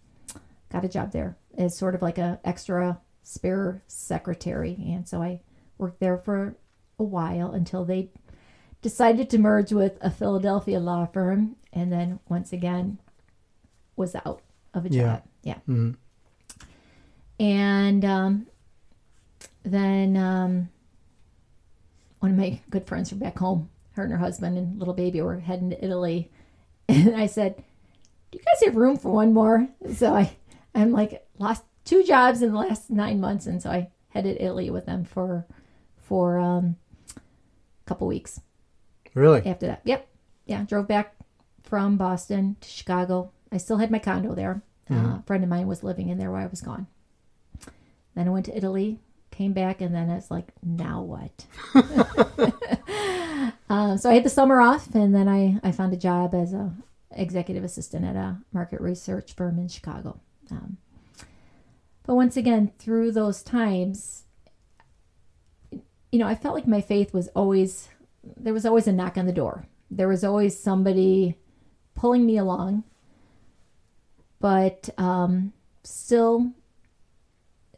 [0.71, 4.77] got a job there as sort of like a extra spare secretary.
[4.89, 5.41] And so I
[5.79, 6.57] worked there for
[6.99, 8.11] a while until they
[8.83, 12.99] decided to merge with a Philadelphia law firm, and then once again
[13.97, 14.41] was out
[14.75, 15.03] of a Yeah.
[15.03, 15.23] job.
[15.43, 15.59] Yeah.
[15.69, 15.97] Mhm.
[17.39, 18.47] And um,
[19.63, 20.69] then um,
[22.21, 25.21] one of my good friends from back home, her and her husband and little baby
[25.23, 26.31] were heading to Italy.
[26.89, 27.55] And I said,
[28.33, 29.69] Do you guys have room for one more?
[29.95, 30.37] So I
[30.75, 34.71] I'm like lost two jobs in the last nine months, and so I headed Italy
[34.71, 35.47] with them for
[35.97, 36.77] for um,
[37.17, 37.21] a
[37.87, 38.41] couple weeks
[39.15, 39.45] Really?
[39.47, 39.83] after that.
[39.85, 40.09] Yep,
[40.47, 41.15] yeah, drove back
[41.63, 43.31] from Boston to Chicago.
[43.53, 44.63] I still had my condo there.
[44.91, 46.89] Uh, a friend of mine was living in there while I was gone.
[48.17, 48.99] Then I went to Italy,
[49.31, 51.47] came back, and then it's like, now what?
[53.71, 56.53] uh, so I had the summer off, and then I, I found a job as
[56.53, 56.73] a
[57.13, 60.19] executive assistant at a market research firm in Chicago.
[60.51, 60.79] Um,
[62.05, 64.25] but once again, through those times,
[66.13, 67.89] you know, I felt like my faith was always
[68.37, 69.67] there was always a knock on the door.
[69.91, 71.37] There was always somebody
[71.95, 72.85] pulling me along,
[74.39, 76.53] but um, still,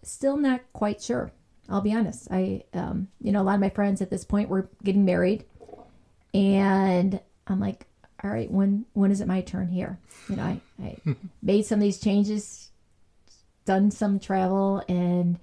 [0.03, 1.33] still not quite sure.
[1.69, 2.29] I'll be honest.
[2.31, 5.45] I, um, you know, a lot of my friends at this point were getting married,
[6.35, 7.87] and I'm like,
[8.23, 9.99] all right, when when is it my turn here?
[10.29, 10.97] You know, I, I
[11.43, 12.71] made some of these changes,
[13.65, 15.39] done some travel, and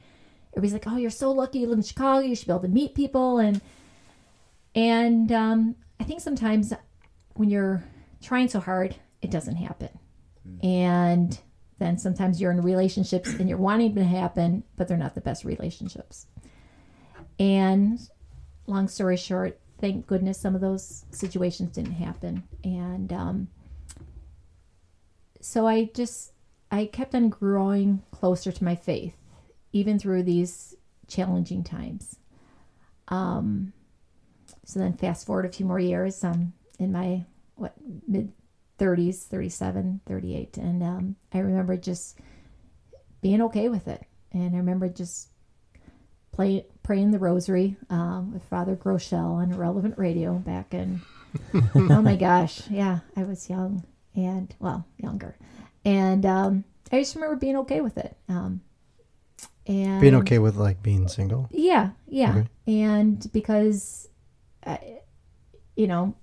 [0.53, 2.25] everybody's like, oh, you're so lucky you live in Chicago.
[2.25, 3.61] You should be able to meet people, and
[4.75, 6.73] and um, I think sometimes
[7.33, 7.83] when you're
[8.21, 9.89] trying so hard, it doesn't happen.
[10.63, 11.39] And
[11.77, 15.21] then sometimes you're in relationships and you're wanting them to happen, but they're not the
[15.21, 16.27] best relationships.
[17.39, 17.99] And
[18.67, 22.43] long story short, thank goodness some of those situations didn't happen.
[22.63, 23.47] And um,
[25.39, 26.33] so I just,
[26.71, 29.15] I kept on growing closer to my faith,
[29.73, 30.75] even through these
[31.07, 32.17] challenging times.
[33.07, 33.73] Um,
[34.65, 37.73] so then fast forward a few more years, um, in my what
[38.07, 38.31] mid
[38.77, 42.17] 30s, 37, 38, and um, I remember just
[43.21, 44.05] being okay with it.
[44.31, 45.29] And I remember just
[46.31, 51.01] play, praying the rosary um, with Father Groeschel on Relevant Radio back in,
[51.75, 53.83] oh my gosh, yeah, I was young
[54.15, 55.35] and, well, younger.
[55.89, 58.15] And um, I just remember being okay with it.
[58.27, 58.61] Um,
[59.65, 61.47] and Being okay with like being single?
[61.51, 62.31] yeah, yeah.
[62.37, 62.47] Okay.
[62.67, 64.07] And because,
[64.65, 64.77] uh,
[65.75, 66.15] you know,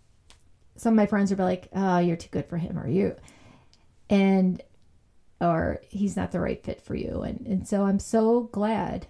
[0.77, 3.17] some of my friends would be like, "Oh, you're too good for him," or "You,"
[4.11, 4.63] and
[5.41, 7.23] or he's not the right fit for you.
[7.23, 9.07] And and so I'm so glad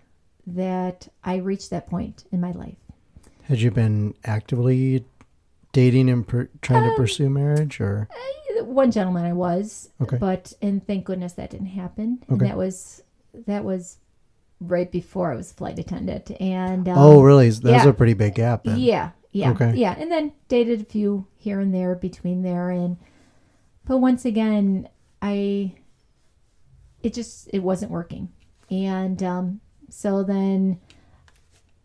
[0.47, 2.77] that I reached that point in my life.
[3.45, 5.05] Had you been actively
[5.73, 8.09] dating and per- trying Um, to pursue marriage or?
[8.65, 10.19] One gentleman I was, Okay.
[10.19, 12.23] but and thank goodness that didn't happen.
[12.29, 13.03] And that was
[13.47, 13.99] that was
[14.61, 16.31] right before I was a flight attendant.
[16.41, 17.51] And um, oh, really?
[17.51, 17.89] That's yeah.
[17.89, 18.79] a pretty big gap then.
[18.79, 19.75] Yeah, yeah, Okay.
[19.77, 19.95] yeah.
[19.99, 22.97] And then dated a few here and there between there, and
[23.85, 24.89] but once again,
[25.21, 25.75] I
[27.03, 28.31] it just it wasn't working,
[28.71, 30.81] and um, so then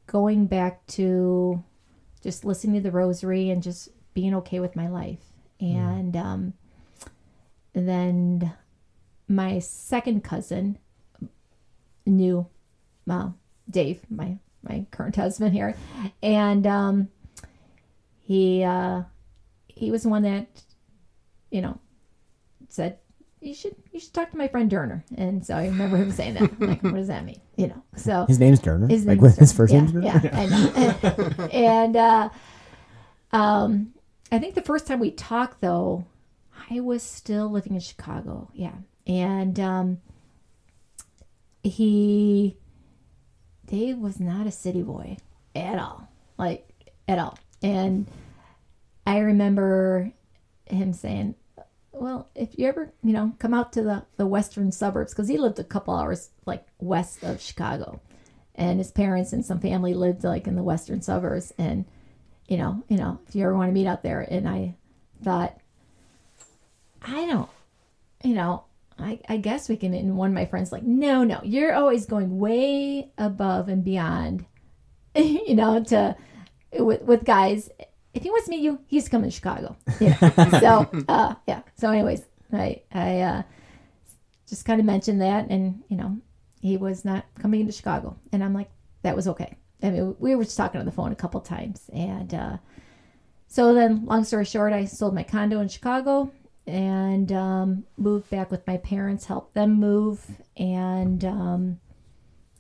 [0.08, 1.64] going back to
[2.24, 5.20] just listening to the rosary and just being okay with my life,
[5.60, 6.54] and um,
[7.74, 8.54] then
[9.28, 10.78] my second cousin
[12.06, 12.48] knew
[13.10, 13.30] uh,
[13.70, 15.76] Dave, my my current husband here,
[16.22, 17.08] and um,
[18.22, 19.04] he uh,
[19.68, 20.48] he was the one that
[21.50, 21.80] you know
[22.70, 22.98] said
[23.40, 26.36] you should you should talk to my friend Doerner, and so I remember him saying
[26.36, 26.44] that.
[26.44, 27.42] I'm like, what does that mean?
[27.58, 28.88] You know, so His name's Turner.
[28.88, 30.06] his like name with his first yeah, name's Turner.
[30.06, 31.48] Yeah, I know.
[31.52, 32.30] and uh,
[33.32, 33.94] um,
[34.32, 36.06] I think the first time we talked, though,
[36.72, 38.50] I was still living in Chicago.
[38.54, 39.98] Yeah, and um,
[41.64, 42.58] he
[43.66, 45.18] Dave was not a city boy
[45.54, 46.08] at all,
[46.38, 47.38] like at all.
[47.62, 48.08] And
[49.06, 50.14] I remember
[50.66, 51.36] him saying,
[51.92, 55.38] "Well, if you ever, you know, come out to the the western suburbs, because he
[55.38, 58.00] lived a couple hours like west of Chicago,
[58.56, 61.84] and his parents and some family lived like in the western suburbs, and
[62.48, 64.76] you know, you know, if you ever want to meet out there." And I
[65.22, 65.61] thought,
[67.02, 67.50] I don't,
[68.24, 68.66] you know,
[69.00, 69.94] I, I guess we can.
[69.94, 74.46] And one of my friends like, no, no, you're always going way above and beyond,
[75.16, 76.16] you know, to
[76.74, 77.70] with with guys.
[78.14, 79.78] If he wants to meet you, he's coming to Chicago.
[80.00, 80.18] Yeah.
[80.60, 81.62] so uh, yeah.
[81.76, 83.44] So anyways, I I uh,
[84.48, 86.18] just kind of mentioned that, and you know,
[86.62, 88.70] he was not coming into Chicago, and I'm like,
[89.04, 89.58] that was okay.
[89.82, 92.58] I mean, we were just talking on the phone a couple times, and uh,
[93.48, 96.32] so then, long story short, I sold my condo in Chicago
[96.72, 101.80] and um, moved back with my parents, helped them move, and um,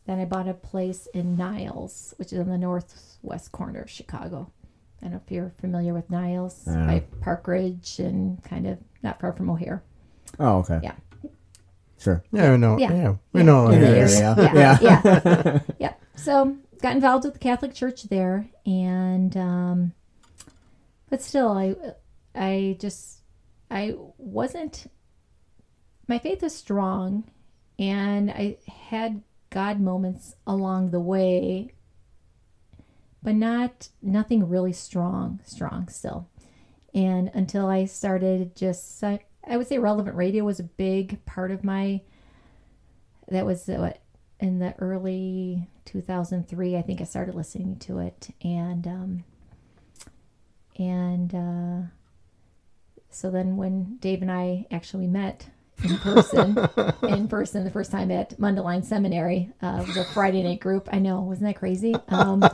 [0.06, 4.52] then I bought a place in Niles, which is in the northwest corner of Chicago.
[5.02, 8.68] I don't know if you're familiar with Niles, I don't by Park Ridge and kind
[8.68, 9.82] of not far from O'Hare.
[10.40, 10.80] Oh, okay.
[10.84, 10.96] Yeah.
[11.98, 12.22] Sure.
[12.34, 12.78] Yeah, we know.
[12.78, 12.92] Yeah.
[12.94, 13.46] Yeah, we Yeah.
[13.46, 13.68] know.
[13.70, 14.36] In it the area.
[14.38, 14.78] Yeah, Yeah.
[14.82, 15.94] yeah, yeah.
[16.16, 19.94] So got involved with the Catholic Church there, and um,
[21.10, 21.76] but still, I
[22.36, 23.21] I just
[23.72, 24.92] I wasn't.
[26.08, 27.32] My faith was strong,
[27.80, 28.58] and I
[28.90, 31.72] had God moments along the way,
[33.24, 36.28] but not nothing really strong, strong still.
[36.94, 41.64] And until I started just, I, would say relevant radio was a big part of
[41.64, 42.02] my,
[43.30, 44.02] that was what,
[44.42, 48.34] in the early 2003, I think I started listening to it.
[48.44, 49.24] And, um,
[50.78, 51.88] and, uh,
[53.12, 55.48] so then when Dave and I actually met
[55.84, 56.58] in person,
[57.04, 60.90] in person the first time at Mundelein Seminary, uh, it was a Friday night group.
[60.92, 61.96] I know, wasn't that crazy?
[62.10, 62.44] Um,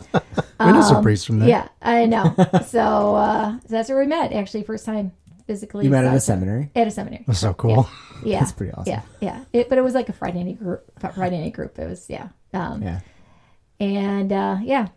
[0.60, 1.49] We know some um, priests from there.
[1.49, 2.34] Yeah, I know.
[2.66, 4.34] so, uh, so that's where we met.
[4.34, 5.12] Actually, first time
[5.45, 5.86] physically.
[5.86, 6.72] You met at a seminary.
[6.76, 7.26] At a seminary.
[7.28, 7.88] That's so cool.
[8.24, 8.91] Yeah, That's pretty awesome.
[8.91, 9.43] yeah, yeah.
[9.53, 10.84] It, but it was like a Friday night group.
[11.14, 11.78] Friday night group.
[11.78, 12.30] It was yeah.
[12.53, 13.01] Um, Yeah.
[13.80, 14.88] And uh, yeah,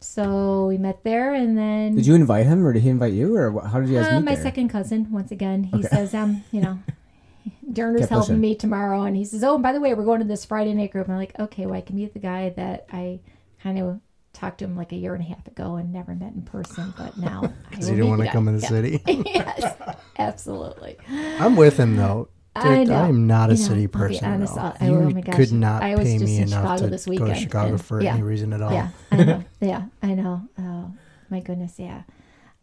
[0.00, 3.34] so we met there, and then Did you invite him, or did he invite you,
[3.36, 4.42] or how did you guys uh, meet my there?
[4.44, 6.78] second cousin, once again, he says, um, you know,
[7.72, 8.40] Doerner's Kept helping pushing.
[8.40, 9.02] me tomorrow.
[9.02, 11.06] And he says, oh, and by the way, we're going to this Friday night group.
[11.06, 13.20] And I'm like, okay, well, I can meet the guy that I
[13.62, 14.00] kind of
[14.32, 16.94] talked to him like a year and a half ago and never met in person.
[16.96, 18.68] But now I Because will you didn't want to come in the Yeah.
[18.68, 19.02] city.
[19.26, 19.76] yes,
[20.18, 20.96] absolutely.
[21.10, 22.28] I'm with him though.
[22.56, 22.96] I Dude, know.
[22.96, 24.24] I'm not a You know, city be person.
[24.24, 24.74] at honest, all.
[24.80, 26.84] I- you oh my gosh, could not I was pay just me in enough Chicago
[26.84, 28.14] to this go to Chicago and- for yeah.
[28.14, 28.72] any reason at all.
[28.72, 29.44] Yeah, I know.
[29.60, 30.42] yeah, I know.
[30.58, 30.92] Oh
[31.30, 32.02] my goodness, yeah.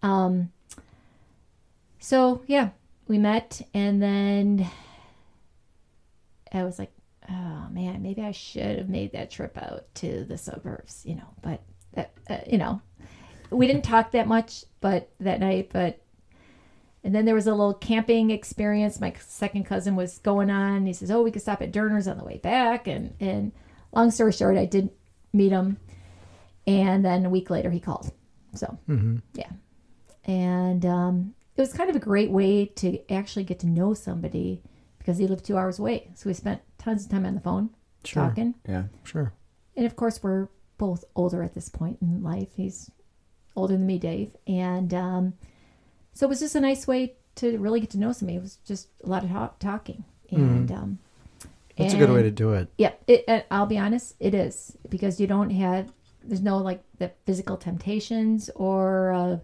[0.03, 0.51] Um.
[1.99, 2.69] So yeah,
[3.07, 4.67] we met, and then
[6.51, 6.91] I was like,
[7.29, 11.27] "Oh man, maybe I should have made that trip out to the suburbs," you know.
[11.41, 11.61] But
[11.93, 12.81] that, uh, you know,
[13.49, 16.01] we didn't talk that much, but that night, but.
[17.05, 18.99] And then there was a little camping experience.
[18.99, 20.85] My second cousin was going on.
[20.87, 23.51] He says, "Oh, we could stop at Doerner's on the way back." And and
[23.93, 24.89] long story short, I did
[25.31, 25.77] meet him,
[26.65, 28.11] and then a week later he called.
[28.55, 29.51] So hmm yeah,
[30.25, 34.61] and um, it was kind of a great way to actually get to know somebody
[34.97, 36.09] because he lived two hours away.
[36.15, 37.69] So we spent tons of time on the phone
[38.03, 38.23] Sure.
[38.27, 38.83] talking, Yeah.
[39.03, 39.31] Sure.
[39.75, 40.47] and of course we're
[40.77, 42.49] both older at this point in life.
[42.55, 42.89] He's
[43.55, 45.33] older than me, Dave, and um,
[46.15, 48.37] so it was just a nice way to really get to know somebody.
[48.37, 50.99] It was just a lot of talk, talking, and um,
[51.77, 52.69] That's a good way to do it.
[52.77, 55.91] yeah, it, I'll be honest, it is because you don't have
[56.23, 59.37] there's no like the physical temptations or uh,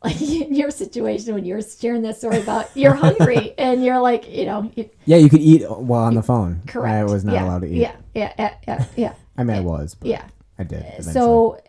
[0.04, 4.28] like in your situation when you're sharing that story about you're hungry and you're like
[4.30, 6.62] you know you, Yeah, you could eat while on the phone.
[6.68, 6.94] correct.
[6.94, 7.78] I was not yeah, allowed to eat.
[7.78, 9.14] Yeah, yeah, yeah, yeah, yeah.
[9.36, 10.24] I mean, I was, but yeah.
[10.58, 10.82] I did.
[10.82, 11.12] Eventually.
[11.12, 11.60] So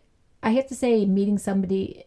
[0.44, 2.04] I have to say, meeting somebody,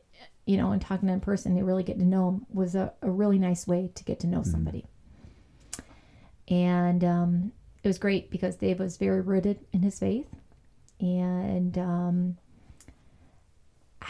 [0.47, 3.11] you know, and talking in person and really get to know them was a, a
[3.11, 4.86] really nice way to get to know somebody.
[6.49, 10.26] And um, it was great because Dave was very rooted in his faith.
[11.01, 12.36] And um,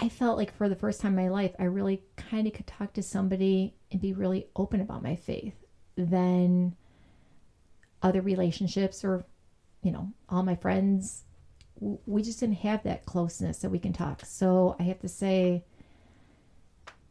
[0.00, 2.66] I felt like for the first time in my life, I really kind of could
[2.66, 5.54] talk to somebody and be really open about my faith
[5.96, 6.74] than
[8.02, 9.26] other relationships or,
[9.82, 11.24] you know, all my friends
[12.06, 14.24] we just didn't have that closeness that we can talk.
[14.24, 15.64] So I have to say,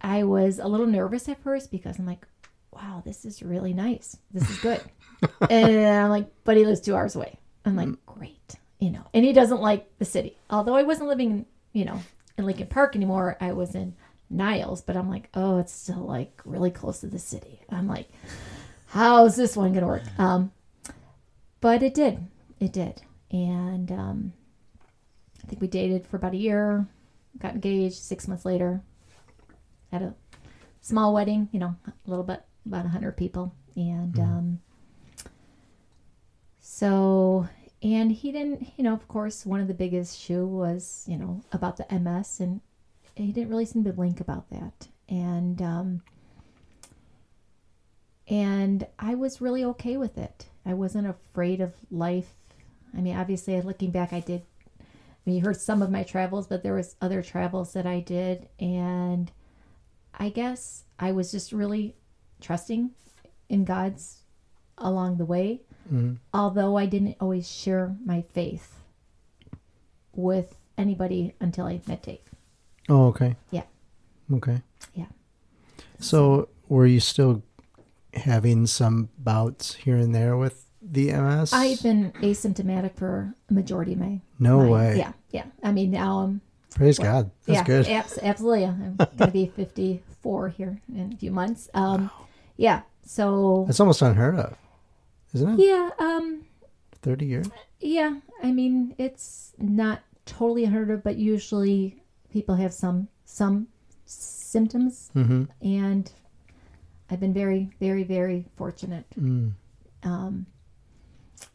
[0.02, 2.26] I was a little nervous at first because I'm like,
[2.72, 4.18] wow, this is really nice.
[4.32, 4.82] This is good.
[5.50, 7.38] and I'm like, but he lives two hours away.
[7.66, 8.56] I'm like, great.
[8.80, 10.38] You know, and he doesn't like the city.
[10.50, 12.02] Although I wasn't living, you know,
[12.38, 13.96] in Lincoln Park anymore, I was in
[14.30, 17.62] Niles, but I'm like, oh, it's still like really close to the city.
[17.70, 18.10] I'm like,
[18.88, 20.20] how's this one going to work?
[20.20, 20.52] Um,
[21.60, 22.26] but it did.
[22.60, 23.02] It did.
[23.30, 24.34] And, um,
[25.44, 26.88] I think we dated for about a year,
[27.40, 28.82] got engaged six months later,
[29.92, 30.16] had a
[30.82, 33.54] small wedding, you know, a little bit, about 100 people.
[33.76, 34.60] And um,
[36.60, 37.48] so,
[37.82, 41.42] and he didn't, you know, of course, one of the biggest issue was, you know,
[41.52, 42.62] about the MS, and
[43.16, 44.88] he didn't really seem to blink about that.
[45.10, 46.04] And, um,
[48.28, 50.46] and I was really okay with it.
[50.66, 52.34] I wasn't afraid of life.
[52.96, 54.44] I mean, obviously, looking back, I did
[55.22, 58.00] I mean, you heard some of my travels, but there was other travels that I
[58.00, 59.32] did, and
[60.14, 61.96] I guess I was just really
[62.40, 62.92] trusting
[63.50, 64.22] in God's
[64.78, 65.62] along the way.
[65.92, 66.18] Mhm.
[66.34, 68.82] Although I didn't always share my faith
[70.16, 72.20] with anybody until I met Dave.
[72.90, 73.36] Oh, okay.
[73.52, 73.64] Yeah.
[74.34, 74.62] Okay.
[74.94, 75.06] Yeah.
[76.00, 77.44] So, were you still
[78.14, 81.54] having some bouts here and there with the MS?
[81.54, 84.22] I've been asymptomatic for a majority of my.
[84.40, 84.98] no my- way.
[84.98, 85.46] Yeah, yeah.
[85.64, 86.42] I mean, now I'm
[86.76, 87.32] Praise God.
[87.46, 87.88] That's yeah, good.
[87.88, 88.66] abs- absolutely.
[88.66, 91.70] I'm going to be 54 here in a few months.
[91.74, 92.10] Um,
[92.58, 92.82] Yeah.
[93.06, 94.56] So, That's almost unheard of,
[95.34, 95.66] isn't it?
[95.66, 95.90] yeah.
[96.00, 96.46] Um,
[97.02, 97.50] Thirty years.
[97.80, 98.20] yeah.
[98.44, 102.02] I mean, it's not totally unheard of, but usually
[102.32, 103.68] people have some some
[104.06, 105.44] symptoms, Mm-hmm.
[105.68, 106.12] and
[107.10, 109.06] I've been very, very, very fortunate.
[109.20, 109.54] Mm.
[110.04, 110.46] Um,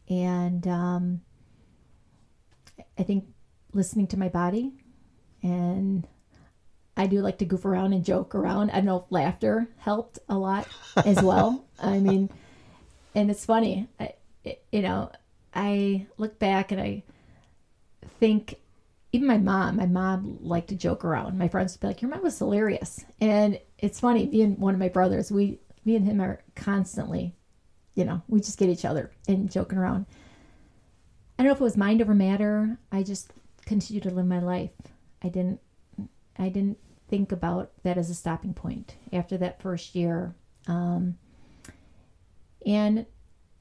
[0.08, 1.20] and um,
[2.98, 3.24] I think
[3.72, 4.72] listening to my body,
[5.46, 6.06] and
[6.96, 8.70] I do like to goof around and joke around.
[8.70, 10.66] I don't know if laughter helped a lot
[10.96, 11.64] as well.
[11.78, 12.30] I mean,
[13.14, 15.10] and it's funny, I, it, you know,
[15.54, 17.04] I look back and I
[18.18, 18.56] think
[19.12, 21.38] even my mom, my mom liked to joke around.
[21.38, 24.26] My friends would be like, "Your mom was hilarious," and it's funny.
[24.26, 27.34] Being one of my brothers, we, me and him are constantly,
[27.94, 30.06] you know, we just get each other and joking around.
[31.38, 32.78] I don't know if it was mind over matter.
[32.92, 33.32] I just
[33.64, 34.70] continued to live my life.
[35.22, 35.60] I didn't,
[36.38, 40.34] I didn't think about that as a stopping point after that first year.
[40.66, 41.16] Um,
[42.64, 43.06] and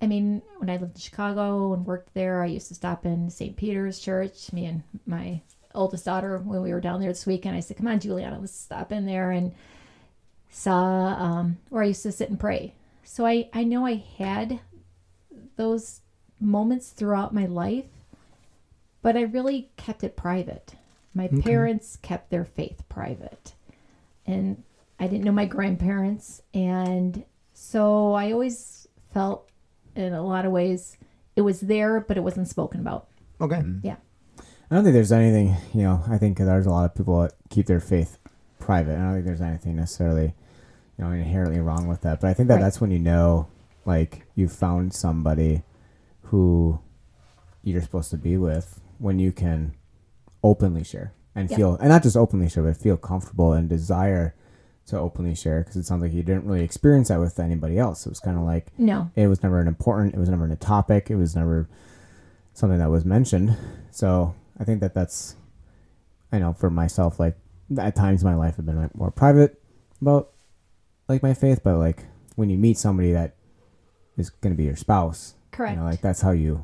[0.01, 3.29] I mean, when I lived in Chicago and worked there, I used to stop in
[3.29, 3.55] St.
[3.55, 4.51] Peter's Church.
[4.51, 5.41] Me and my
[5.73, 8.55] oldest daughter, when we were down there this weekend, I said, "Come on, Juliana, let's
[8.55, 9.53] stop in there." And
[10.49, 12.73] saw um, where I used to sit and pray.
[13.03, 14.59] So I I know I had
[15.55, 16.01] those
[16.39, 17.85] moments throughout my life,
[19.01, 20.75] but I really kept it private.
[21.15, 21.41] My Okay.
[21.41, 23.55] parents kept their faith private,
[24.27, 24.61] and
[24.99, 29.49] I didn't know my grandparents, and so I always felt,
[29.95, 30.97] in a lot of ways,
[31.35, 33.07] it was there, but it wasn't spoken about.
[33.41, 33.57] Okay.
[33.57, 33.79] Mm-hmm.
[33.87, 33.95] Yeah.
[34.69, 37.33] I don't think there's anything, you know, I think there's a lot of people that
[37.49, 38.17] keep their faith
[38.59, 38.95] private.
[38.97, 40.33] I don't think there's anything necessarily,
[40.97, 42.19] you know, inherently wrong with that.
[42.19, 42.61] But I think that Right.
[42.61, 43.47] that's when you know,
[43.85, 45.63] like, you found somebody
[46.23, 46.79] who
[47.63, 49.73] you're supposed to be with when you can
[50.49, 51.57] openly share and Yeah.
[51.57, 54.35] feel, and not just openly share, but feel comfortable and desire
[54.87, 58.05] to openly share because it sounds like you didn't really experience that with anybody else.
[58.05, 60.55] It was kind of like, No, it was never an important it was never a
[60.55, 61.67] topic it was never
[62.53, 63.57] something that was mentioned
[63.91, 65.35] so i think that that's
[66.31, 67.35] i know for myself like
[67.77, 69.61] at times my life have been like more private
[70.01, 70.31] about
[71.09, 72.05] like my faith but like
[72.37, 73.35] when you meet somebody that
[74.15, 75.73] is going to be your spouse correct.
[75.75, 76.63] you know like that's how you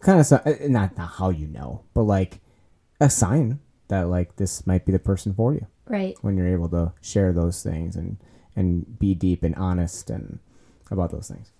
[0.00, 2.40] kind of eh, not not how you know but like
[3.00, 6.16] a sign that like this might be the person for you right.
[6.22, 8.16] when you're able to share those things and
[8.54, 10.38] and be deep and honest and
[10.90, 11.50] about those things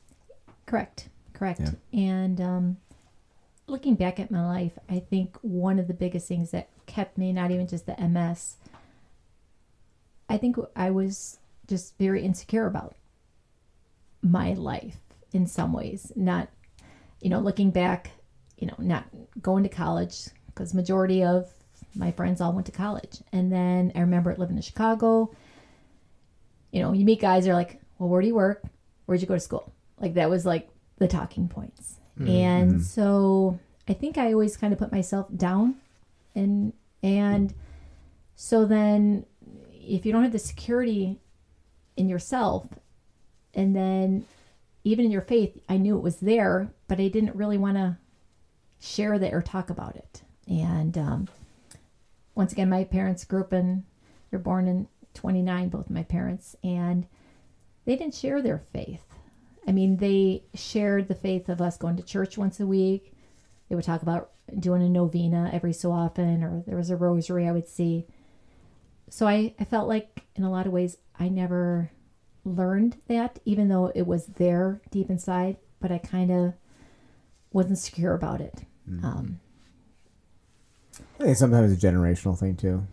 [0.67, 1.09] Correct.
[1.33, 1.61] Correct.
[1.61, 2.01] Yeah.
[2.01, 2.77] And um,
[3.67, 7.33] looking back at my life, I think one of the biggest things that kept me,
[7.33, 8.57] not even just the MS,
[10.29, 12.97] I think I was just very insecure about
[14.23, 14.99] my life
[15.33, 16.11] in some ways.
[16.17, 16.49] Not,
[17.21, 18.11] you know, looking back,
[18.59, 19.05] you know, not
[19.41, 21.53] going to college because majority of
[21.95, 23.23] my friends all went to college.
[23.31, 25.31] And then I remember living in Chicago.
[26.73, 28.65] You know, you meet guys, they're like, well, where do you work?
[29.05, 29.73] Where'd you go to school?
[30.01, 31.97] Like that was like the talking points.
[32.19, 32.31] Mm-hmm.
[32.31, 35.77] And so I think I always kind of put myself down
[36.35, 37.55] and and
[38.35, 39.27] so then
[39.73, 41.21] if you don't have the security
[41.97, 42.67] in yourself
[43.55, 44.27] and then
[44.85, 47.97] even in your faith, I knew it was there, but I didn't really want to
[48.81, 50.23] share that or talk about it.
[50.47, 51.29] And um,
[52.35, 53.85] once again, my parents grew up in,
[54.31, 57.07] they're born in 29, both my parents, and
[57.85, 59.03] they didn't share their faith.
[59.67, 63.13] I mean, they shared the faith of us going to church once a week.
[63.69, 67.49] They would talk about doing a novena every so often, or there was a rosary
[67.49, 68.07] I would see.
[69.11, 71.91] So I, I felt like, in a lot of ways, I never
[72.45, 76.55] learned that, even though it was there deep inside, but I kind of
[77.53, 78.65] wasn't secure about it.
[79.05, 79.41] Um,
[81.19, 82.87] I think sometimes it's a generational thing too.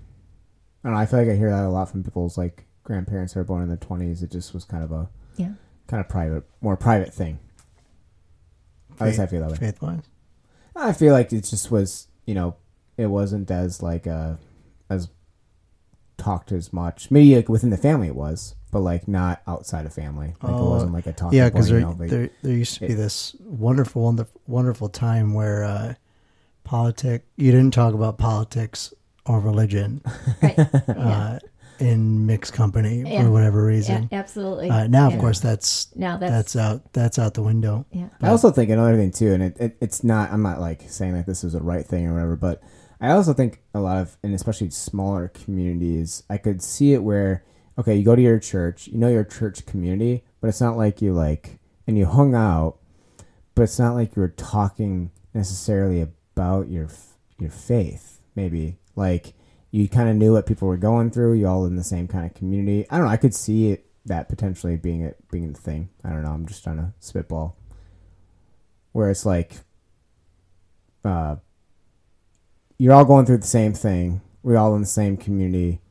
[0.83, 0.99] I don't know.
[0.99, 3.63] I feel like I hear that a lot from people's like grandparents that are born
[3.63, 4.21] in the twenties.
[4.23, 5.53] It just was kind of a yeah.
[5.87, 7.39] kind of private, more private thing.
[8.99, 9.57] At least I feel that way.
[9.57, 10.03] Faith wise.
[10.75, 12.55] I feel like it just was, you know,
[12.97, 14.35] it wasn't as like uh
[14.89, 15.09] as
[16.17, 17.09] talked as much.
[17.11, 20.33] Maybe like within the family it was, but like not outside of family.
[20.41, 21.53] Like it Oh, wasn't like a talking Yeah, point.
[21.55, 25.33] because you there, know, like- there there used to be this wonderful, wonderful, wonderful time
[25.33, 25.93] where uh,
[26.63, 28.93] politic you didn't talk about politics
[29.25, 30.01] or religion
[30.43, 30.59] Right.
[30.89, 31.39] uh,
[31.79, 33.23] in mixed company Yeah.
[33.23, 34.09] for whatever yeah, reason.
[34.11, 34.69] absolutely.
[34.69, 35.19] Uh, now, of Yeah.
[35.19, 37.85] course, that's now that's, that's, out that's out the window.
[37.91, 38.09] yeah.
[38.21, 40.31] I also think another thing too, and it, it it's not.
[40.31, 42.61] I'm not like saying that this is the right thing or whatever, but
[43.01, 47.43] I also think a lot of, and especially smaller communities, I could see it where
[47.77, 51.01] okay, you go to your church, you know your church community, but it's not like
[51.01, 51.57] you like
[51.87, 52.77] and you hung out,
[53.55, 56.89] but it's not like you were talking necessarily about your
[57.39, 58.19] your faith.
[58.35, 59.33] Maybe like
[59.71, 61.33] you kind of knew what people were going through.
[61.33, 62.85] You all in the same kind of community.
[62.89, 63.11] I don't know.
[63.11, 65.89] I could see it that potentially being it being the thing.
[66.03, 66.31] I don't know.
[66.31, 67.57] I'm just trying to spitball
[68.91, 69.53] where it's like
[71.03, 71.35] uh
[72.77, 75.81] you're all going through the same thing we're all in the same community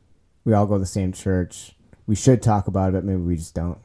[0.45, 1.74] we all go to the same church
[2.07, 3.78] we should talk about it but maybe we just don't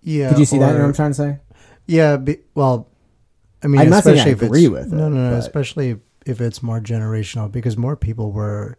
[0.00, 0.28] Yeah.
[0.30, 1.38] did you see that you know what i'm trying to say
[1.86, 2.88] Yeah, be, well,
[3.62, 5.30] I mean, I'm not saying I especially if agree it's, with no, it, no, no,
[5.30, 8.78] but- especially if it's more generational, because more people were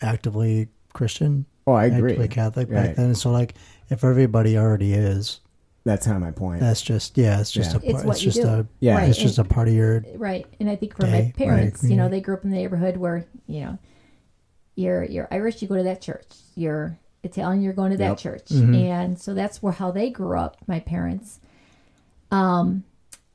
[0.00, 2.12] actively Christian, Oh, I agree.
[2.12, 3.14] actively Catholic back then.
[3.14, 3.54] So, like,
[3.90, 5.40] if everybody already is,
[5.84, 6.60] That's kind of my point.
[6.60, 7.76] that's just yeah, it's just Yeah.
[7.78, 8.06] a It's part.
[8.06, 8.46] what It's just do.
[8.48, 8.96] a yeah.
[8.96, 9.08] Right.
[9.08, 10.46] it's just a part of your Right.
[10.60, 12.56] And I think for Day, my right, parents, you know, they grew up in the
[12.56, 13.78] neighborhood where, you know,
[14.76, 16.26] you're you're Irish, you go to that church.
[16.54, 18.18] You're Italian, you're going to that Yep.
[18.18, 18.48] church.
[18.50, 18.74] Mhm.
[18.84, 21.40] And so that's where how they grew up, my parents.
[22.30, 22.84] Um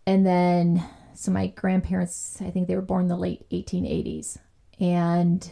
[0.05, 0.83] and then
[1.13, 4.37] so my grandparents, I think they were born in the late 1880s.
[4.79, 5.49] And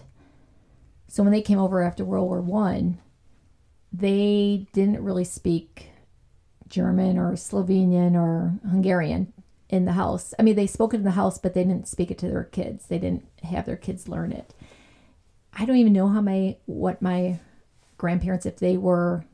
[1.08, 2.98] so when they came over after World War 1,
[3.94, 5.90] they didn't really speak
[6.68, 9.34] German or Slovenian or Hungarian
[9.70, 10.34] in the house.
[10.40, 12.46] I mean, they spoke it in the house, but they didn't speak it to their
[12.46, 12.88] kids.
[12.88, 14.54] They didn't have their kids learn it.
[15.54, 17.40] I don't even know how my what my
[17.98, 19.26] grandparents if they were.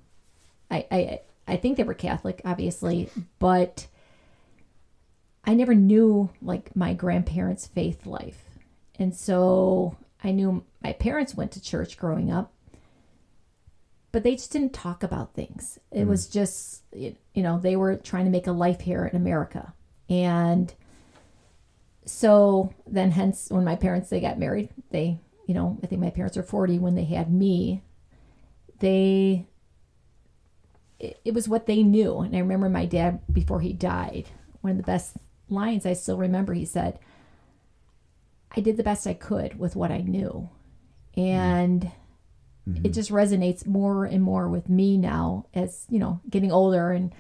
[0.69, 3.09] I I I think they were Catholic, obviously,
[3.39, 3.87] but
[5.47, 8.43] I never knew like my grandparents' faith life,
[8.99, 12.51] and so I knew my parents went to church growing up,
[14.11, 15.79] but they just didn't talk about things.
[15.91, 16.07] It mm.
[16.07, 19.73] was just, you know, they were trying to make a life here in America.
[20.09, 20.73] And
[22.05, 26.09] so then, hence, when my parents they got married, they, you know, I think my
[26.09, 27.83] parents were 40 when they had me.
[28.79, 29.45] They,
[30.99, 32.19] it, it was what they knew.
[32.19, 34.27] And I remember my dad, before he died,
[34.61, 35.15] one of the best
[35.49, 36.99] lines I still remember, he said,
[38.55, 40.49] I did the best I could with what I knew.
[41.15, 41.91] And
[42.67, 42.85] mm-hmm.
[42.85, 47.13] it just resonates more and more with me now as, you know, getting older and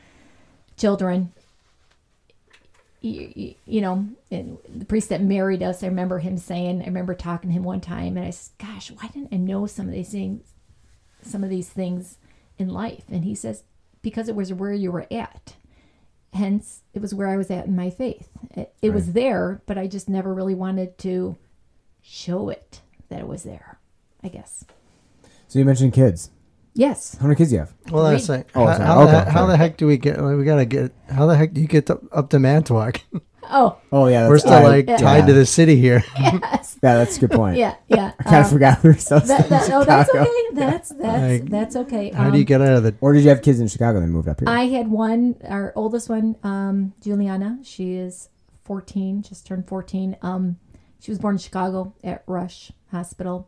[0.77, 1.33] children.
[3.01, 6.85] You, you, you know, and the priest that married us, I remember him saying, I
[6.85, 9.87] remember talking to him one time and I said, Gosh, why didn't I know some
[9.87, 10.41] of these things,
[11.21, 12.17] some of these things
[12.57, 13.03] in life?
[13.09, 13.63] And he says,
[14.01, 15.53] Because it was where you were at.
[16.37, 18.29] Hence, it was where I was at in my faith.
[18.51, 21.35] It, it was there, but I just never really wanted to
[22.03, 23.79] show it that it was there,
[24.23, 24.63] I guess.
[25.47, 26.29] So you mentioned kids.
[26.75, 27.17] Yes.
[27.17, 27.73] How many kids do you have?
[27.89, 28.03] well.
[28.03, 28.37] That's Three.
[28.37, 30.21] like Oh, how, how, Okay, the, how the heck do we get?
[30.21, 30.91] We gotta get.
[31.09, 33.01] How the heck do you get to, up to Manitowoc?
[33.49, 34.97] Oh, Oh yeah, We're still I- like yeah.
[34.97, 36.03] tied to the city here.
[36.19, 36.77] yes.
[36.83, 37.57] Yeah, that's a good point.
[37.57, 38.11] Yeah, yeah.
[38.19, 40.27] I kind of Um, forgot we were so that, that, no, that's okay.
[40.53, 42.11] That's that's Like, that's okay.
[42.11, 42.95] How do you Um, get out of the?
[43.01, 44.49] Or did you have kids in Chicago and moved up here?
[44.49, 47.59] I had one, our oldest one, um, Juliana.
[47.63, 48.29] She is
[48.65, 50.17] 14, just turned 14.
[50.21, 50.57] Um,
[50.99, 53.47] she was born in Chicago at Rush Hospital.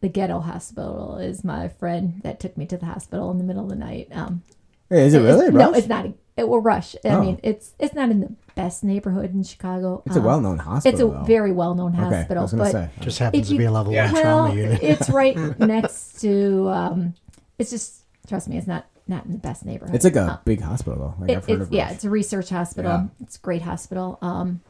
[0.00, 3.62] The ghetto hospital is my friend that took me to the hospital in the middle
[3.64, 4.08] of the night.
[4.10, 4.42] Um,
[4.90, 5.50] Hey, is it it's- really?
[5.52, 6.06] No, it's not.
[6.06, 6.94] A, it will Rush.
[7.04, 7.20] I Oh.
[7.20, 10.02] mean, it's it's not in the best neighborhood in Chicago.
[10.06, 10.92] It's a Um, well-known hospital.
[10.92, 11.24] It's a though.
[11.24, 12.04] very well-known okay.
[12.04, 12.90] I hospital, was but say.
[13.00, 14.12] Just happens if to be a level Yeah.
[14.12, 14.82] one trauma well, unit.
[14.82, 16.68] it's right next to.
[16.68, 17.14] Um,
[17.58, 19.94] it's just trust me, it's not not in the best neighborhood.
[19.94, 21.14] It's like a Uh, big hospital though.
[21.20, 22.90] Like it- I've heard it's, of yeah, it's a research hospital.
[22.92, 23.06] Yeah.
[23.20, 24.16] It's a great hospital.
[24.22, 24.60] Um,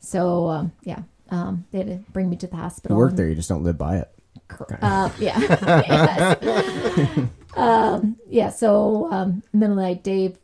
[0.00, 1.00] so um, yeah,
[1.30, 2.96] um, they had to bring me to the You hospital.
[2.96, 4.08] work and- there, you just don't live by it.
[4.82, 6.34] Uh, yeah.
[7.56, 8.50] Um, yeah.
[8.50, 10.38] So um, middle of the night, Dave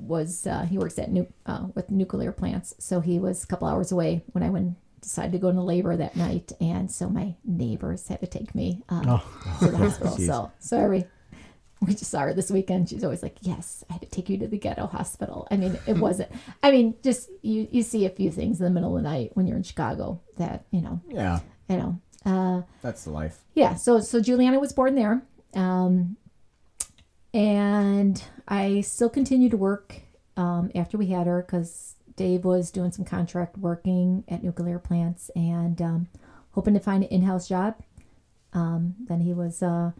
[0.00, 3.68] was uh, he works at nu- uh, with nuclear plants, so he was a couple
[3.68, 7.34] hours away when I went decided to go into labor that night, and so my
[7.44, 9.18] neighbors had to take me uh,
[9.60, 10.16] to the hospital.
[10.16, 11.04] So sorry.
[11.82, 12.88] We just saw her this weekend.
[12.88, 15.78] She's always like, "Yes, I had to take you to the ghetto hospital." I mean,
[15.86, 16.30] it wasn't.
[16.62, 19.32] I mean, just you you see a few things in the middle of the night
[19.34, 22.00] when you're in Chicago that you know Yeah, you know.
[22.24, 23.44] Uh, that's the life.
[23.54, 25.22] yeah so so juliana was born there
[25.54, 26.16] um,
[27.36, 30.00] and i still continued to work
[30.38, 35.30] um, after we had her because dave was doing some contract working at nuclear plants
[35.36, 36.08] and um,
[36.52, 37.76] hoping to find an in-house job
[38.54, 39.90] um, then he was uh,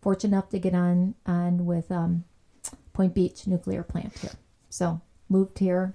[0.00, 2.24] fortunate enough to get on on with um,
[2.94, 4.32] point beach nuclear plant here
[4.70, 5.94] so moved here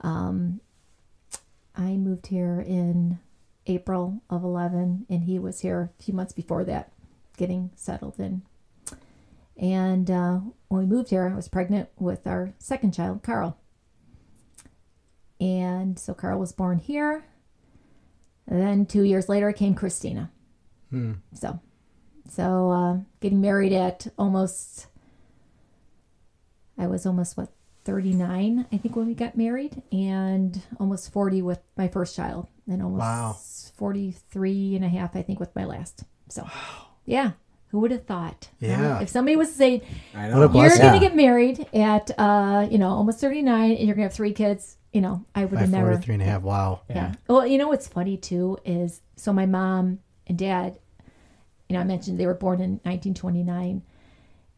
[0.00, 0.60] um,
[1.76, 3.18] i moved here in
[3.66, 6.90] April of 11, and he was here a few months before that,
[7.36, 8.42] getting settled in.
[9.56, 13.58] And uh, when we moved here, I was pregnant with our second child, Carl.
[15.40, 17.24] And so Carl was born here.
[18.46, 20.30] And then two years later came Christina.
[20.90, 21.14] Hmm.
[21.34, 21.60] So,
[22.28, 24.86] so uh, getting married at almost,
[26.78, 27.48] I was almost what,
[27.84, 32.80] 39, I think, when we got married, and almost 40 with my first child, and
[32.80, 33.36] almost Wow.
[33.74, 36.04] 43 and a half, I think, with my last.
[36.28, 36.48] So,
[37.04, 37.32] yeah,
[37.72, 38.48] who would have thought?
[38.60, 38.66] huh?
[38.68, 39.00] Yeah.
[39.00, 39.80] If somebody was saying,
[40.14, 40.48] I What a know.
[40.48, 40.80] blessing.
[40.82, 44.02] you're going to get married at, uh, you know, almost 39, and you're going to
[44.10, 45.86] have three kids, you know, I would By have never.
[45.92, 46.42] 43 and a half.
[46.42, 46.82] Wow.
[46.88, 47.14] Yeah.
[47.28, 50.78] Well, you know what's funny too is so my mom and dad,
[51.68, 53.82] you know, I mentioned they were born in 1929,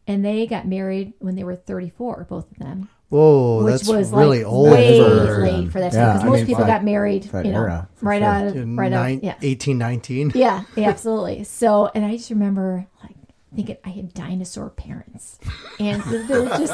[0.07, 2.89] and they got married when they were 34, both of them.
[3.09, 6.25] Whoa, which that's was really like old way for late for that Yeah, because I
[6.25, 8.27] most mean, people for got married, you know, era, right sure.
[8.27, 10.31] out of in right nine, out, yeah, 1819.
[10.33, 11.43] yeah, yeah, absolutely.
[11.43, 13.15] So, and I just remember like
[13.55, 15.39] thinking I had dinosaur parents,
[15.79, 16.73] and they were just,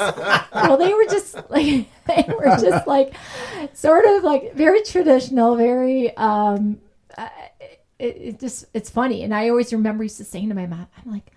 [0.54, 3.14] well, they were just like they were just like
[3.74, 6.80] sort of like very traditional, very um,
[7.18, 7.28] uh,
[8.00, 10.88] it, it just it's funny, and I always remember used to saying to my mom,
[10.98, 11.30] I'm like,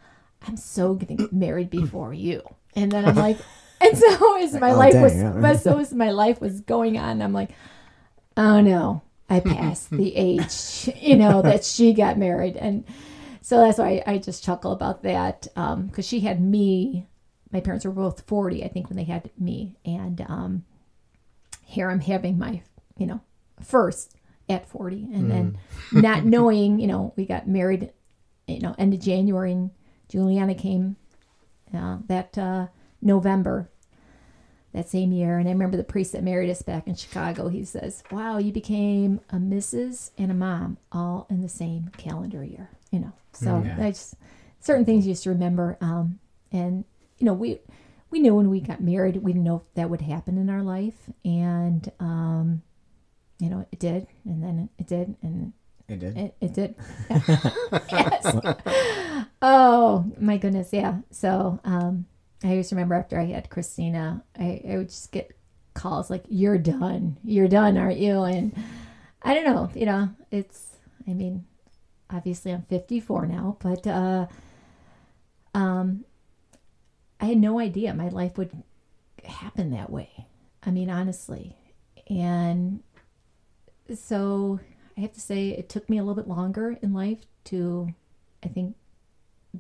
[0.46, 2.42] I'm so gonna get married before you,
[2.76, 3.38] and then I'm like.
[3.84, 5.34] And so as my oh, life dang, was, yeah.
[5.36, 7.50] but so as my life was going on, I'm like,
[8.36, 12.56] oh no, I passed the age, you know, that she got married.
[12.56, 12.84] And
[13.42, 15.46] so that's why I, I just chuckle about that.
[15.56, 17.06] Um, cause she had me,
[17.52, 19.76] my parents were both 40, I think when they had me.
[19.84, 20.64] And, um,
[21.64, 22.62] here I'm having my,
[22.96, 23.20] you know,
[23.62, 24.16] first
[24.48, 25.58] at 40 and then
[25.92, 27.90] not knowing, you know, we got married,
[28.46, 29.70] you know, end of January and
[30.08, 30.96] Juliana came,
[31.74, 32.66] uh, that, uh,
[33.04, 33.70] November
[34.74, 35.38] that same year.
[35.38, 37.48] And I remember the priest that married us back in Chicago.
[37.48, 40.10] He says, "Wow, you became a Mrs.
[40.18, 43.76] and a mom all in the same calendar year." You know, so Yeah.
[43.80, 44.14] I just
[44.60, 45.78] certain things you used to remember.
[45.80, 46.18] Um,
[46.52, 46.84] and
[47.18, 47.60] you know, we
[48.10, 50.62] we knew when we got married, we didn't know if that would happen in our
[50.62, 52.62] life, and um,
[53.38, 55.52] you know, it did, and then it did, and
[55.88, 56.16] It did.
[56.16, 56.74] it, it did.
[57.90, 58.36] yes.
[59.46, 60.98] Oh my goodness, yeah.
[61.10, 62.06] So um,
[62.44, 65.36] I just remember after I had Christina, I, I would just get
[65.72, 67.16] calls like, "You're done.
[67.24, 68.54] You're done, aren't you?" And
[69.22, 69.70] I don't know.
[69.74, 70.76] You know, it's.
[71.08, 71.44] I mean,
[72.10, 74.26] obviously I'm 54 now, but uh,
[75.54, 76.04] um,
[77.20, 78.50] I had no idea my life would
[79.24, 80.26] happen that way.
[80.62, 81.56] I mean, honestly,
[82.08, 82.82] and
[83.94, 84.60] so
[84.96, 87.88] I have to say it took me a little bit longer in life to,
[88.42, 88.76] I think,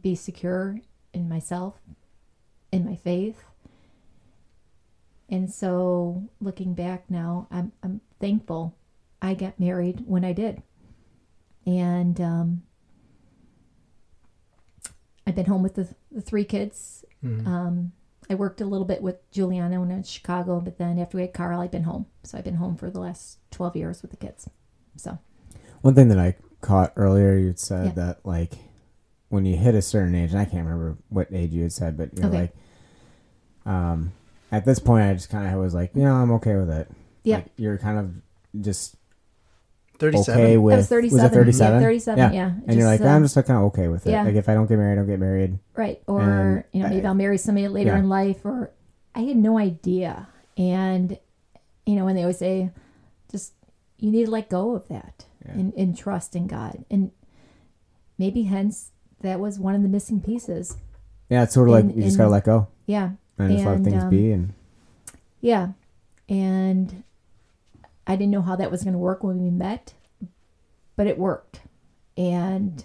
[0.00, 0.80] be secure
[1.12, 1.74] in myself,
[2.74, 3.42] in my faith.
[5.28, 8.76] And so looking back now, I'm I'm thankful
[9.22, 10.62] I got married when I did.
[11.66, 12.62] And um,
[15.26, 17.04] I've been home with the, the three kids.
[17.46, 17.92] Um,
[18.28, 21.16] I worked a little bit with Juliana when I was in Chicago, but then after
[21.16, 22.04] we had Carl, I've been home.
[22.22, 24.46] So I've been home for the last 12 years with the kids.
[24.96, 25.18] So,
[25.80, 27.92] One thing that I caught earlier, you said Yeah.
[27.92, 28.52] that like
[29.30, 31.96] when you hit a certain age, and I can't remember what age you had said,
[31.96, 32.40] but you're Okay.
[32.42, 32.54] like,
[33.66, 34.12] um,
[34.52, 36.88] at this point, I just kind of was like, you know, I'm okay with it.
[37.22, 37.36] Yeah.
[37.36, 38.96] Like, you're kind of just
[39.98, 40.40] 37.
[40.40, 41.26] okay with I was 37.
[41.26, 41.74] it 37?
[41.80, 42.52] Yeah, 37, yeah.
[42.66, 44.10] And you're like, uh, I'm just like, kind of okay with it.
[44.10, 44.22] yeah.
[44.24, 45.58] Like if I don't get married, I don't get married.
[45.74, 46.02] Right.
[46.06, 47.98] Or, And you know, maybe I- I'll marry somebody later yeah.
[47.98, 48.70] in life or
[49.14, 50.28] I had no idea.
[50.58, 51.18] And,
[51.86, 52.70] you know, when they always say,
[53.30, 53.52] just,
[53.98, 55.52] you need to let go of that Yeah.
[55.52, 56.84] and, and trust in God.
[56.90, 57.12] And
[58.18, 60.76] maybe hence that was one of the missing pieces.
[61.30, 63.10] Yeah, it's sort of like And- you just gotta let go Yeah.
[63.38, 64.32] And just let And, things um, be.
[64.32, 64.52] And
[65.40, 65.68] Yeah.
[66.28, 67.02] And
[68.06, 69.94] I didn't know how that was going to work when we met,
[70.96, 71.60] but it worked.
[72.16, 72.84] And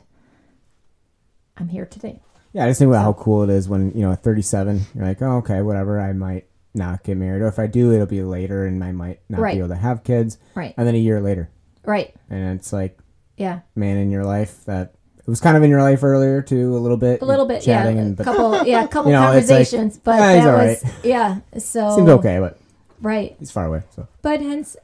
[1.57, 2.21] I'm here today.
[2.53, 5.05] yeah, I just think about how cool it is when you know at 37, you're
[5.05, 5.99] like, oh, okay, whatever.
[5.99, 9.19] I might not get married, or if I do, it'll be later, and I might
[9.29, 9.53] not Right.
[9.55, 10.37] be able to have kids.
[10.55, 10.73] Right.
[10.77, 11.49] And then a year later,
[11.85, 12.15] Right.
[12.29, 12.97] and it's like,
[13.37, 13.61] Yeah.
[13.75, 14.93] man, in your life that
[15.29, 17.61] it was kind of in your life earlier too, a little bit, A little bit.
[17.61, 18.01] chatting, yeah.
[18.01, 20.43] and A but couple, yeah, a couple You know, it's like, conversations, but "Ah, he's
[20.43, 21.39] that all was, yeah.
[21.59, 22.59] So, seems okay, but
[22.99, 23.35] Right.
[23.37, 23.83] he's far away.
[23.91, 24.75] So But hence,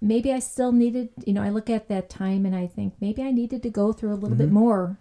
[0.00, 3.22] maybe I still needed, you know, I look at that time and I think maybe
[3.22, 4.96] I needed to go through a little bit more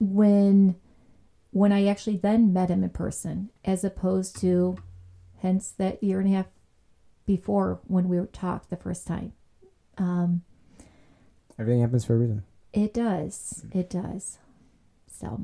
[0.00, 0.74] when
[1.52, 4.76] when I actually then met him in person, as opposed to
[5.40, 6.46] hence that year and a half
[7.26, 9.32] before when we were talked the first time.
[9.96, 10.42] Um,
[11.58, 12.42] everything happens for a reason.
[12.72, 13.64] It does.
[13.72, 14.38] It does.
[15.20, 15.40] So,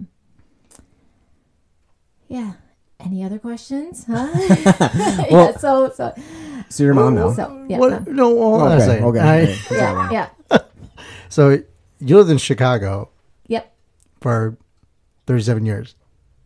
[2.28, 2.52] yeah.
[3.00, 4.04] Any other questions?
[4.06, 4.28] Huh?
[4.36, 5.24] yeah.
[5.30, 6.14] Well- So, so,
[6.68, 7.32] So your mom now.
[7.32, 7.78] so, yeah.
[7.78, 8.06] What?
[8.06, 8.12] no.
[8.12, 9.04] No, hold okay, second.
[9.04, 9.20] okay.
[9.20, 9.58] I- okay.
[9.70, 10.28] Yeah.
[10.50, 10.58] Yeah.
[11.28, 11.58] so
[12.00, 13.10] you lived in Chicago
[13.48, 13.72] Yep.
[14.20, 14.56] for
[15.26, 15.94] 37 years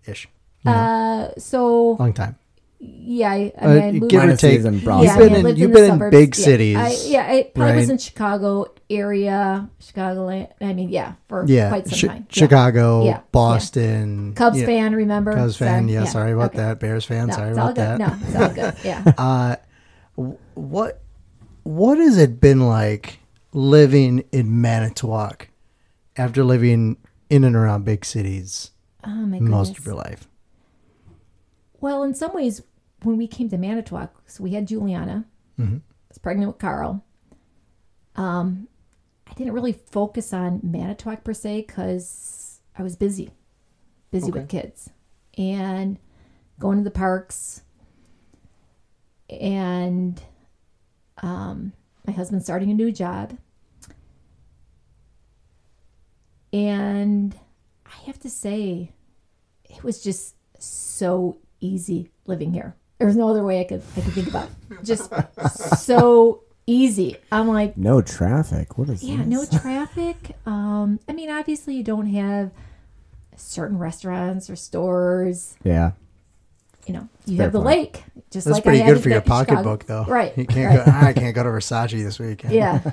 [0.06, 0.28] ish.
[0.66, 2.36] Uh, so Long time.
[2.80, 4.10] yeah, I, I Uh, mean, I moved.
[4.10, 4.56] give or Minus take.
[4.58, 5.04] season You've Bronx.
[5.06, 6.16] yeah, been mean, I in- lived you've in been in suburbs.
[6.16, 10.28] big Yeah, cities, I, yeah, I probably was in Chicago area, Chicago.
[10.28, 11.68] I mean, yeah, for Yeah.
[11.68, 12.26] quite some Chi- time.
[12.30, 13.20] Chicago, Yeah.
[13.32, 14.32] Boston.
[14.34, 14.66] Cubs yeah.
[14.66, 15.34] fan, remember?
[15.34, 15.82] Cubs fan.
[15.84, 15.92] Sorry.
[15.92, 16.58] Yeah, sorry about okay.
[16.58, 16.80] that.
[16.80, 17.28] Bears fan.
[17.28, 17.98] No, sorry about that.
[17.98, 18.74] No, it's all good.
[18.84, 19.12] Yeah.
[19.18, 19.56] Uh,
[20.54, 21.00] what
[21.62, 23.18] what has it been like
[23.52, 25.48] living in Manitowoc
[26.16, 26.96] after living
[27.30, 28.70] in and around big cities
[29.04, 30.26] Oh most of your life?
[31.80, 32.62] Well, in some ways,
[33.02, 35.24] when we came to Manitowoc, so we had Juliana.
[35.58, 35.76] Mhm.
[35.78, 37.04] I was pregnant with Carl.
[38.16, 38.66] Um,
[39.28, 43.30] I didn't really focus on Manitowoc per se because I was busy,
[44.10, 44.90] busy with kids,
[45.36, 45.98] and
[46.58, 47.62] going to the parks.
[49.28, 50.20] and
[51.22, 51.72] um,
[52.06, 53.36] my husband's starting a new job.
[56.52, 57.36] And
[57.84, 58.92] I have to say,
[59.64, 62.74] it was just so easy living here.
[62.98, 64.48] There was no other way I could I could think about.
[64.70, 64.82] It.
[64.82, 65.12] Just
[65.84, 67.16] so easy.
[67.32, 68.76] I'm like, No traffic.
[68.78, 69.06] What is it?
[69.06, 69.26] yeah, this?
[69.52, 70.36] no traffic.
[70.46, 72.50] Um, I mean, obviously, you don't have
[73.36, 75.56] certain restaurants or stores.
[75.64, 75.92] Yeah.
[76.86, 77.66] You know, you Fair have the point.
[77.66, 79.76] lake, just That's like pretty I good for your back in Chicago.
[79.76, 80.04] pocketbook, though.
[80.10, 80.86] Right, You can't right.
[80.86, 81.06] go.
[81.08, 82.54] I can't go to Versace this weekend.
[82.54, 82.78] Yeah,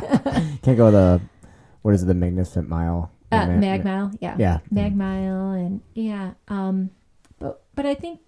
[0.62, 1.20] Can't go to the
[1.82, 3.10] what is it, the Magnificent Mile?
[3.32, 4.12] uh, Ma- Mag Mile.
[4.20, 4.58] Yeah, Yeah.
[4.70, 6.32] Mag Mile, and yeah.
[6.46, 6.90] Um,
[7.40, 8.20] but but I think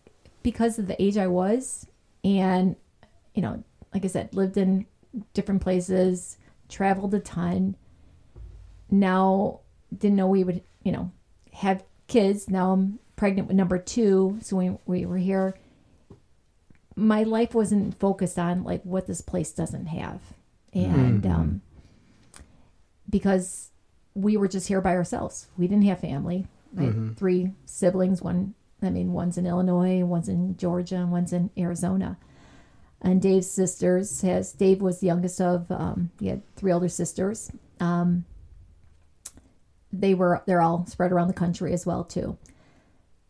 [0.42, 1.86] because of the age I was,
[2.24, 2.74] and
[3.34, 3.62] you know,
[3.96, 4.84] like I said, lived in
[5.32, 6.36] different places,
[6.68, 7.76] traveled a ton.
[8.90, 9.60] Now
[9.96, 11.10] didn't know we would, you know,
[11.54, 12.50] have kids.
[12.50, 15.54] Now I'm pregnant with number two, so we we were here.
[16.94, 20.20] My life wasn't focused on like what this place doesn't have,
[20.74, 21.62] and um,
[23.08, 23.70] because
[24.12, 25.46] we were just here by ourselves.
[25.56, 26.48] We didn't have family.
[26.76, 28.20] I had three siblings.
[28.20, 28.52] One,
[28.82, 32.18] I mean, one's in Illinois, one's in Georgia, and one's in Arizona.
[33.02, 35.70] And Dave's sisters has Dave was the youngest of.
[35.70, 37.50] Um, he had three older sisters.
[37.78, 38.24] Um,
[39.92, 42.36] they were they're all spread around the country as well too.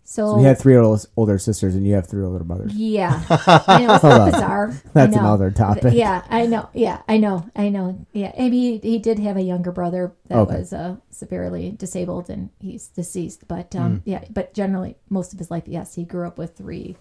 [0.08, 2.72] So, So we had three older, older sisters, and you have three older brothers.
[2.74, 3.24] yeah,
[3.66, 4.30] I know it's on.
[4.30, 4.72] bizarre.
[4.94, 5.94] That's another topic.
[5.94, 6.68] Yeah, I know.
[6.72, 7.50] Yeah, I know.
[7.56, 8.06] I know.
[8.12, 10.58] Yeah, and he he did have a younger brother that Okay.
[10.58, 13.48] was uh, severely disabled, and he's deceased.
[13.48, 16.96] But um, yeah, but generally, most of his life, yes, he grew up with three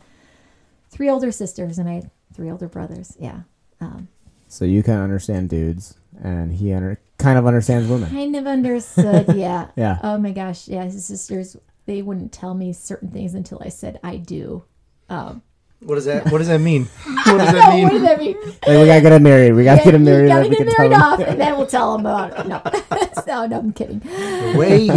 [0.90, 3.16] three older sisters, and I three older brothers.
[3.20, 3.42] Yeah,
[3.82, 4.08] um,
[4.48, 8.10] So you kind of understand dudes, and he under, kind of understands women.
[8.10, 9.28] kind of understood.
[9.36, 9.68] Yeah.
[9.76, 10.00] Yeah.
[10.04, 10.68] Oh my gosh.
[10.68, 14.64] Yeah, his sisters they wouldn't tell me certain things until I said I do.
[15.08, 15.44] Um,
[15.86, 16.32] What does that?
[16.32, 16.88] What does that mean?
[17.26, 17.90] What does no, that what mean?
[17.90, 18.36] does that mean?
[18.38, 19.52] Like, we gotta get him married.
[19.54, 20.22] We gotta Yeah, get him married.
[20.24, 21.02] You then gotta we get can tell married him.
[21.02, 22.48] off, and then we'll tell him about it.
[22.48, 22.62] No,
[23.28, 24.00] no, no, I'm kidding.
[24.00, 24.90] The way he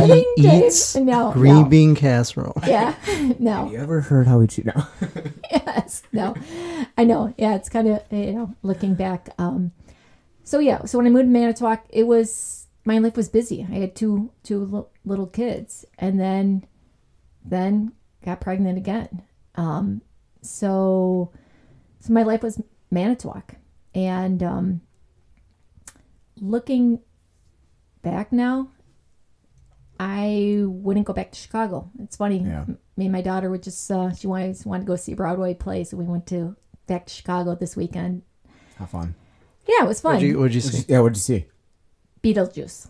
[0.42, 0.64] Dave.
[0.64, 1.64] eats No, green no.
[1.64, 2.60] bean casserole.
[2.66, 2.94] Yeah,
[3.38, 4.66] no, You ever heard how he cheat?
[4.66, 4.86] No.
[5.50, 6.34] yes, no,
[6.98, 7.32] I know.
[7.38, 9.30] Yeah, it's kind of you know looking back.
[9.38, 9.72] Um,
[10.44, 13.66] so yeah, so when I moved to Manitowoc, it was my life was busy.
[13.70, 16.66] I had two two li- little kids, and then
[17.44, 17.92] then
[18.24, 19.22] got pregnant again.
[19.54, 20.02] Um,
[20.48, 21.30] so
[22.00, 22.60] so my life was
[22.90, 23.54] Manitowoc,
[23.94, 24.80] and um,
[26.40, 27.00] looking
[28.02, 28.70] back now,
[30.00, 31.90] I wouldn't go back to Chicago.
[31.98, 32.38] It's funny.
[32.40, 32.64] Yeah.
[32.96, 35.54] Me and my daughter would just uh, she wanted wanted to go see a Broadway
[35.54, 36.56] play, so we went to
[36.86, 38.22] back to Chicago this weekend.
[38.76, 39.14] Have fun.
[39.68, 40.14] Yeah, it was fun.
[40.14, 40.84] What'd you What'd you- see?
[40.88, 41.46] yeah, what'd you see?
[42.22, 42.88] Beetlejuice.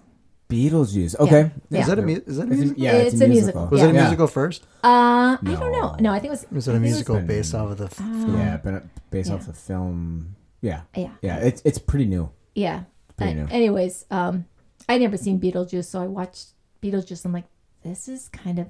[0.48, 1.18] Beetlejuice.
[1.18, 1.50] Okay.
[1.70, 1.80] Yeah.
[1.80, 2.82] Is that a mu- is that a It's musical?
[2.82, 3.60] yeah, It's it's, a a musical.
[3.62, 3.68] musical.
[3.70, 3.86] Was Yeah.
[3.86, 4.00] it a Yeah.
[4.02, 4.62] musical first?
[4.82, 5.70] Uh, I don't know.
[5.70, 5.96] No.
[6.00, 6.46] No, I think it was.
[6.50, 7.84] Was it I a think musical been- based off of the?
[7.84, 9.46] f- Uh, Yeah, been based off Yeah.
[9.46, 10.36] the film.
[10.62, 10.80] Yeah.
[10.96, 11.10] Yeah.
[11.22, 11.36] Yeah.
[11.38, 12.30] It's it's pretty new.
[12.54, 12.84] Yeah.
[13.16, 13.48] Pretty Uh, new.
[13.50, 14.46] anyways, um,
[14.88, 16.52] I'd never seen Beetlejuice, so I watched
[16.82, 17.24] Beetlejuice.
[17.26, 17.44] I'm like,
[17.82, 18.66] this is kind of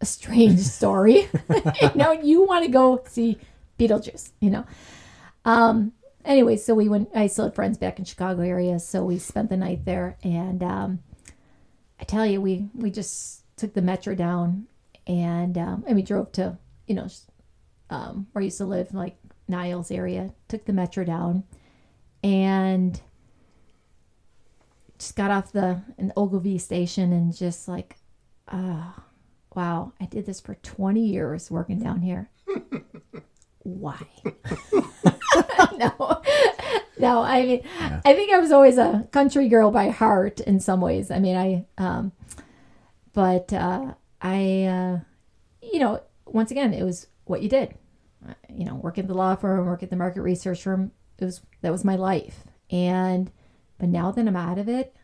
[0.00, 1.28] a strange story.
[1.82, 3.38] you know, you want to go see
[3.78, 4.64] Beetlejuice, you know.
[5.44, 5.92] Um,
[6.24, 7.10] anyway, so we went.
[7.14, 10.16] I still had friends back in Chicago area, so we spent the night there.
[10.22, 11.00] And um,
[12.00, 14.66] I tell you, we we just took the metro down,
[15.06, 17.08] and um, and we drove to you know
[17.90, 19.16] um, where I used to live, like
[19.48, 20.32] Niles area.
[20.48, 21.44] Took the metro down,
[22.22, 23.00] and
[24.98, 27.96] just got off the an Ogilvie station and just like,
[28.48, 29.04] ah,
[29.54, 32.30] wow, I did this for 20 years working down here.
[33.68, 33.98] Why?
[35.78, 36.22] no,
[36.98, 37.22] no.
[37.22, 37.62] I mean,
[38.04, 41.10] I think I was always a country girl by heart in some ways.
[41.10, 42.12] I mean, I, um,
[43.12, 44.98] but uh, I, uh,
[45.62, 47.74] you know, once again, it was what you did.
[48.28, 50.92] Uh, You know, work at the law firm, work at the market research firm.
[51.18, 53.30] It was that was my life, and
[53.78, 54.96] but now that I'm out of it,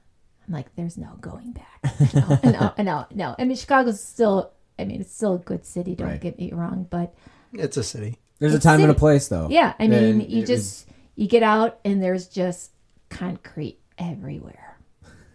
[0.46, 1.80] I'm like, there's no going back.
[2.14, 3.34] No, no, no, no.
[3.38, 4.52] I mean, Chicago's still.
[4.78, 5.94] I mean, it's still a good city.
[5.94, 6.20] Don't Right.
[6.20, 7.14] get me wrong, but
[7.52, 8.18] It's a city.
[8.38, 9.48] There's a time and a place, though.
[9.50, 12.72] yeah, I mean, And you just you get out and there's just
[13.08, 14.76] concrete everywhere,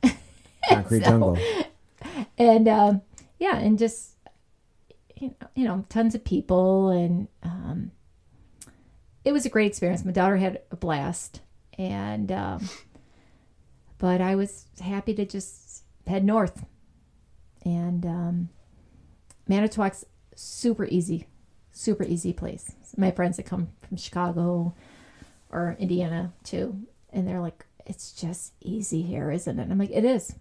[0.70, 1.38] concrete So- jungle.
[2.38, 3.02] and um,
[3.40, 4.12] yeah, and just
[5.16, 7.92] you know, you know, tons of people, and um,
[9.26, 10.04] it was a great experience.
[10.06, 11.42] My daughter had a blast,
[11.78, 12.70] and um,
[13.98, 16.66] but I was happy to just head north,
[17.64, 18.50] and um,
[19.48, 20.06] Manitowoc's
[20.36, 21.28] super easy,
[21.72, 22.72] super easy place.
[22.98, 24.74] My friends that come from Chicago
[25.52, 29.91] or Indiana too, and they're like, "It's just easy here, isn't it?" And I'm like,
[29.91, 30.36] "It is."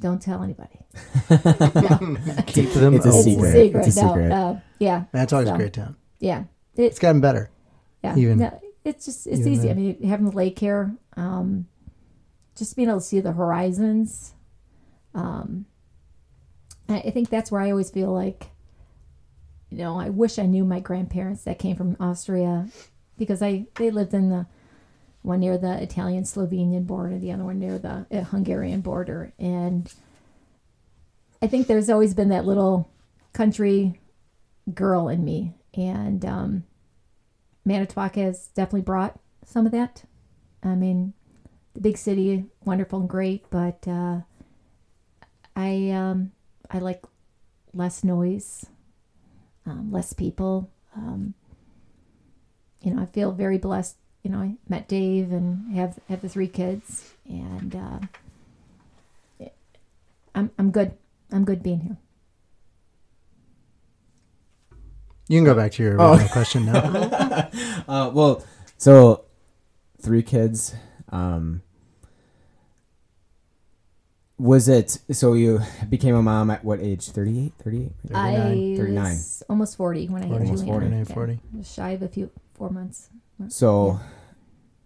[0.00, 0.78] Don't tell anybody.
[2.46, 3.48] Keep them It's a secret.
[3.48, 3.86] a secret.
[3.86, 4.32] It's a no, secret.
[4.32, 5.54] uh, yeah, Manitowoc's So.
[5.54, 5.96] a great town.
[6.20, 6.44] yeah.
[6.76, 7.50] It's gotten better.
[8.04, 8.14] yeah.
[8.16, 9.70] Even- no, it's just it's even easy.
[9.70, 11.66] I mean, having the lake here, um,
[12.56, 14.34] just being able to see the horizons.
[15.14, 15.66] Um,
[16.88, 18.50] I, I think that's where I always feel like,
[19.70, 22.68] you know, I wish I knew my grandparents that came from Austria,
[23.16, 24.46] because I they lived in the
[25.22, 29.92] one near the Italian Slovenian border, the other one near the uh, Hungarian border, and
[31.42, 32.88] I think there's always been that little
[33.32, 34.00] country
[34.74, 36.64] girl in me, and um,
[37.64, 40.04] Manitowoc has definitely brought some of that.
[40.62, 41.12] I mean,
[41.74, 44.20] the big city, wonderful and great, but uh,
[45.54, 46.32] I um,
[46.70, 47.04] I like
[47.72, 48.66] less noise,
[49.68, 50.70] um, less people.
[50.96, 51.34] Um,
[52.82, 53.96] you know, I feel very blessed.
[54.22, 59.46] You know, I met Dave and have have the three kids, and uh,
[60.34, 60.92] I'm I'm good.
[61.30, 61.96] I'm good being here.
[65.28, 66.18] You can go back to your Oh.
[66.32, 67.50] question now.
[67.88, 68.44] Uh, well,
[68.76, 69.24] so
[70.00, 70.74] three kids.
[71.10, 71.62] Um,
[74.38, 77.08] was it so you became a mom at what age?
[77.10, 77.92] 38, 38?
[78.14, 78.30] I
[78.76, 78.94] 39.
[79.04, 80.80] was almost 40 when I had Almost Juliana.
[80.80, 81.14] 49, Yeah.
[81.14, 81.40] 40.
[81.58, 83.08] Just shy of a few, four months.
[83.48, 84.00] So,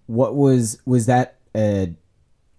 [0.06, 1.36] what was was that?
[1.54, 1.86] Uh,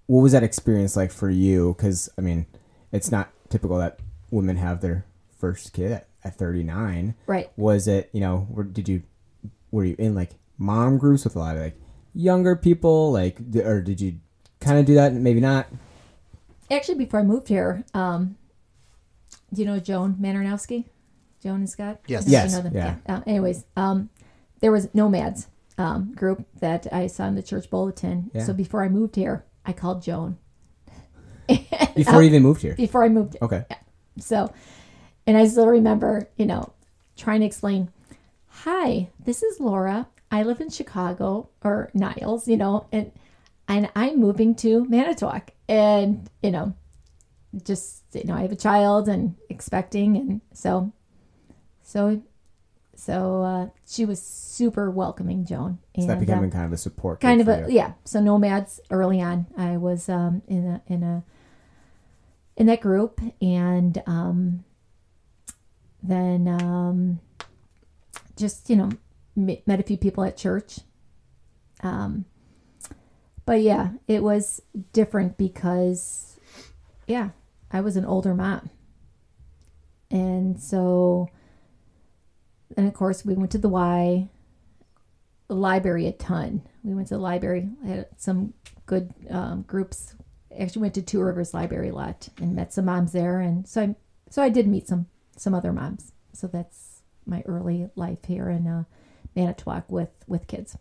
[0.07, 1.73] what was that experience like for you?
[1.75, 2.45] Because I mean,
[2.91, 3.99] it's not typical that
[4.31, 5.05] women have their
[5.39, 7.15] first kid at, at thirty nine.
[7.27, 7.51] Right.
[7.57, 8.09] Was it?
[8.13, 9.03] You know, were, did you
[9.71, 11.79] were you in like mom groups with a lot of like
[12.13, 14.19] younger people, like, or did you
[14.59, 15.11] kind of do that?
[15.11, 15.67] and Maybe not.
[16.72, 18.35] Actually, before I moved here, um,
[19.53, 20.85] do you know Joan Manarnowski?
[21.41, 21.99] Joan and Scott?
[22.07, 22.26] Yes.
[22.27, 22.73] I don't know if Yes, You know them.
[23.07, 23.15] yeah.
[23.15, 24.10] Uh, anyways, um,
[24.61, 28.31] there was Nomads um, group that I saw in the church bulletin.
[28.34, 28.45] Yeah.
[28.45, 30.38] So before I moved here, I called Joan.
[31.95, 32.73] Before you even moved here.
[32.76, 33.65] Before I moved Okay.
[34.18, 34.53] So,
[35.27, 36.72] and I still remember, you know,
[37.18, 37.90] trying to explain,
[38.48, 40.07] hi, this is Laura.
[40.31, 43.11] I live in Chicago or Niles, you know, and
[43.68, 46.73] and I'm moving to Manitowoc, and you know,
[47.64, 50.91] just you know, I have a child and expecting, and so,
[51.81, 52.22] so,
[52.95, 56.77] so uh, she was super welcoming, Joan, So and that became uh, kind of a
[56.77, 57.22] support.
[57.22, 57.76] kind of a you.
[57.76, 61.23] yeah so nomads early on i was um in a in a
[62.56, 64.64] in that group and um
[66.03, 67.19] then um
[68.35, 68.90] just you know
[69.35, 70.80] met a few people at church
[71.81, 72.26] um
[73.45, 74.61] but yeah it was
[74.91, 76.39] different because
[77.07, 77.29] yeah
[77.71, 78.69] i was an older mom
[80.11, 81.27] and so
[82.77, 84.29] and of course we went to the y
[85.53, 86.61] library a ton.
[86.83, 88.53] We went to the library, had some
[88.85, 90.15] good um, groups.
[90.57, 93.81] Actually, went to Two Rivers Library a lot and met some moms there, and so
[93.81, 93.95] I
[94.29, 96.11] so I did meet some some other moms.
[96.33, 98.83] So that's my early life here in uh,
[99.35, 100.77] Manitowoc with with kids.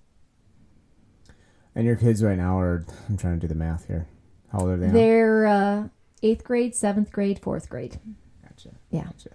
[1.75, 2.85] And your kids right now are.
[3.09, 4.07] I'm trying to do the math here.
[4.51, 4.89] How old are they?
[4.89, 5.89] They're uh,
[6.23, 7.99] eighth grade, seventh grade, fourth grade.
[8.43, 8.71] Gotcha.
[8.91, 9.05] Yeah.
[9.05, 9.31] Gotcha.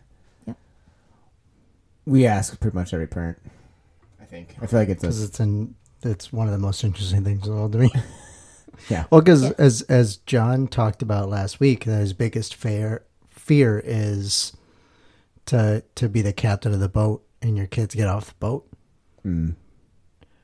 [0.45, 0.53] Yeah.
[2.05, 3.39] We ask pretty much every parent.
[4.22, 4.55] I think.
[4.61, 5.73] I feel like it's because it's in
[6.03, 7.91] it's one of the most interesting things in the world to me.
[8.89, 9.05] yeah.
[9.09, 9.51] Well, because Yeah.
[9.57, 14.55] as as John talked about last week, that his biggest fear fear is
[15.47, 18.68] to to be the captain of the boat and your kids get off the boat.
[19.26, 19.55] Mm.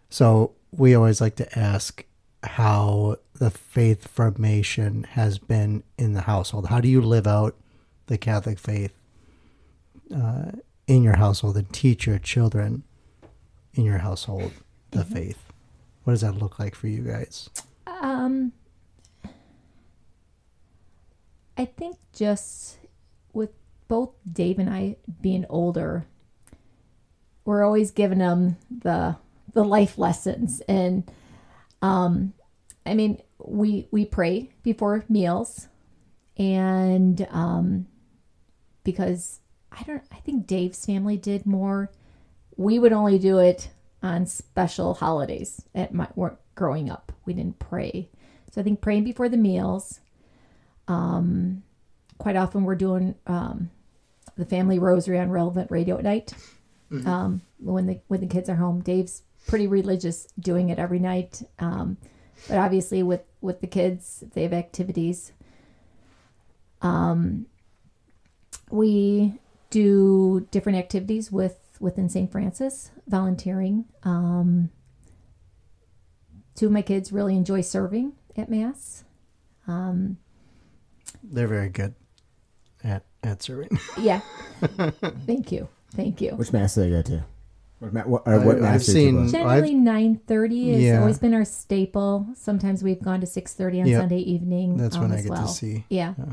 [0.09, 2.03] So we always like to ask
[2.43, 6.67] how the faith formation has been in the household.
[6.67, 7.55] How do you live out
[8.07, 8.97] the Catholic faith
[10.13, 10.51] uh,
[10.87, 12.83] in your household and teach your children
[13.73, 14.51] in your household
[14.91, 15.51] the faith?
[16.03, 17.49] What does that look like for you guys?
[17.87, 18.51] Um,
[21.57, 22.77] I think just
[23.31, 23.51] with
[23.87, 26.05] both Dave and I being older,
[27.45, 29.17] we're always giving them the
[29.53, 31.09] the life lessons, and
[31.81, 32.33] um,
[32.85, 35.67] I mean we we pray before meals,
[36.37, 37.87] and um,
[38.83, 39.39] because
[39.71, 41.91] I don't, I think Dave's family did more.
[42.55, 43.69] We would only do it
[44.01, 47.11] on special holidays at my work growing up.
[47.25, 48.09] We didn't pray.
[48.51, 49.99] So I think praying before the meals.
[50.87, 51.63] Um,
[52.17, 53.71] quite often we're doing um,
[54.37, 56.33] the family rosary on relevant radio at night.
[57.07, 61.41] Um, when the when the kids are home, Dave's pretty religious, doing it every night.
[61.59, 61.97] Um,
[62.47, 65.33] but obviously with with the kids, they have activities,
[66.81, 67.45] um,
[68.69, 69.33] we
[69.69, 72.31] do different activities with within St.
[72.31, 73.85] Francis, volunteering.
[74.03, 74.69] Um,
[76.55, 79.03] two of my kids really enjoy serving at mass.
[79.67, 80.17] Um,
[81.23, 81.95] They're very good
[82.83, 83.77] at at serving.
[83.97, 84.21] yeah.
[85.25, 85.67] Thank you.
[85.95, 86.31] Thank you.
[86.31, 87.25] Which mass do they go to?
[87.83, 89.21] What, ma- what, or what I- I've mass did you seen- go?
[89.23, 90.99] I've- Generally, nine thirty has Yeah.
[91.01, 92.27] always been our staple.
[92.33, 94.01] Sometimes we've gone to six thirty on Yep.
[94.01, 94.77] Sunday evening.
[94.77, 95.41] That's um, when I get well.
[95.47, 95.83] to see.
[95.89, 96.25] Yeah, Yeah.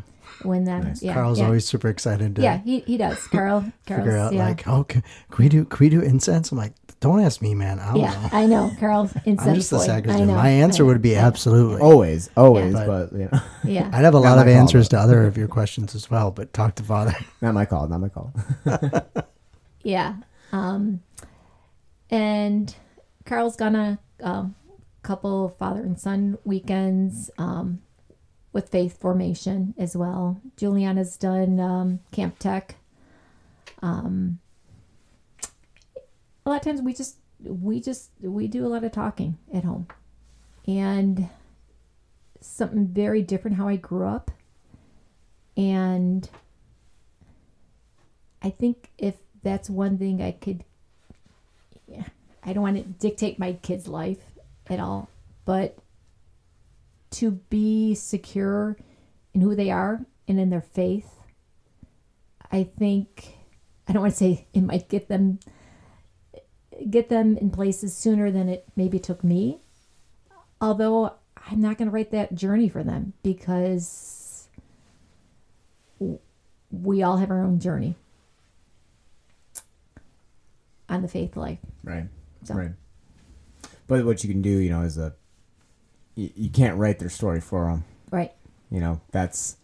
[0.44, 0.84] when that.
[0.84, 1.02] Nice.
[1.02, 1.46] Yeah, Carl's yeah.
[1.46, 3.26] always super excited to Yeah, he, he does.
[3.32, 4.46] Carl, figure out yeah.
[4.46, 6.52] like, oh, can, can we do can we do incense?
[6.52, 7.80] I'm like, don't ask me, man.
[7.80, 8.28] I don't yeah, know.
[8.32, 8.70] I know.
[8.78, 9.82] Carl's incense I'm just the boy.
[9.82, 10.26] I sacristan.
[10.28, 10.34] know.
[10.34, 11.80] My answer would be I- absolutely.
[11.80, 12.86] Always, always, Yeah.
[12.86, 15.36] but you know, Yeah, I'd have a lot of call, answers but- to other of
[15.36, 17.14] your questions as well, but talk to Father.
[17.42, 18.32] not my call, not my call.
[19.82, 20.14] yeah.
[20.52, 21.00] Um,
[22.10, 22.74] and
[23.24, 24.54] Carl's gone a um,
[25.02, 27.80] couple father and son weekends um,
[28.52, 30.40] with Faith Formation as well.
[30.56, 32.76] Juliana's done um, Camp Tech.
[33.82, 34.40] Um,
[36.44, 39.64] a lot of times we just we just we do a lot of talking at
[39.64, 39.86] home,
[40.66, 41.28] and
[42.40, 44.30] something very different how I grew up,
[45.56, 46.28] and
[48.42, 50.64] I think if that's one thing I could,
[52.42, 54.22] I don't want to dictate my kid's life
[54.68, 55.10] at all,
[55.44, 55.76] but
[57.12, 58.76] to be secure
[59.34, 61.10] in who they are and in their faith,
[62.50, 63.34] I think
[63.88, 65.38] I don't want to say it might get them
[66.88, 69.60] get them in places sooner than it maybe took me.
[70.60, 71.14] Although
[71.50, 74.48] I'm not going to write that journey for them because
[76.70, 77.96] we all have our own journey
[80.88, 81.58] on the faith life.
[81.84, 82.06] Right.
[82.44, 82.72] So- Right.
[83.86, 85.14] But what you can do, you know, is a
[86.14, 87.84] you, you can't write their story for them.
[88.10, 88.32] Right.
[88.70, 89.56] You know, that's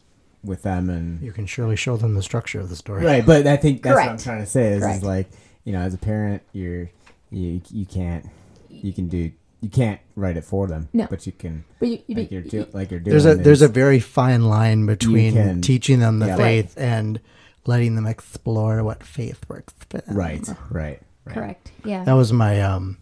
[0.43, 3.05] with them and You can surely show them the structure of the story.
[3.05, 3.25] right.
[3.25, 5.29] But I think that's what I'm trying to say is, is like
[5.65, 6.91] you know, as a parent, you're
[7.31, 8.27] you you can't
[8.71, 9.31] you can do
[9.61, 10.89] you can't write it for them.
[10.93, 11.07] No.
[11.09, 13.11] But you can But you, you, like you're do, like you're doing.
[13.13, 16.37] There's a there's a very fine line between can- teaching them the yeah.
[16.37, 17.21] faith and
[17.65, 20.17] letting them explore what faith works for them.
[20.17, 21.35] right, right, right.
[21.35, 21.73] correct.
[21.85, 22.05] Yeah.
[22.05, 22.99] That was my um,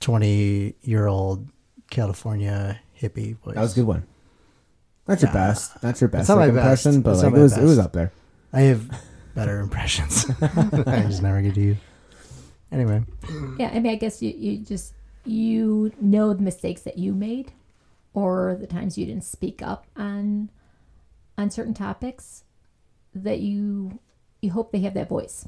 [0.00, 1.48] twenty year old
[1.90, 3.54] California hippie voice.
[3.54, 4.06] That was a good one.
[5.06, 5.34] Not your Yeah.
[5.34, 6.86] best, That's your best not like, my best.
[6.86, 8.12] impression, but That's like not it my was it was up there.
[8.52, 8.88] I have
[9.34, 10.26] better impressions.
[10.40, 11.76] I just never get to use.
[12.72, 13.02] Anyway,
[13.58, 13.70] yeah.
[13.72, 14.94] I mean, I guess you, you just,
[15.24, 17.52] you know the mistakes that you made
[18.14, 20.50] or the times you didn't speak up on,
[21.38, 22.42] on certain topics
[23.14, 23.98] that you,
[24.40, 25.46] you hope they have that voice.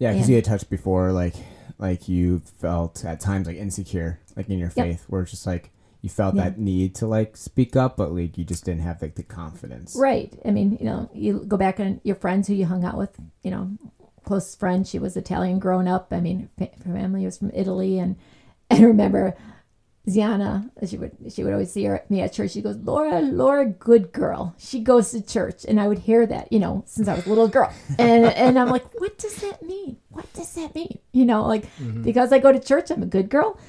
[0.00, 0.32] Yeah, because Yeah.
[0.32, 1.34] you had touched before, like
[1.78, 4.86] like you felt at times like insecure, like in your Yep.
[4.86, 5.70] faith, where it's just like
[6.02, 6.44] you felt Yeah.
[6.50, 9.96] that need to like speak up, but like you just didn't have like the confidence.
[9.98, 10.30] Right.
[10.44, 13.16] I mean, you know, you go back on your friends who you hung out with,
[13.42, 13.70] you know,
[14.24, 14.86] close friend.
[14.86, 16.08] She was Italian growing up.
[16.12, 17.98] I mean, her her family was from Italy.
[17.98, 18.16] And
[18.70, 19.34] I remember
[20.08, 22.52] Ziana, she would, she would always see her, me at church.
[22.52, 24.54] She goes, Laura, Laura, good girl.
[24.58, 25.64] She goes to church.
[25.68, 27.72] And I would hear that, you know, since I was a little girl.
[27.98, 29.98] And, and I'm like, what does that mean?
[30.08, 30.98] What does that mean?
[31.12, 32.02] You know, like, mm-hmm.
[32.02, 33.60] because I go to church, I'm a good girl.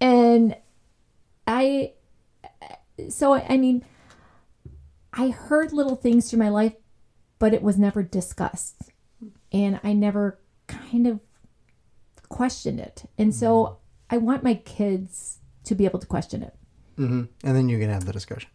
[0.00, 0.56] And
[1.46, 1.92] I,
[3.08, 3.84] so I mean,
[5.12, 6.74] I heard little things through my life,
[7.38, 8.90] but it was never discussed.
[9.52, 10.38] And I never
[10.68, 11.20] kind of
[12.28, 13.04] questioned it.
[13.18, 13.74] And so mm-hmm.
[14.14, 16.54] I want my kids to be able to question it.
[16.96, 18.50] hmm and then you can have the discussion.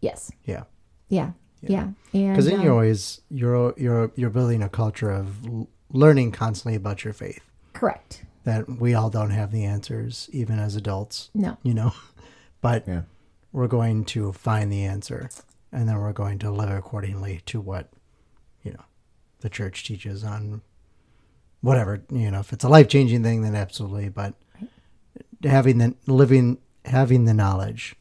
[0.00, 0.30] Yes.
[0.44, 0.64] Yeah,
[1.08, 1.32] Yeah.
[1.60, 1.82] Yeah.
[2.12, 6.32] And because then um, you're always you're you're you're building a culture of l- learning
[6.32, 7.40] constantly about your faith.
[7.72, 8.24] correct.
[8.44, 11.30] That we all don't have the answers, even as adults.
[11.34, 11.56] No.
[11.62, 11.92] You know,
[12.60, 13.02] but Yeah.
[13.52, 15.30] we're going to find the answer,
[15.70, 17.90] and then we're going to live accordingly to what
[18.64, 18.84] you know
[19.40, 20.62] the church teaches on
[21.60, 22.40] whatever you know.
[22.40, 24.08] If it's a life changing thing, then absolutely.
[24.08, 24.34] But
[25.44, 27.94] having the living having the knowledge,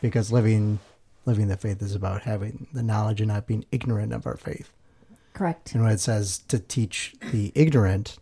[0.00, 0.78] because living
[1.26, 4.72] living the faith is about having the knowledge and not being ignorant of our faith.
[5.32, 5.72] Correct.
[5.74, 8.18] And when it says to teach the ignorant,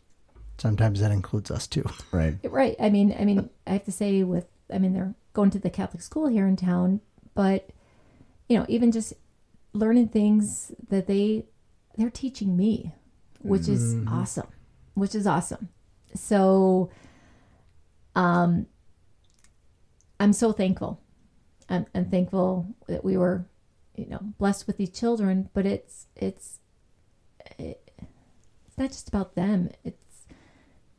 [0.59, 1.85] sometimes that includes us too.
[2.12, 2.36] Right.
[2.44, 2.77] Right.
[2.78, 5.70] I mean, I mean, I have to say with, I mean, they're going to the
[5.70, 7.01] Catholic school here in town,
[7.35, 7.70] but
[8.48, 9.14] you know, even just
[9.73, 11.47] learning things that they
[11.97, 12.93] they're teaching me,
[13.40, 14.09] which is mm-hmm.
[14.09, 14.48] awesome,
[14.94, 15.69] which is awesome.
[16.14, 16.90] So,
[18.14, 18.66] um,
[20.20, 21.01] I'm so thankful.
[21.68, 23.47] I'm, I'm thankful that we were,
[23.97, 25.48] you know, blessed with these children.
[25.55, 26.59] But it's it's
[27.59, 27.90] it,
[28.66, 29.70] it's not just about them.
[29.84, 30.26] It's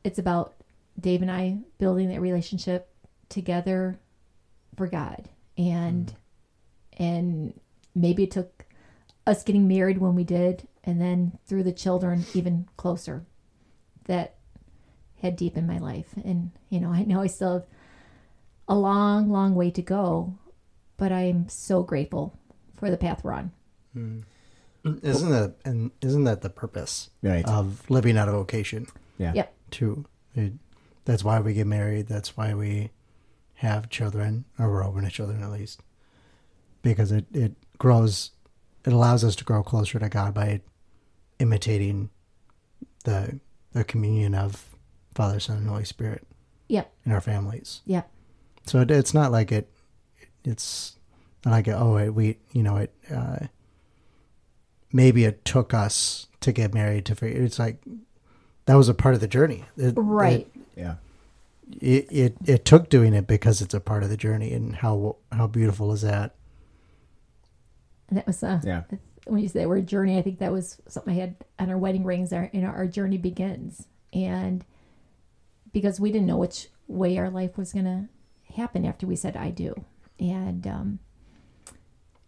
[0.04, 0.56] it's about
[1.00, 2.90] Dave and I building that relationship
[3.30, 4.00] together
[4.76, 5.30] for God.
[5.58, 6.14] And
[6.98, 7.60] and
[7.96, 8.66] maybe it took
[9.26, 13.26] us getting married when we did and then through the children even closer
[14.06, 14.36] that
[15.24, 16.10] had deep in my life.
[16.24, 17.66] And you know, I know I still have
[18.68, 20.36] a long, long way to go,
[20.98, 22.38] but I'm so grateful
[22.78, 23.52] for the path we're on.
[23.94, 24.20] Hmm.
[24.86, 27.46] Mm, isn't that and isn't that the purpose Right.
[27.48, 28.88] of living out a vocation?
[29.18, 29.32] Yeah.
[29.34, 29.54] Yep.
[29.72, 30.06] too.
[30.36, 30.54] It,
[31.06, 32.08] that's why we get married.
[32.08, 32.90] That's why we
[33.56, 35.82] have children, or we're open to children at least,
[36.82, 38.32] because it it grows.
[38.86, 40.62] It allows us to grow closer to God by
[41.40, 42.10] imitating
[43.06, 43.40] the
[43.74, 44.73] the communion of
[45.16, 46.26] Father, Son, and Holy Spirit
[46.68, 46.92] Yep.
[47.06, 47.82] in our families.
[47.86, 48.10] Yep.
[48.66, 49.70] So it, it's not like it.
[50.44, 50.96] It's
[51.46, 52.94] not like it, oh, it, we you know it.
[53.14, 53.48] Uh,
[54.92, 57.42] maybe it took us to get married to figure.
[57.44, 57.84] It's like
[58.66, 59.66] that was a part of the journey.
[59.78, 60.48] It- Right.
[60.76, 60.96] Yeah.
[61.80, 65.16] It, it it took doing it because it's a part of the journey, and how
[65.32, 66.36] how beautiful is that?
[68.10, 68.84] And that was uh, Yeah.
[69.26, 71.78] when you say the word journey, I think that was something I had on our
[71.78, 72.34] wedding rings.
[72.34, 74.64] Our you know our journey begins, and
[75.74, 78.08] because we didn't know which way our life was gonna
[78.56, 79.74] happen after we said I do,
[80.20, 81.00] and um,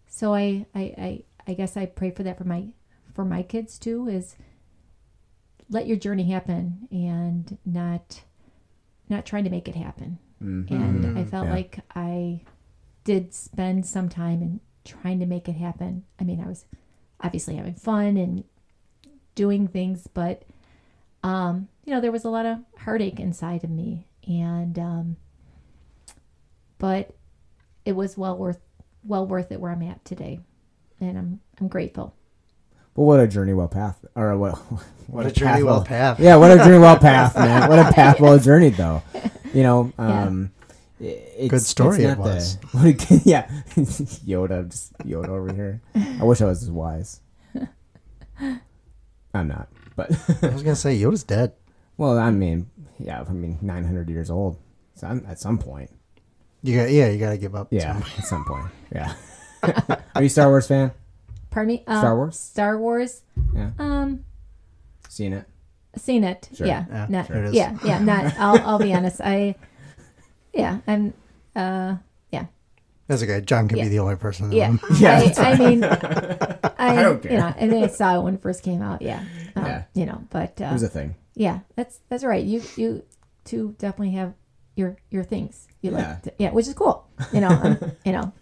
[0.08, 2.68] so I, I I I guess I pray for that for my
[3.14, 4.08] for my kids too.
[4.08, 4.36] Is
[5.70, 8.24] let your journey happen and not
[9.10, 10.20] not trying to make it happen.
[10.40, 11.54] And I felt Yeah.
[11.54, 12.42] like I
[13.04, 16.04] did spend some time in trying to make it happen.
[16.20, 16.66] I mean, I was
[17.22, 18.44] obviously having fun and
[19.34, 20.44] doing things, but
[21.24, 25.18] um, you know, there was a lot of heartache inside of me, and um,
[26.78, 27.16] but
[27.86, 28.60] it was well worth
[29.04, 30.40] well worth it where I'm at today,
[31.00, 32.16] and I'm I'm grateful.
[32.96, 34.58] Well, what a journey, well path, or what?
[35.08, 36.20] What a journey well path.
[36.20, 37.70] Yeah, what a journey, well path, man.
[37.70, 39.04] What a path well journeyed, though.
[39.54, 40.52] You know, um,
[41.00, 42.58] i- it's, Good story it's it was.
[42.74, 45.80] The, yeah, Yoda, just Yoda over here.
[45.94, 47.22] I wish I was as wise.
[49.34, 50.10] I'm not, but
[50.42, 51.54] I was gonna say Yoda's dead.
[51.98, 52.70] Well, I mean,
[53.00, 54.58] yeah, I mean, 900 years old.
[54.96, 55.92] So I'm, at some point,
[56.62, 57.68] You got yeah, you got to give up.
[57.72, 59.14] yeah, some- at some point, yeah.
[60.16, 60.92] Are you a Star Wars fan?
[61.50, 61.84] Pardon me.
[61.88, 62.40] Uh, Star Wars?
[62.40, 63.22] Star Wars.
[63.54, 64.26] Yeah, Um,
[65.10, 65.46] seen it.
[65.98, 66.50] seen it.
[66.54, 66.68] Sure.
[66.68, 66.86] Yeah.
[66.90, 67.54] Yeah, not, sure it is.
[67.56, 67.78] yeah.
[67.84, 68.00] Yeah.
[68.00, 68.34] Not.
[68.38, 68.60] I'll.
[68.68, 69.22] I'll be honest.
[69.24, 69.56] I.
[70.54, 70.80] Yeah.
[70.88, 71.14] I'm.
[71.56, 71.96] Uh.
[72.32, 72.46] Yeah.
[73.08, 73.42] That's okay.
[73.42, 73.84] John can Yeah.
[73.86, 74.68] be the only person in the Yeah.
[74.68, 74.80] room.
[74.98, 77.32] Yeah, I, that's I mean, I, don't care.
[77.32, 79.02] you know, I think I saw it when it first came out.
[79.02, 79.24] Yeah.
[79.56, 79.84] Um, Yeah.
[79.94, 81.16] You know, but uh, It was a thing.
[81.36, 82.44] Yeah, that's that's right.
[82.44, 83.04] You you
[83.44, 84.34] two definitely have
[84.76, 85.68] your your things.
[85.82, 85.98] You Yeah.
[85.98, 87.08] like, to, yeah, which is cool.
[87.34, 88.34] You know, um, you know.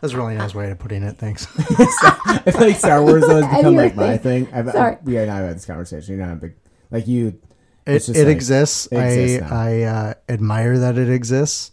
[0.00, 1.16] That's a really nice way of putting it.
[1.16, 1.46] Thanks.
[1.58, 3.96] I feel like Star Wars though has become like it.
[3.96, 4.46] my thing.
[4.52, 4.96] I've, Sorry.
[4.96, 6.16] I, we and I have had this conversation.
[6.18, 6.54] You're not a big
[6.90, 7.40] like you.
[7.86, 8.88] It, it like- exists.
[8.90, 9.80] it exists I.
[9.80, 11.70] I uh, admire that it exists.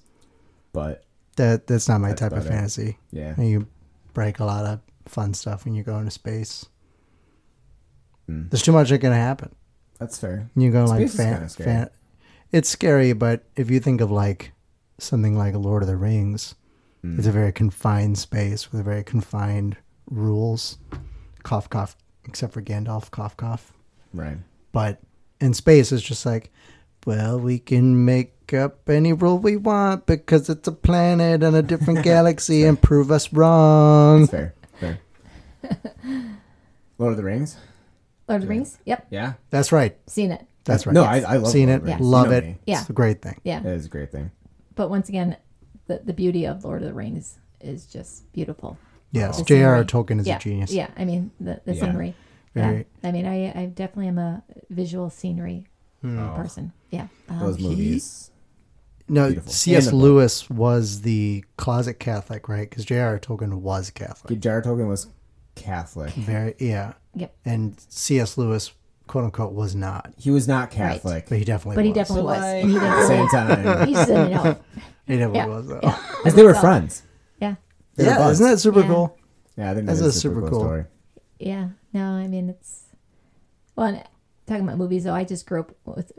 [0.71, 1.03] But
[1.35, 2.55] That that's not my That's type of about it.
[2.55, 2.97] fantasy.
[3.11, 3.67] yeah, And you
[4.13, 6.65] break a lot of fun stuff when you go into space.
[8.30, 8.49] Mm.
[8.49, 9.53] There's too much that can happen.
[10.03, 10.49] That's fair.
[10.55, 11.65] You go like Space is fan, kinda scary.
[11.69, 11.89] fan.
[12.51, 14.51] It's scary, but if you think of like
[14.99, 16.55] something like Lord of the Rings,
[17.03, 17.17] Mm.
[17.17, 19.75] it's a very confined space with very confined
[20.09, 20.77] rules.
[21.43, 21.97] Cough, cough.
[22.25, 23.73] Except for Gandalf, cough, cough.
[24.13, 24.38] Right.
[24.71, 24.99] But
[25.41, 26.49] in space, it's just like,
[27.05, 31.61] well, we can make up any rule we want because it's a planet and a
[31.61, 34.21] different galaxy and prove us wrong.
[34.27, 34.53] That's fair.
[34.80, 34.99] Fair.
[36.97, 37.57] Lord of the Rings.
[38.34, 38.77] Lord of the Rings.
[38.85, 39.34] Yep, Yeah.
[39.49, 39.97] That's right.
[40.07, 40.45] seen it.
[40.65, 40.93] That's right.
[40.93, 42.01] No, I, I love Seen Lord it, the Rings.
[42.01, 42.43] Love You know it.
[42.45, 42.57] me.
[42.65, 42.80] Yeah.
[42.81, 43.39] It's a great thing.
[43.43, 44.31] Yeah, It is a great thing.
[44.76, 45.35] but once again,
[45.88, 48.77] the the beauty of Lord of the Rings is just beautiful.
[49.11, 49.85] Yes, The J.R.R.
[49.88, 50.03] scenery.
[50.05, 50.72] Tolkien is yeah, a genius.
[50.72, 51.81] Yeah, I mean the the Yeah.
[51.81, 52.15] scenery.
[52.55, 55.68] Yeah, Very- I mean I I definitely am a visual scenery
[56.05, 56.72] Oh, person.
[56.91, 58.30] Yeah, um, those movies.
[59.10, 59.51] No, Beautiful.
[59.51, 59.85] C.S.
[59.85, 60.01] And the book.
[60.03, 62.69] Lewis was the closet Catholic, right?
[62.69, 63.19] Because J.R.R.
[63.19, 64.39] Tolkien was Catholic.
[64.39, 65.07] Jar Tolkien was
[65.55, 66.11] Catholic.
[66.13, 66.93] Very, yeah.
[67.15, 67.35] Yep.
[67.45, 68.38] And C.S.
[68.38, 68.71] Lewis,
[69.07, 71.27] quote unquote, was not, He was not Catholic.
[71.30, 71.95] but he definitely but he was.
[71.95, 72.39] definitely was.
[72.39, 74.57] Like, and he at the same time, he just didn't know.
[75.07, 75.45] He definitely Yeah.
[75.47, 75.80] was, though.
[75.84, 75.97] Yeah.
[76.17, 77.03] because they were So- friends.
[77.39, 77.55] Yeah,
[77.95, 78.39] They were Yeah, buds.
[78.39, 78.88] isn't that super Yeah.
[78.88, 79.17] cool?
[79.57, 80.59] Yeah, I think That's that's a a super, super cool cool.
[80.67, 80.85] story.
[81.39, 81.69] yeah.
[81.93, 82.85] No, I mean it's
[83.75, 83.88] well.
[83.88, 84.03] And
[84.47, 86.11] talking about movies, though, I just grew up with,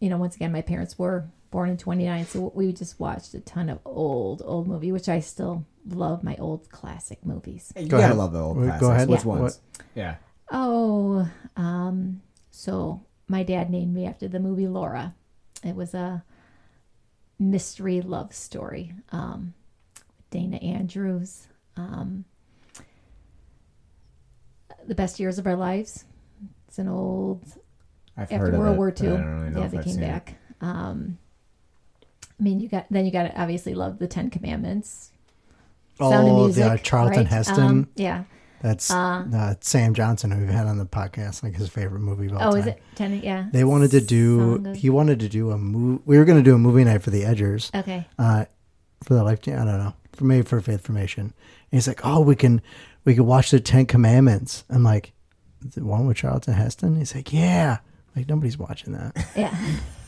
[0.00, 3.40] you know, once again, my parents were born in '29, so we just watched a
[3.40, 6.24] ton of old, old movie, which I still love.
[6.24, 7.72] My old classic movies.
[7.76, 8.16] You Go gotta ahead.
[8.16, 8.88] love the old Go classics.
[8.88, 9.08] ahead.
[9.08, 9.26] Which Yeah.
[9.26, 9.60] ones?
[9.94, 10.14] Yeah.
[10.50, 12.20] Oh, um,
[12.50, 15.14] so my dad named me after the movie Laura.
[15.62, 16.24] It was a
[17.38, 18.94] mystery love story.
[19.12, 19.54] Um,
[20.30, 21.46] Dana Andrews.
[21.76, 22.24] Um,
[24.86, 26.04] the best years of our lives.
[26.68, 27.42] It's an old
[28.16, 29.08] I've after heard of World it, War but II.
[29.10, 30.08] really yeah, if they I've came seen it.
[30.08, 30.34] back.
[30.60, 31.18] Um,
[32.42, 35.12] I mean, you got then you got to obviously love the Ten Commandments.
[35.96, 37.26] Sound of Oh, Music, yeah, Charlton right?
[37.28, 37.64] Heston.
[37.64, 38.24] Um, yeah.
[38.62, 42.26] That's Uh, uh, Sam Johnson, who we've had on the podcast, like his favorite movie
[42.26, 42.60] of all Oh, time.
[42.60, 43.20] is it ten?
[43.22, 43.46] Yeah.
[43.52, 44.66] They wanted to do.
[44.66, 46.02] Of- He wanted to do a movie.
[46.04, 47.72] We were going to do a movie night for the Edgers.
[47.76, 48.06] Okay.
[48.18, 48.46] uh,
[49.04, 49.38] for the life.
[49.46, 49.94] I don't know.
[50.14, 51.22] For maybe for faith formation.
[51.26, 51.32] And
[51.70, 52.60] he's like, oh, we can
[53.04, 54.64] we can watch the Ten Commandments.
[54.68, 55.12] I'm like,
[55.60, 56.96] the one with Charlton Heston.
[56.96, 57.78] He's like, yeah,
[58.14, 59.26] Like nobody's watching that.
[59.36, 59.56] Yeah,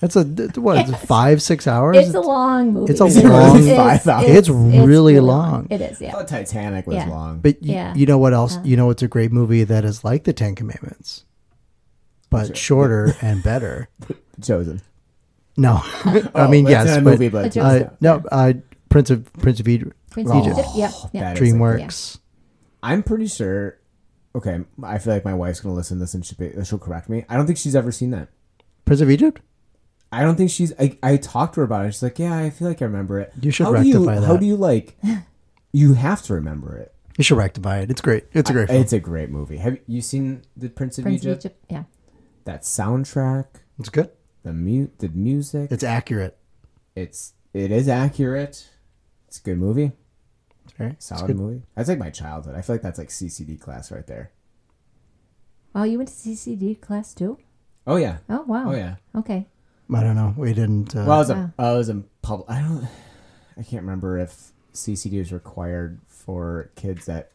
[0.01, 0.77] That's a th- what?
[0.77, 1.07] is it, Yes.
[1.07, 1.97] five six hours.
[1.97, 2.93] it's a long movie.
[2.93, 3.31] it's a Is it really
[3.75, 4.25] long- five hours?
[4.29, 5.67] It's really long.
[5.71, 6.03] It is.
[6.03, 6.13] I Yeah.
[6.13, 7.09] thought Titanic was Yeah.
[7.09, 7.39] long.
[7.41, 7.95] But y- Yeah.
[7.95, 8.57] you know what else?
[8.59, 8.63] Uh.
[8.65, 11.25] you know what's a great movie that is like the Ten Commandments,
[12.29, 12.55] but Sure.
[12.57, 13.89] shorter and better.
[14.43, 14.83] Chosen.
[15.57, 18.23] No, I Oh, mean it's yes, not a but movie, but It's a- uh, no,
[18.31, 18.53] uh,
[18.91, 20.39] Prince of Prince of Egypt, Prince Oh.
[20.41, 20.69] of Egypt.
[20.75, 20.91] Yeah.
[21.13, 21.21] Yeah.
[21.33, 22.19] That is- DreamWorks.
[22.83, 23.79] I'm pretty sure.
[24.36, 27.09] Okay, I feel like my wife's gonna listen to this and she'll, be, she'll correct
[27.09, 27.24] me.
[27.28, 28.28] I don't think she's ever seen that.
[28.85, 29.40] Prince of Egypt.
[30.11, 30.73] I don't think she's.
[30.78, 31.93] I, I talked to her about it.
[31.93, 34.20] She's like, "Yeah, I feel like I remember it." You should how do you, rectify
[34.20, 34.27] that.
[34.27, 34.97] How do you like?
[35.73, 36.94] You have to remember it.
[37.19, 37.90] You should rectify it.
[37.90, 38.27] It's great.
[38.32, 38.81] It's a great film.
[38.81, 39.56] It's a great movie.
[39.56, 41.44] Have you seen the Prince of Prince Egypt?
[41.44, 41.65] of Egypt.
[41.69, 41.85] Yeah.
[42.44, 43.47] That soundtrack,
[43.78, 44.11] It's good.
[44.44, 45.73] the mu- the music.
[45.73, 46.36] It's accurate.
[46.94, 48.69] It's it is accurate.
[49.27, 49.93] It's a good movie.
[50.75, 51.37] It's very it's Solid good.
[51.37, 51.63] movie.
[51.77, 52.57] That's like my childhood.
[52.57, 54.33] I feel like that's like CCD class right there.
[55.75, 57.39] Oh, you went to CCD class too?
[57.87, 58.19] Oh yeah.
[58.29, 58.71] Oh wow.
[58.71, 58.97] Oh yeah.
[59.15, 59.47] Okay.
[59.95, 60.35] I don't know.
[60.37, 60.97] We didn't.
[60.97, 61.51] Uh, Well, I was Wow.
[61.59, 62.51] a I was in public.
[62.51, 62.89] I don't.
[63.57, 67.31] I can't remember if CCD was required for kids that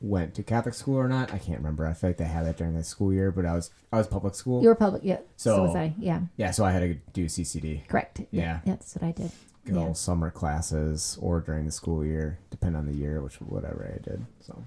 [0.00, 1.32] went to Catholic school or not.
[1.32, 1.86] I can't remember.
[1.86, 4.06] I feel like they had that during the school year, but I was I was
[4.06, 4.62] public school.
[4.62, 5.02] You were public.
[5.04, 5.18] Yeah.
[5.36, 5.94] So, So- was I.
[5.98, 6.22] Yeah.
[6.36, 7.86] yeah, so I had to do CCD.
[7.86, 8.20] Correct.
[8.30, 8.40] Yeah.
[8.40, 8.60] Yeah.
[8.66, 9.30] That's what I did.
[9.66, 9.92] Good Yeah.
[9.92, 14.24] summer classes or during the school year, depend on the year, which whatever I did.
[14.40, 14.64] So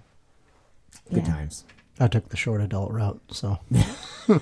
[1.12, 1.34] good Yeah.
[1.34, 1.64] times.
[2.00, 3.60] I took the short adult route, so
[4.30, 4.40] I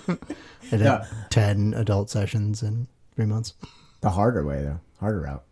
[0.69, 1.06] did Yeah.
[1.30, 3.53] ten adult sessions in three months.
[4.02, 5.44] The harder way though, harder route.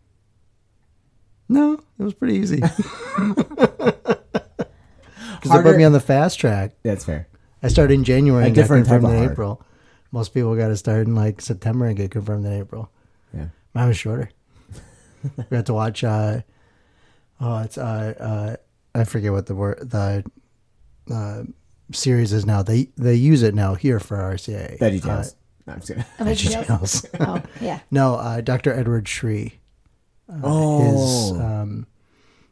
[1.47, 2.61] No, it was pretty easy.
[5.41, 6.73] Because they put me on the fast track.
[6.83, 7.25] That's fair.
[7.63, 9.31] I started in January A and got different type confirmed in.
[9.31, 9.61] April.
[10.11, 12.91] Most people got to start in like September and get confirmed in April.
[13.33, 13.45] Yeah.
[13.73, 14.31] Mine was shorter.
[15.49, 16.03] We had to watch.
[16.03, 16.41] Uh,
[17.41, 20.23] oh, it's uh, uh, I forget what the word the
[21.13, 21.43] uh,
[21.91, 22.61] series is now.
[22.63, 24.77] They they use it now here for RCIA.
[24.79, 25.35] Veggie Uh, Tales.
[25.67, 26.05] no, I'm just kidding.
[26.19, 26.65] Oh, Veggie.
[26.65, 27.05] Tales.
[27.19, 27.79] oh yeah.
[27.91, 28.73] No, uh, Dr.
[28.73, 29.59] Edward Sri.
[30.31, 30.83] Uh, Oh.
[31.33, 31.87] His, um,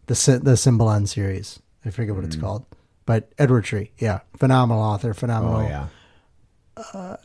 [0.08, 1.60] the, the Symbolon series.
[1.86, 2.42] I forget what it's Mm.
[2.42, 2.66] called.
[3.06, 4.20] But Edward Sri, yeah.
[4.38, 7.16] Phenomenal author, phenomenal, Oh yeah.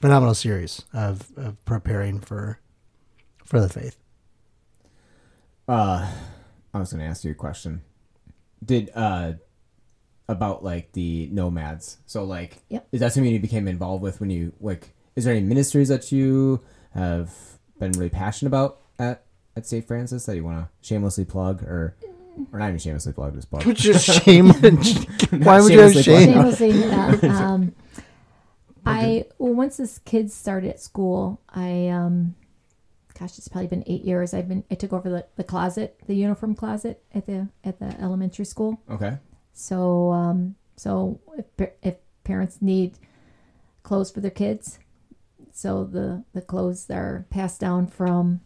[0.00, 2.58] phenomenal series of, of preparing for
[3.44, 3.96] for the faith.
[5.70, 6.04] Uh,
[6.74, 7.82] I was going to ask you a question.
[8.64, 9.34] Did uh
[10.28, 11.98] about like the nomads?
[12.06, 12.88] So like, Yep.
[12.90, 14.92] is that something you became involved with when you like?
[15.14, 16.60] Is there any ministries that you
[16.92, 17.32] have
[17.78, 19.22] been really passionate about at
[19.56, 19.86] at St.
[19.86, 21.94] Francis that you want to shamelessly plug or
[22.52, 23.62] or not even shamelessly plug, just plug?
[23.76, 24.48] Just shame.
[25.30, 26.32] Why would you have Shamelessly shame?
[26.32, 27.74] Shamelessly, uh, um,
[28.84, 32.34] I well, once this kids started at school, I um,
[33.20, 34.32] gosh, it's probably been eight years.
[34.32, 37.94] I've been I took over the, the closet, the uniform closet at the at the
[38.00, 38.80] elementary school.
[38.90, 39.18] Okay.
[39.52, 42.98] So um, so if if parents need
[43.82, 44.78] clothes for their kids,
[45.52, 48.40] so the the clothes are passed down from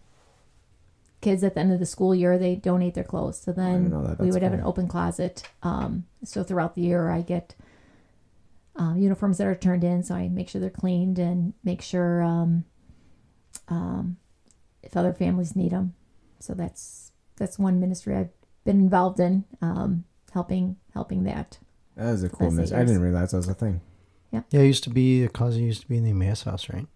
[1.21, 2.37] kids at the end of the school year.
[2.37, 3.41] They donate their clothes.
[3.41, 4.19] So then that.
[4.19, 5.49] we would have an open closet.
[5.63, 7.55] Um, so throughout the year, I get
[8.77, 10.03] um, uniforms that are turned in.
[10.03, 12.65] So I make sure they're cleaned and make sure um,
[13.69, 14.17] um,
[14.85, 15.95] if other families need them.
[16.41, 18.31] So that's that's one ministry I've
[18.65, 21.59] been involved in, um, helping helping that.
[21.97, 22.77] That is a cool Last eight mission.
[22.77, 23.81] I didn't realize that was a thing.
[24.33, 26.69] Yeah, Yeah, it used to be the closet used to be in the Emmaus house,
[26.69, 26.87] right?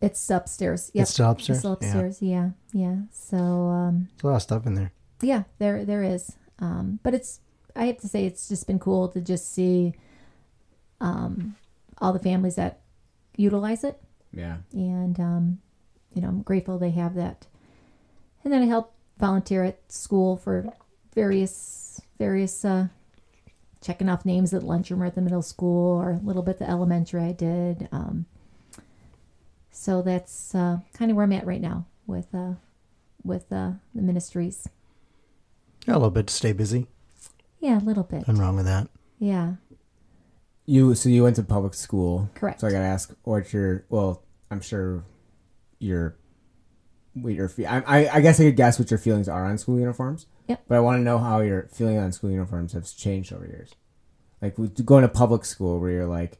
[0.00, 0.90] It's upstairs.
[0.94, 1.02] Yep.
[1.02, 1.56] It's still upstairs.
[1.56, 2.22] It's still Yeah, upstairs.
[2.22, 2.50] Yeah.
[2.72, 2.96] Yeah.
[3.12, 4.92] So um, there's a lot of stuff in there.
[5.22, 6.36] yeah, there there is.
[6.58, 7.40] Um, but it's
[7.76, 9.94] I have to say it's just been cool to just see
[11.00, 11.56] um,
[11.98, 12.80] all the families that
[13.36, 13.98] utilize it,
[14.32, 14.58] Yeah.
[14.72, 15.58] and um,
[16.14, 17.46] you know I'm grateful they have that.
[18.44, 20.72] And then I help volunteer at school for
[21.14, 22.88] various various uh,
[23.80, 26.68] checking off names at lunchroom or at the middle school or a little bit the
[26.68, 27.88] elementary I did.
[27.92, 28.26] Um,
[29.70, 32.54] so that's uh, kind of where I'm at right now with uh,
[33.24, 34.68] with uh, the ministries.
[35.86, 36.86] Yeah, a little bit to stay busy.
[37.60, 38.20] Yeah, a little bit.
[38.26, 38.88] Nothing wrong with that.
[39.18, 39.54] Yeah,
[40.66, 42.30] You so you went to public school.
[42.34, 42.60] correct.
[42.60, 45.04] So I gotta ask, what your well, I'm sure
[45.80, 46.14] your
[47.14, 49.58] what your fe- I, I I guess I could guess what your feelings are on
[49.58, 50.26] school uniforms.
[50.46, 50.62] Yep.
[50.68, 53.74] But I want to know how your feeling on school uniforms have changed over years.
[54.40, 54.54] Like
[54.84, 56.38] going to public school, where you're like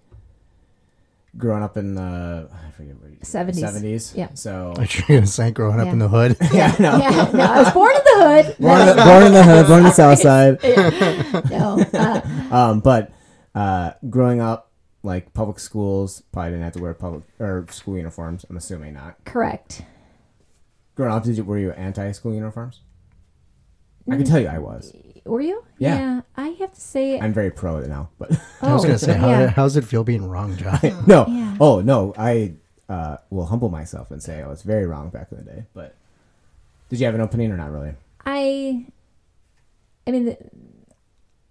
[1.37, 3.55] growing up in the I forget what you 70s.
[3.57, 4.13] seventies.
[4.17, 4.29] Yeah.
[4.35, 6.37] So I'm sure you're gonna say growing up in the hood.
[6.53, 6.97] yeah, no.
[6.99, 8.57] yeah, no, I was born in the hood.
[8.61, 10.59] Born in the, born in the hood, born in the south side.
[11.51, 12.21] no, uh,
[12.55, 13.13] Um, but
[13.55, 14.70] uh, growing up,
[15.03, 18.45] like public schools, probably didn't have to wear public or school uniforms.
[18.49, 19.25] I'm assuming not.
[19.25, 19.83] correct.
[20.95, 22.81] Growing up, did you were you anti school uniforms?
[24.09, 24.93] I can tell you, I was.
[25.25, 25.65] Were you?
[25.79, 26.23] Yeah.
[26.37, 27.21] I have to say.
[27.21, 28.33] I'm very pro it now, but
[28.63, 29.47] I was oh, gonna say, how, yeah.
[29.49, 30.81] how's it feel being wrong, John?
[31.07, 31.27] no.
[31.29, 31.57] Yeah.
[31.61, 32.55] Oh no, I
[32.89, 35.65] uh, will humble myself and say I was very wrong back in the day.
[35.75, 35.95] But
[36.89, 37.95] did you have an opening or not really?
[38.27, 38.87] I,
[40.07, 40.37] I mean,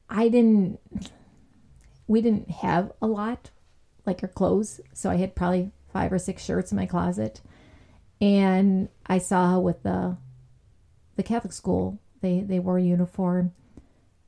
[0.09, 0.79] I didn't.
[2.09, 3.51] We didn't have a lot,
[4.05, 4.81] like our clothes.
[4.93, 7.39] So I had probably five or six shirts in my closet,
[8.19, 10.17] and I saw with the,
[11.15, 13.53] the Catholic school they they wore a uniform.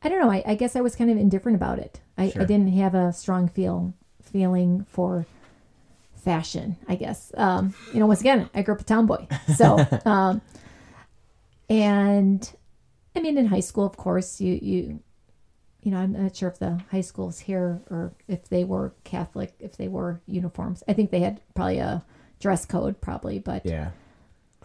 [0.03, 0.31] I don't know.
[0.31, 1.99] I, I guess I was kind of indifferent about it.
[2.17, 2.43] I, Sure.
[2.43, 5.25] I didn't have a strong feel feeling for
[6.15, 6.77] fashion.
[6.87, 7.31] I guess.
[7.35, 9.25] Um, you know, once again, I grew up a tomboy,
[9.57, 9.85] so.
[10.05, 10.41] Um,
[11.69, 12.51] and
[13.15, 14.99] I mean, in high school, of course, you you
[15.81, 19.53] you know, I'm not sure if the high schools here or if they were Catholic,
[19.59, 20.83] if they were uniforms.
[20.87, 22.03] I think they had probably a
[22.39, 23.91] dress code, probably, but Yeah.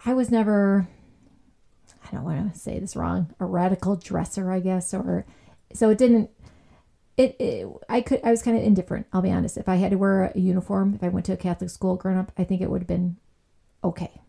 [0.05, 0.87] I was never.
[2.05, 3.33] I don't want to say this wrong.
[3.39, 5.25] A radical dresser, I guess, or
[5.73, 6.29] so it didn't.
[7.17, 9.07] It, it I could I was kind of indifferent.
[9.11, 9.57] I'll be honest.
[9.57, 12.17] If I had to wear a uniform, if I went to a Catholic school growing
[12.19, 13.17] up, I think it would have been
[13.83, 14.21] okay.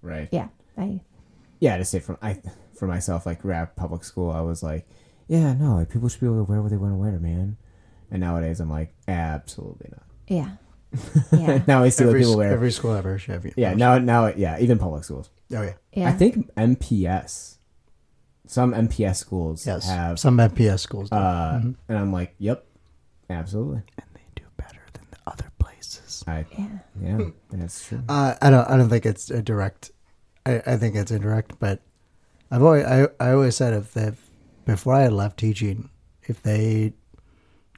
[0.00, 0.28] Right.
[0.30, 0.48] Yeah,
[0.78, 1.00] I
[1.58, 1.76] Yeah.
[1.76, 2.40] To say from I
[2.78, 4.86] for myself, like rap public school, I was like,
[5.28, 7.56] yeah, no, like people should be able to wear what they want to wear, man.
[8.10, 10.04] And nowadays, I'm like, absolutely not.
[10.28, 10.50] yeah
[11.32, 12.52] yeah now I see what people wear.
[12.52, 13.52] every school ever should have you.
[13.56, 13.74] yeah.
[13.74, 14.58] Now, now, yeah.
[14.60, 15.28] Even public schools.
[15.52, 15.74] Oh yeah.
[15.92, 16.08] yeah.
[16.08, 17.56] I think MPS.
[18.46, 19.88] Some MPS schools Yes.
[19.88, 21.10] have, Some MPS schools.
[21.10, 21.16] Do.
[21.16, 22.64] uh, and I'm like, yep,
[23.28, 23.82] absolutely.
[23.98, 26.22] and they do better than the other places.
[26.28, 26.68] I, yeah.
[27.02, 27.18] yeah,
[27.52, 28.02] that's true.
[28.08, 28.70] Uh, I don't.
[28.70, 29.90] I don't think it's a direct.
[30.46, 31.80] I, I think it's indirect, but
[32.52, 32.84] I've always.
[32.84, 34.12] I, I always said if they
[34.66, 35.88] before I had left teaching,
[36.24, 36.92] if they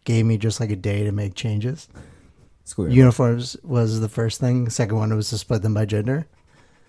[0.05, 1.89] gave me just like a day to make changes,
[2.65, 2.89] School.
[2.91, 4.69] uniforms was the first thing.
[4.71, 6.27] Second one was to split them by gender,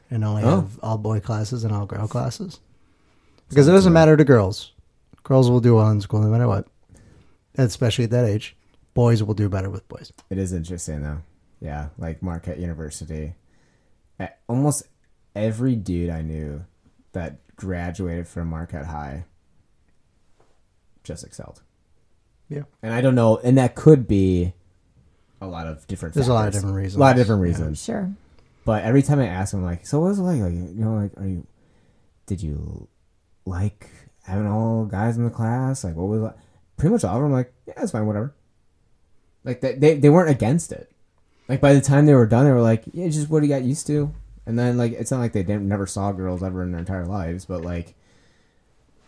[0.10, 0.62] and only Oh.
[0.62, 2.60] have all boy classes and all girl classes,
[3.50, 4.72] because it doesn't matter to girls.
[5.24, 6.68] Girls will do well in school no matter what,
[7.58, 8.56] especially at that age.
[8.96, 10.12] Boys will do better with boys.
[10.30, 11.20] It is interesting though.
[11.62, 13.36] Yeah, like Marquette University.
[14.48, 14.84] Almost
[15.36, 16.66] every dude I knew
[17.12, 19.26] that graduated from Marquette High
[21.10, 21.62] just excelled.
[22.48, 22.64] Yeah.
[22.82, 24.54] And I don't know, and that could be
[25.42, 26.16] a lot of different.
[26.16, 26.96] There's a lot of different reasons.
[26.96, 27.48] A lot of different Yeah.
[27.48, 27.84] reasons.
[27.84, 28.12] Sure.
[28.66, 30.42] But every time I ask them, like, so what was it like?
[30.42, 31.46] Like, you know, like, are you?
[32.28, 32.88] Did you
[33.46, 33.90] like
[34.24, 35.84] having all guys in the class?
[35.84, 36.38] Like, what was it?
[36.78, 37.32] Pretty much all of them.
[37.32, 38.34] Like, yeah, it's fine, whatever.
[39.44, 40.92] Like they, they they weren't against it.
[41.48, 43.50] Like by the time they were done, they were like, yeah, it's just what he
[43.50, 44.14] got used to.
[44.46, 47.06] And then like it's not like they didn't, never saw girls ever in their entire
[47.06, 47.96] lives, but like,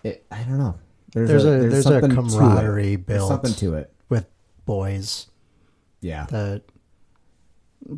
[0.04, 0.76] it I don't know.
[1.14, 2.16] There's a there's, a something to it.
[2.16, 3.94] camaraderie There's built something to it.
[4.10, 4.26] with
[4.66, 5.28] boys
[6.02, 6.26] Yeah.
[6.28, 6.64] that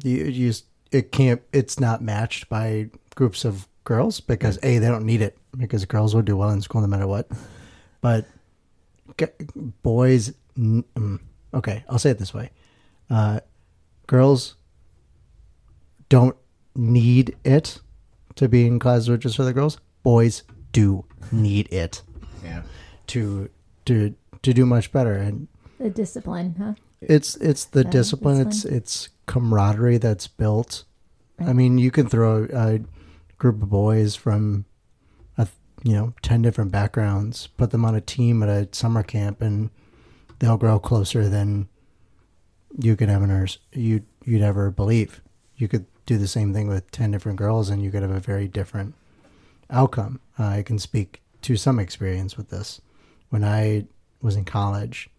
[0.03, 4.87] you you s- it can't it's not matched by groups of girls because a they
[4.87, 7.27] don't need it because girls will do well in school no matter what
[8.01, 8.25] but
[9.83, 11.19] boys mm,
[11.53, 12.49] okay i'll say it this way
[13.09, 13.39] uh,
[14.07, 14.55] girls
[16.09, 16.35] don't
[16.75, 17.79] need it
[18.35, 22.01] to be in classes with just the girls boys do need it
[22.43, 22.63] Yeah.
[23.07, 23.49] To
[23.85, 25.47] to to do much better and
[25.79, 26.73] The discipline, huh?
[27.01, 28.43] it's it's the Yeah, discipline.
[28.43, 30.85] that's It's it's camaraderie that's built.
[31.39, 32.79] I mean, you can throw a
[33.37, 34.65] group of boys from,
[35.37, 35.47] a,
[35.83, 39.69] you know, ten different backgrounds, put them on a team at a summer camp, and
[40.39, 41.67] they'll grow closer than
[42.77, 45.21] you could ever you you'd ever believe.
[45.57, 48.19] You could do the same thing with ten different girls, and you could have a
[48.19, 48.95] very different
[49.69, 50.19] outcome.
[50.37, 52.79] I can speak to some experience with this.
[53.33, 53.87] When I
[54.21, 55.09] was in college,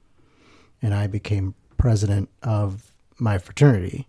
[0.81, 4.07] and I became president of my fraternity,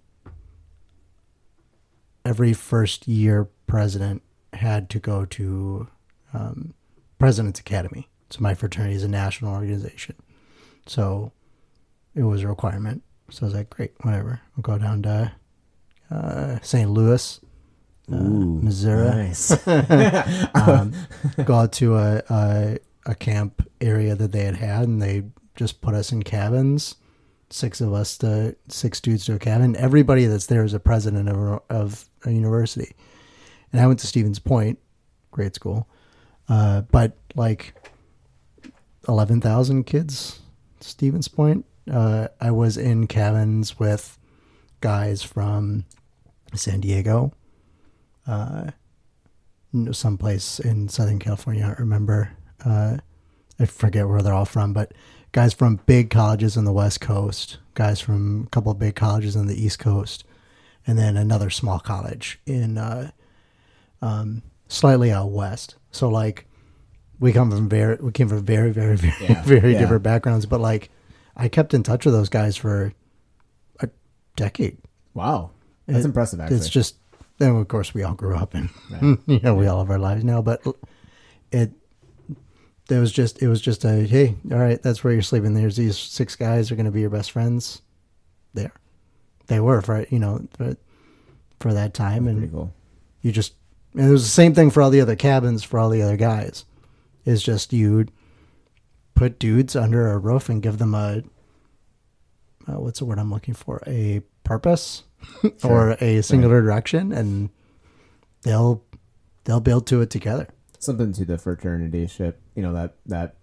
[2.24, 4.22] every first year president
[4.54, 5.88] had to go to
[6.36, 6.76] um,
[7.18, 8.08] President's Academy.
[8.30, 10.14] So my fraternity is a national organization.
[10.86, 11.32] So
[12.14, 13.02] it was a requirement.
[13.32, 14.40] So I was like, great, whatever.
[14.56, 15.32] I'll go down to
[16.12, 16.92] uh, St.
[16.92, 17.42] Louis,
[18.14, 19.68] uh, Ooh, Missouri Nice.
[20.56, 20.94] um,
[21.44, 25.24] go out to a, a a camp area that they had had, and they
[25.56, 26.96] just put us in cabins.
[27.52, 29.76] Six of us to six dudes to a cabin.
[29.76, 32.96] Everybody that's there is a president of a, of a university,
[33.72, 34.80] and I went to Stevens Point,
[35.30, 35.88] great school,
[36.50, 37.76] uh, but like
[39.08, 40.40] eleven thousand kids.
[40.80, 41.66] Stevens Point.
[41.90, 44.18] Uh, I was in cabins with
[44.82, 45.86] guys from
[46.56, 47.32] San Diego,
[48.26, 48.72] uh,
[49.92, 51.64] someplace in Southern California.
[51.64, 52.32] I don't remember.
[52.66, 52.98] Uh,
[53.60, 54.92] I forget where they're all from, but
[55.32, 59.36] guys from big colleges on the West Coast, guys from a couple of big colleges
[59.36, 60.24] on the East Coast,
[60.88, 63.12] and then another small college in uh,
[64.02, 65.76] um, slightly out west.
[65.92, 66.46] So like
[67.20, 69.80] we come from very we came from very very very Yeah, very yeah.
[69.80, 70.90] different backgrounds, but like
[71.38, 72.94] I kept in touch with those guys for
[73.80, 73.90] a
[74.36, 74.78] decade.
[75.14, 75.52] Wow,
[75.88, 76.40] that's It- impressive.
[76.42, 76.96] Actually, It's just
[77.38, 79.18] then of course we all grew up and Right.
[79.28, 80.62] you know we all have our lives now, but
[81.52, 81.72] it
[82.88, 85.54] there was just it was just a hey all right that's where you're sleeping.
[85.54, 87.82] There's these six guys are going to be your best friends.
[88.54, 88.74] There,
[89.48, 90.78] they were for you know for,
[91.60, 92.74] for that time and cool.
[93.22, 93.54] you just
[93.94, 96.18] and it was the same thing for all the other cabins for all the other
[96.18, 96.66] guys
[97.26, 98.06] it's just you
[99.14, 101.24] put dudes under a roof and give them a
[102.68, 105.04] uh, what's the word i'm looking for a purpose
[105.64, 107.50] or a singular direction and
[108.44, 108.84] they'll
[109.46, 110.48] they'll build to it together
[110.80, 112.42] Something to the fraternity ship.
[112.56, 113.36] You know that that.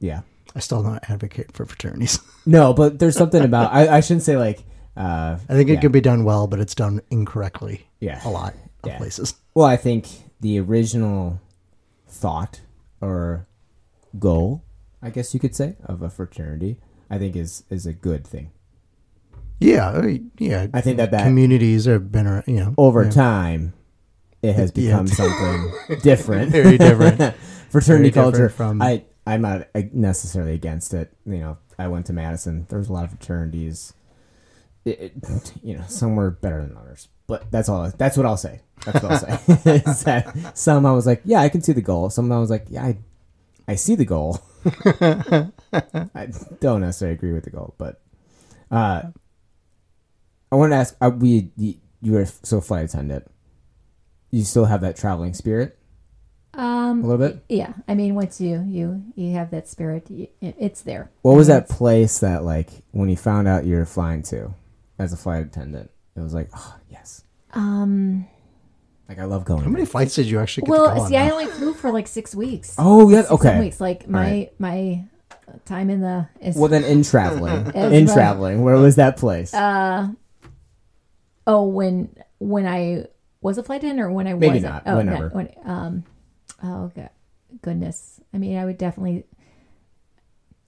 [0.00, 0.20] Yeah.
[0.54, 4.36] i still don't advocate for fraternities No, but there's something about I, I shouldn't say
[4.36, 4.62] like
[4.96, 5.74] uh i think yeah.
[5.74, 8.20] it can be done well but it's done incorrectly Yeah.
[8.24, 8.54] a lot
[8.84, 8.96] of Yeah.
[8.98, 10.06] places Well, I think
[10.40, 11.40] the original
[12.06, 12.60] thought
[13.00, 13.46] or
[14.18, 14.62] goal,
[15.02, 16.78] I guess you could say, of a fraternity,
[17.10, 18.52] I think is is a good thing.
[19.60, 23.10] yeah I mean, yeah I think that that communities have been you know over yeah.
[23.10, 23.72] time
[24.42, 24.90] it has Yeah.
[25.02, 26.50] become something different.
[26.52, 27.34] Very different.
[27.70, 28.48] Fraternity Very different culture.
[28.48, 31.12] from- I I'm not uh, necessarily against it.
[31.26, 32.66] You know, I went to Madison.
[32.70, 33.92] There's a lot of fraternities.
[34.86, 37.90] It, it, you know, some were better than others, but that's all.
[37.98, 38.60] That's what I'll say.
[38.86, 39.82] That's what I'll say.
[39.86, 42.08] Is that some I was like, yeah, I can see the goal.
[42.10, 42.98] Some I was like, yeah, I,
[43.66, 44.40] I see the goal.
[44.64, 46.28] I
[46.60, 48.00] don't necessarily agree with the goal, but
[48.70, 49.02] uh,
[50.50, 53.30] I want to ask: Are we you, you were so flight attendant?
[54.30, 55.78] You still have that traveling spirit
[56.54, 57.42] Um, a little bit.
[57.48, 57.72] yeah.
[57.86, 61.10] I mean, once you you you have that spirit, you, it's there.
[61.22, 64.54] What was that place that like when you found out you were flying to
[64.98, 65.90] as a flight attendant?
[66.16, 67.22] It was like, oh yes,
[67.54, 68.26] Um.
[69.08, 69.62] like I love going.
[69.62, 69.90] how many there.
[69.90, 71.32] flights did you actually get to go Well, on see, I now?
[71.34, 72.74] only flew for like six weeks.
[72.76, 73.60] Oh yeah, Six, seven okay.
[73.60, 73.80] weeks.
[73.80, 74.52] Like my Right.
[74.60, 75.04] my
[75.64, 79.54] time in the is Well then, in traveling, in traveling, where was that place?
[79.54, 80.08] uh
[81.46, 83.06] oh when when I
[83.40, 84.64] was a flight attendant or when I Maybe wasn't?
[84.64, 85.28] not, Oh, whenever.
[85.30, 86.04] when, um
[86.62, 87.10] oh god
[87.62, 88.20] goodness.
[88.34, 89.24] I mean I would definitely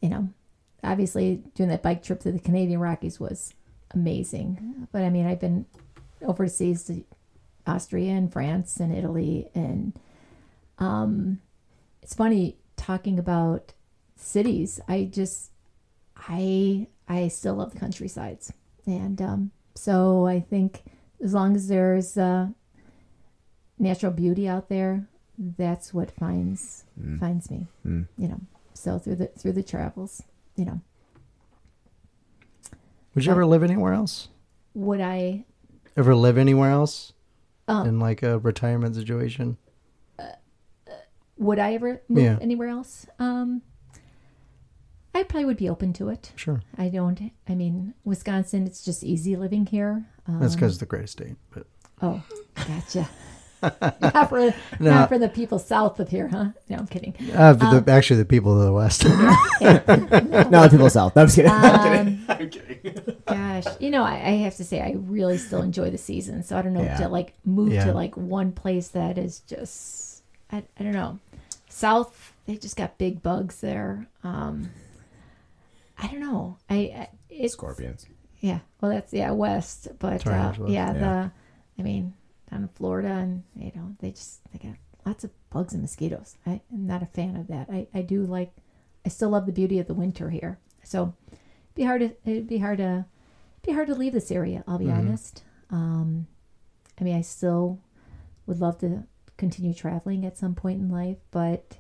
[0.01, 0.29] you know
[0.83, 3.55] obviously doing that bike trip to the Canadian Rockies was
[3.93, 4.87] amazing.
[4.93, 5.67] But I mean I've been
[6.23, 7.05] overseas to
[7.67, 9.93] Austria and France and Italy and
[10.79, 11.41] um
[12.03, 13.75] it's funny talking about
[14.17, 14.81] cities.
[14.89, 15.51] I just
[16.17, 18.53] I I still love the countrysides.
[18.87, 20.83] And um so I think
[21.23, 22.49] as long as there's uh
[23.81, 25.09] natural beauty out there,
[25.39, 26.85] that's what finds
[27.19, 27.67] finds me.
[27.85, 28.07] Mm.
[28.17, 28.41] You know.
[28.75, 30.23] So through the through the travels,
[30.55, 30.81] you know.
[33.15, 34.29] Would you ever live anywhere else?
[34.75, 35.45] Would I
[35.97, 37.13] Ever live anywhere else
[37.67, 39.57] um in like a retirement situation?
[41.37, 42.39] would I ever move Yeah.
[42.41, 43.07] anywhere else?
[43.19, 43.63] Um
[45.13, 46.31] I probably would be open to it.
[46.37, 47.33] Sure, I don't.
[47.49, 48.65] I mean, Wisconsin.
[48.65, 50.07] It's just easy living here.
[50.29, 51.35] Um, that's because it's the greatest state.
[51.51, 51.67] But
[52.01, 52.23] Oh,
[52.55, 53.09] gotcha.
[53.63, 54.39] not for
[54.81, 54.91] No.
[54.91, 56.51] not for the people south of here, huh?
[56.69, 57.15] No, I'm kidding.
[57.35, 59.05] uh, but the, actually, the people of the West.
[59.61, 61.17] no, the people south.
[61.17, 61.51] I'm just kidding.
[61.53, 62.27] Um,
[63.27, 66.43] Gosh, you know, I, I have to say, I really still enjoy the season.
[66.43, 66.97] So I don't know Yeah.
[66.99, 67.85] to like move Yeah.
[67.87, 71.19] to like one place that is just, I, I don't know.
[71.69, 74.07] South, they just got big bugs there.
[74.25, 74.71] Um,
[75.99, 76.57] I don't know.
[76.69, 78.07] I, I it's Scorpions.
[78.41, 80.93] Yeah, well, that's yeah west, but uh, yeah, yeah.
[80.95, 81.31] the
[81.79, 82.15] I mean
[82.51, 86.37] down in Florida, and you know they just they got lots of bugs and mosquitoes.
[86.47, 87.69] I, I'm not a fan of that.
[87.71, 88.53] I, I do like,
[89.05, 90.59] I still love the beauty of the winter here.
[90.83, 91.39] So it'd
[91.75, 93.07] be hard to it'd be hard to
[93.63, 94.65] be hard to leave this area.
[94.67, 94.99] I'll be Mhm.
[94.99, 95.43] honest.
[95.71, 96.27] Um,
[97.01, 97.81] I mean, I still
[98.47, 99.05] would love to
[99.37, 101.79] continue traveling at some point in life, but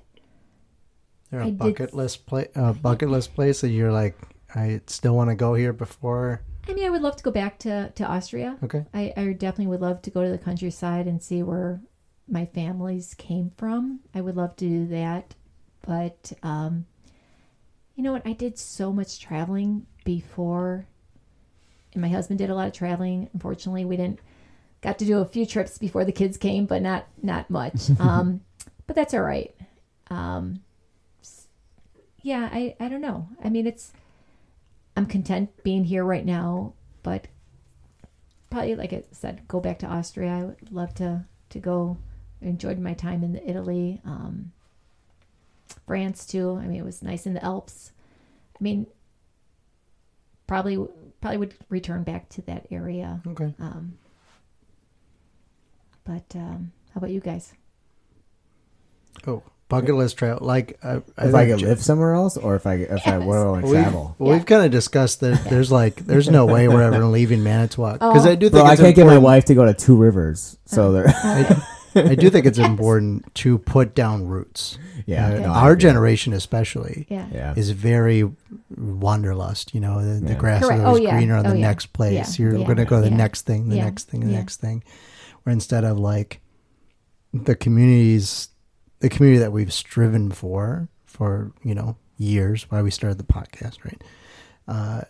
[1.30, 4.16] There I a did- bucket list place, a bucket list place that you're like,
[4.54, 6.42] I still want to go here before.
[6.70, 8.56] I mean, I would love to go back to to Austria.
[8.62, 11.80] Okay, I, I definitely would love to go to the countryside and see where
[12.28, 14.00] my families came from.
[14.14, 15.34] I would love to do that.
[15.84, 16.86] But um,
[17.96, 18.24] you know what?
[18.24, 20.86] I did so much traveling before,
[21.92, 23.28] and my husband did a lot of traveling.
[23.32, 24.20] Unfortunately, we didn't
[24.80, 27.90] got to do a few trips before the kids came, but not not much.
[27.98, 28.42] um,
[28.86, 29.52] but that's all right.
[30.08, 30.60] Um,
[32.22, 33.28] yeah, I I don't know.
[33.42, 33.92] I mean, it's
[34.96, 37.28] I'm content being here right now, but
[38.50, 40.30] probably like I said, go back to Austria.
[40.30, 41.96] I would love to to go.
[42.42, 44.52] I enjoyed my time in Italy, um,
[45.86, 46.58] France too.
[46.60, 47.92] I mean, it was nice in the Alps.
[48.58, 48.86] I mean,
[50.46, 50.78] probably
[51.20, 53.20] probably would return back to that area.
[53.26, 53.54] okay.
[53.58, 53.98] Um,
[56.04, 57.54] but um, how about you guys?
[59.26, 60.36] Oh, bucket list trail.
[60.42, 62.90] Like uh, I, if I think could J- live somewhere else, or if I if
[62.90, 63.06] I Yes.
[63.12, 64.14] I want to we've, travel.
[64.18, 65.42] we've kind of discussed that.
[65.48, 68.30] There's like there's no way we're ever leaving Manitowoc because Oh.
[68.30, 70.82] I do think Bro, I can't get my wife to go to Two Rivers, so
[70.82, 70.92] uh-huh.
[70.92, 71.60] they're uh-huh.
[71.96, 74.78] I, I do think it's important to put down roots.
[75.06, 75.26] yeah.
[75.26, 75.80] Uh, no, our agree.
[75.82, 77.26] generation, especially, Yeah.
[77.32, 77.54] Yeah.
[77.56, 78.30] is very
[78.76, 79.74] wanderlust.
[79.74, 80.38] You know, the, the Yeah.
[80.38, 80.78] grass Correct.
[80.80, 81.16] is always Oh, yeah.
[81.16, 81.66] greener on Oh, the yeah.
[81.66, 82.38] next place.
[82.38, 82.44] Yeah.
[82.44, 82.64] You're Yeah.
[82.64, 83.16] going to go to the Yeah.
[83.16, 83.84] next thing, the Yeah.
[83.86, 84.38] next thing, the Yeah.
[84.38, 84.84] next thing.
[85.42, 86.40] Where instead of like
[87.34, 88.49] the communities,
[89.00, 93.84] the community that we've striven for for you know years, why we started the podcast,
[93.84, 94.02] right?
[94.68, 95.02] Uh,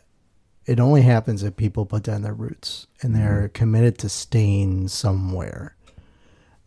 [0.67, 5.75] it only happens if people put down their roots and they're committed to staying somewhere.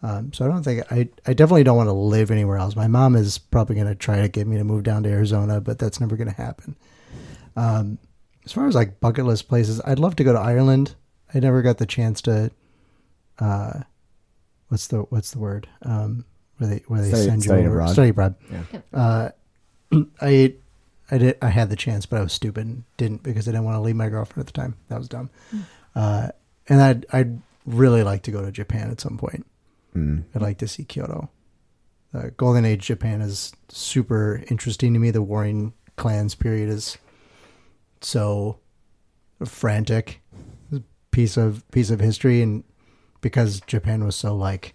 [0.02, 2.76] Um, so I don't think I, I definitely don't want to live anywhere else.
[2.76, 5.62] My mom is probably going to try to get me to move down to Arizona,
[5.62, 6.76] but that's never going to happen.
[7.56, 7.98] Um,
[8.44, 10.96] as far as like bucket list places, I'd love to go to Ireland.
[11.34, 12.52] I never got the chance to.
[13.40, 13.82] Uh,
[14.68, 15.70] what's the what's the word?
[15.84, 16.26] Um,
[16.58, 17.90] where they where they Study- send you study over abroad.
[17.94, 18.36] study abroad.
[18.52, 18.64] Yeah.
[18.94, 19.30] Uh,
[20.22, 20.56] I
[21.12, 23.66] I did I had the chance, but I was stupid and didn't because I didn't
[23.66, 24.76] want to leave my girlfriend at the time.
[24.90, 25.30] That was dumb.
[25.96, 26.30] Uh,
[26.70, 29.46] and I'd I'd really like to go to Japan at some point.
[29.96, 30.24] Mm.
[30.36, 31.30] I'd like to see Kyoto.
[32.14, 35.12] The Golden Age Japan is super interesting to me.
[35.12, 36.98] The Warring Clans period is
[38.02, 38.60] so
[39.46, 40.22] frantic
[41.12, 42.64] piece of piece of history, and
[43.22, 44.74] because Japan was so like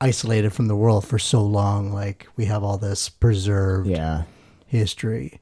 [0.00, 4.22] isolated from the world for so long, like we have all this preserved Yeah.
[4.66, 5.40] history.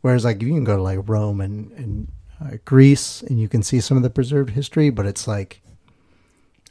[0.00, 2.08] Whereas like you can go to like Rome and and
[2.40, 5.60] uh, Greece, and you can see some of the preserved history, but it's like.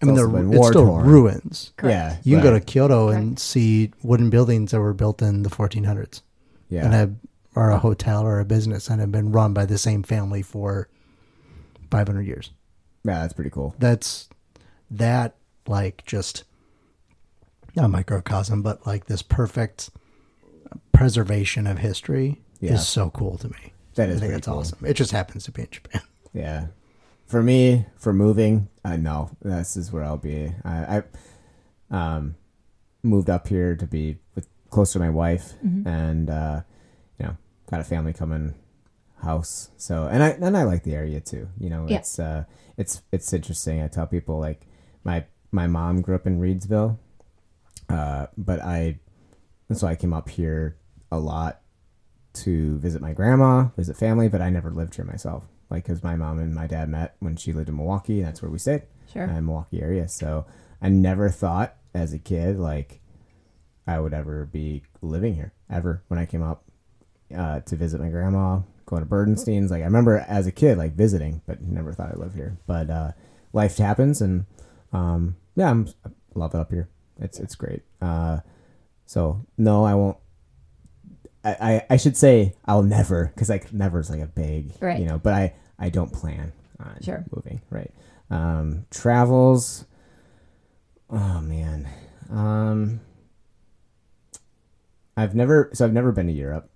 [0.02, 1.06] I mean, It's they're- it's still war-torn.
[1.08, 1.74] ruins.
[1.84, 2.18] Yeah.
[2.24, 2.66] You can go to right.
[2.66, 6.22] Kyoto and see wooden buildings that were built in the 1400s
[6.70, 6.86] Yeah.
[6.86, 7.16] and have,
[7.54, 10.88] or a hotel or a business and have been run by the same family for
[11.92, 12.52] 500 years.
[13.04, 13.76] yeah, that's pretty cool.
[13.78, 14.30] That's
[14.90, 15.36] that
[15.68, 16.46] like just
[17.76, 19.90] not a microcosm, but like this perfect
[20.92, 22.74] preservation of history Yeah.
[22.74, 23.74] is so cool to me.
[23.96, 24.60] That I think that's cool.
[24.60, 24.80] awesome.
[24.86, 26.02] It just happens to be in Japan.
[26.32, 26.68] Yeah.
[27.26, 30.52] For me, for moving, uh, know this is where I'll be.
[30.64, 31.02] I,
[31.92, 32.36] I um,
[33.02, 36.62] moved up here to be with close to my wife, and uh,
[37.20, 37.38] you know,
[37.70, 38.54] got a family coming
[39.24, 39.70] house.
[39.78, 41.50] So, and I and I like the area too.
[41.60, 41.98] You know, Yeah.
[41.98, 42.44] it's uh,
[42.78, 43.82] it's it's interesting.
[43.82, 44.68] I tell people like
[45.04, 46.98] my my mom grew up in Reedsville,
[47.90, 49.00] uh, but I
[49.70, 50.78] and so I came up here
[51.12, 51.62] a lot
[52.34, 55.44] to visit my grandma, visit family, but I never lived here myself.
[55.70, 58.42] Like, because my mom and my dad met when she lived in Milwaukee, and that's
[58.42, 59.30] where we stayed, Sure.
[59.30, 60.08] uh, Milwaukee area.
[60.08, 60.46] So
[60.82, 63.02] I never thought as a kid like
[63.86, 66.64] I would ever be living here ever when I came up
[67.36, 69.70] uh, to visit my grandma, going to Burdenstein's.
[69.70, 72.58] Like I remember as a kid like visiting, but never thought I'd live here.
[72.66, 73.12] But uh,
[73.54, 74.46] life happens, and
[74.94, 76.90] um, yeah, I'm, I love it up here.
[77.20, 77.82] It's it's great.
[78.02, 78.40] Uh,
[79.06, 80.18] so no, I won't.
[81.44, 85.00] I, I, I should say I'll never because like never is like a big Right.
[85.00, 87.24] you know, but I I don't plan on Sure.
[87.34, 87.92] moving right.
[88.30, 89.86] Um, travels.
[91.10, 91.88] Oh man,
[92.30, 93.00] um,
[95.18, 96.70] I've never so I've never been to Europe.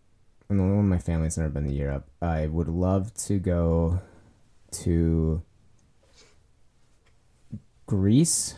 [0.49, 2.07] And the only one of my family's never been to Europe.
[2.21, 4.01] I would love to go
[4.71, 5.41] to
[7.85, 8.55] Greece.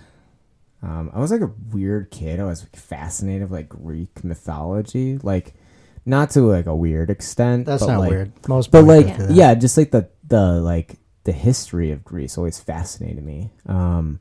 [0.85, 2.39] Um, I was like a weird kid.
[2.39, 5.55] I was like, fascinated with like Greek mythology, like
[6.05, 7.65] not to like a weird extent.
[7.65, 8.47] That's but, not like, weird.
[8.47, 9.31] Most but like that.
[9.31, 9.55] yeah.
[9.55, 13.49] just like the the like the history of Greece always fascinated me.
[13.65, 14.19] Um,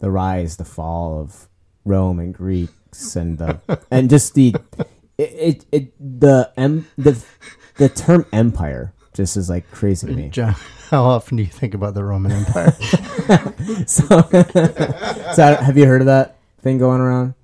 [0.00, 1.48] the rise, the fall of
[1.84, 3.60] Rome and Greeks, and the
[3.90, 4.56] and just the
[5.16, 7.24] it, it, it the em, the
[7.76, 10.28] the term empire just is like crazy to me.
[10.28, 10.54] John,
[10.90, 12.72] how often do you think about the Roman Empire?
[13.86, 14.06] So,
[15.34, 17.34] so have you heard of that thing going around?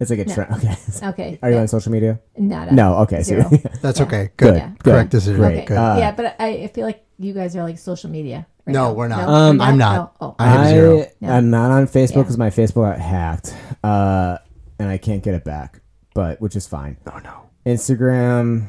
[0.00, 0.34] It's like a No.
[0.34, 0.52] trend.
[0.54, 0.76] Okay,
[1.08, 1.38] Okay.
[1.42, 1.60] are you yeah.
[1.62, 2.20] on social media?
[2.36, 2.98] Not No.
[2.98, 3.50] Okay, so Zero.
[3.82, 4.06] That's Yeah.
[4.06, 4.30] okay.
[4.36, 4.54] Good.
[4.56, 4.70] Yeah.
[4.82, 5.36] Correct decision.
[5.40, 5.56] Great.
[5.58, 5.64] Okay.
[5.66, 5.76] Good.
[5.76, 8.46] Uh, yeah, but I, I feel like you guys are like social media.
[8.64, 8.92] Right No, now.
[8.92, 9.26] we're not.
[9.26, 10.14] No, Um, you're I'm not.
[10.20, 10.36] Oh, oh.
[10.38, 11.06] I have zero.
[11.20, 11.28] No.
[11.32, 12.22] I'm not on Facebook Yeah.
[12.22, 14.38] because my Facebook got hacked, uh,
[14.78, 15.80] and I can't get it back.
[16.14, 16.96] But which is fine.
[17.12, 17.50] oh no.
[17.66, 18.68] Instagram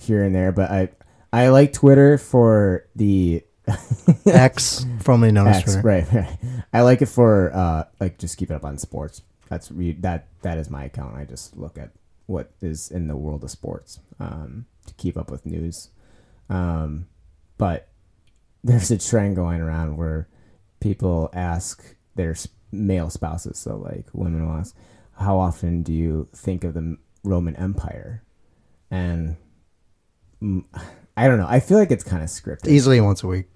[0.00, 0.88] here and there, but I
[1.32, 3.42] I like Twitter for the
[4.26, 5.86] X, formerly known as X, Twitter.
[5.86, 6.38] right, right.
[6.72, 9.22] I like it for uh like just keep it up on sports.
[9.48, 11.16] That's re- that that is my account.
[11.16, 11.90] I just look at
[12.26, 15.90] what is in the world of sports um, to keep up with news.
[16.48, 17.06] Um,
[17.58, 17.88] but
[18.64, 20.28] there's a trend going around where
[20.80, 22.34] people ask their
[22.70, 24.74] male spouses, so like women will ask,
[25.18, 28.22] "How often do you think of the Roman Empire?"
[28.90, 29.36] And
[30.42, 30.64] mm,
[31.16, 31.46] I don't know.
[31.48, 33.46] I feel like it's kind of scripted Easily once a week.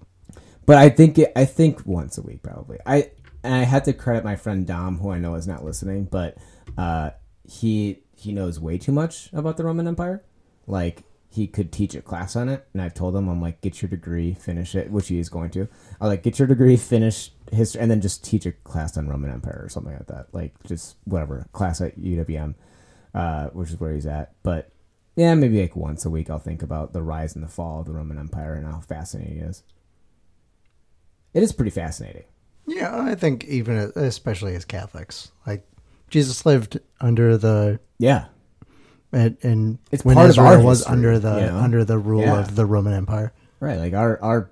[0.65, 2.77] but I think it, I think once a week probably.
[2.85, 3.11] I
[3.43, 6.37] and I had to credit my friend Dom, who I know is not listening, but
[6.77, 7.11] uh,
[7.43, 10.23] he he knows way too much about the Roman Empire.
[10.65, 13.81] Like he could teach a class on it, and I've told him I'm like, get
[13.81, 15.67] your degree, finish it, which he is going to.
[16.01, 19.31] I like get your degree, finish history, and then just teach a class on Roman
[19.31, 20.27] Empire or something like that.
[20.33, 22.55] Like just whatever class at UWM,
[23.13, 24.33] uh, which is where he's at.
[24.43, 24.71] But
[25.17, 27.85] yeah, maybe like once a week I'll think about the rise and the fall of
[27.87, 29.63] the Roman Empire and how fascinating it is.
[31.33, 32.23] It is pretty fascinating.
[32.65, 35.67] Yeah, I think even especially as Catholics, like
[36.09, 38.25] Jesus lived under the Yeah,
[39.11, 41.57] and, and It's when part of Israel our was history, under the you know?
[41.57, 42.39] under the rule Yeah.
[42.39, 43.33] of the Roman Empire.
[43.59, 43.77] right.
[43.79, 44.51] Like our our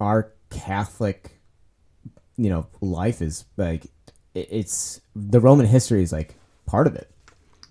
[0.00, 1.38] our Catholic,
[2.36, 3.86] you know, life is like
[4.34, 6.34] it's the Roman history is like
[6.66, 7.10] part of it.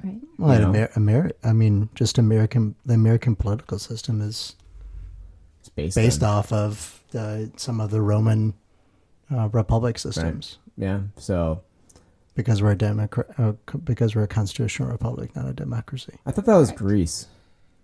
[0.04, 0.20] Right.
[0.38, 0.88] Well, You and know?
[0.98, 4.56] Amer- I mean, just American the American political system is
[5.60, 8.54] It's based based on, off of the, some of the Roman
[9.34, 11.02] uh, republic systems yeah.
[11.18, 11.62] So
[12.36, 13.54] because we're a democrat uh,
[13.84, 16.14] because we're a constitutional republic, not a democracy.
[16.26, 16.80] I thought that was Correct.
[16.82, 17.28] Greece.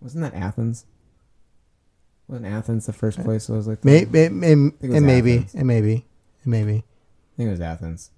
[0.01, 0.85] Wasn't that Athens?
[2.27, 3.49] Wasn't Athens the first place?
[3.49, 5.55] I was like, May, may, may, it was it may be, Athens.
[5.55, 6.73] it may be, it may be.
[6.73, 8.11] I think it was Athens.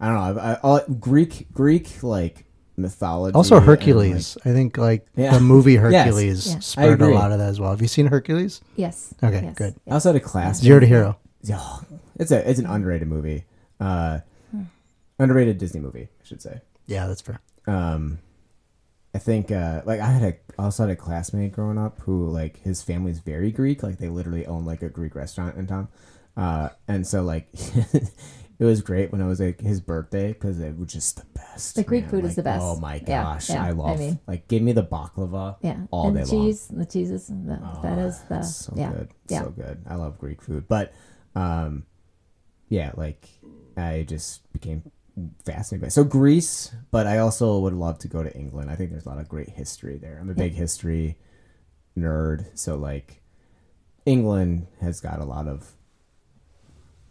[0.00, 0.40] I don't know.
[0.40, 2.44] I, I, all, Greek Greek like
[2.78, 3.34] mythology.
[3.34, 4.38] Also, and, like- Hercules.
[4.44, 5.34] I think like Yeah.
[5.34, 5.82] the movie Yes.
[5.82, 6.58] Hercules Yeah.
[6.60, 7.70] Spurred a lot of that as well.
[7.70, 8.60] Have you seen Hercules?
[8.76, 9.12] Yes.
[9.22, 9.54] Okay, Yes.
[9.56, 9.74] good.
[9.88, 10.60] I also had a class.
[10.60, 11.18] Zero to hero.
[11.52, 11.82] Oh,
[12.16, 13.44] it's a it's an underrated movie.
[13.80, 14.20] Uh,
[15.18, 16.60] underrated Disney movie, I should say.
[16.86, 17.40] Yeah, that's fair.
[17.66, 18.18] Um,
[19.14, 22.28] I think uh, like I had a I also had a classmate growing up who
[22.28, 23.82] like his family's very Greek.
[23.82, 25.88] Like they literally own like a Greek restaurant in town.
[26.36, 27.48] Uh, and so like
[28.58, 31.76] it was great when it was like his birthday because it was just the best.
[31.76, 32.10] The Greek man.
[32.10, 32.62] food is the best.
[32.62, 33.98] Oh my gosh, yeah, I I love.
[33.98, 35.56] mean- like give me the baklava.
[35.62, 35.76] Yeah.
[35.90, 36.46] All and day the long.
[36.46, 38.90] cheese, the cheeses, the Oh, fetas, the so yeah.
[38.92, 39.42] good, Yeah.
[39.44, 39.82] so good.
[39.88, 40.92] I love Greek food, but
[41.34, 41.84] um,
[42.68, 43.28] yeah, like
[43.76, 44.82] I just became
[45.44, 45.86] fascinated by.
[45.86, 45.90] it.
[45.92, 48.70] So Greece, but I also would love to go to England.
[48.70, 50.18] I think there's a lot of great history there.
[50.20, 51.16] I'm a big history
[51.96, 53.22] nerd, so like
[54.04, 55.72] England has got a lot of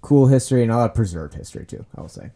[0.02, 1.86] cool history and a lot of preserved history too.
[1.98, 2.32] I will say.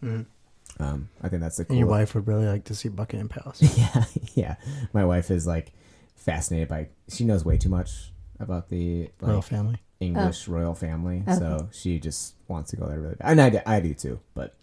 [0.80, 1.74] Um, I think that's the cool.
[1.74, 3.62] And your wife would really like to see Buckingham Palace.
[3.78, 4.56] Yeah, yeah.
[4.94, 5.72] My wife is like
[6.16, 6.88] fascinated by.
[7.10, 9.78] She knows way too much about the like, Royal family.
[10.00, 11.38] English royal family, Okay.
[11.38, 13.30] so she just wants to go there really bad.
[13.30, 14.56] And I, do- I do too, but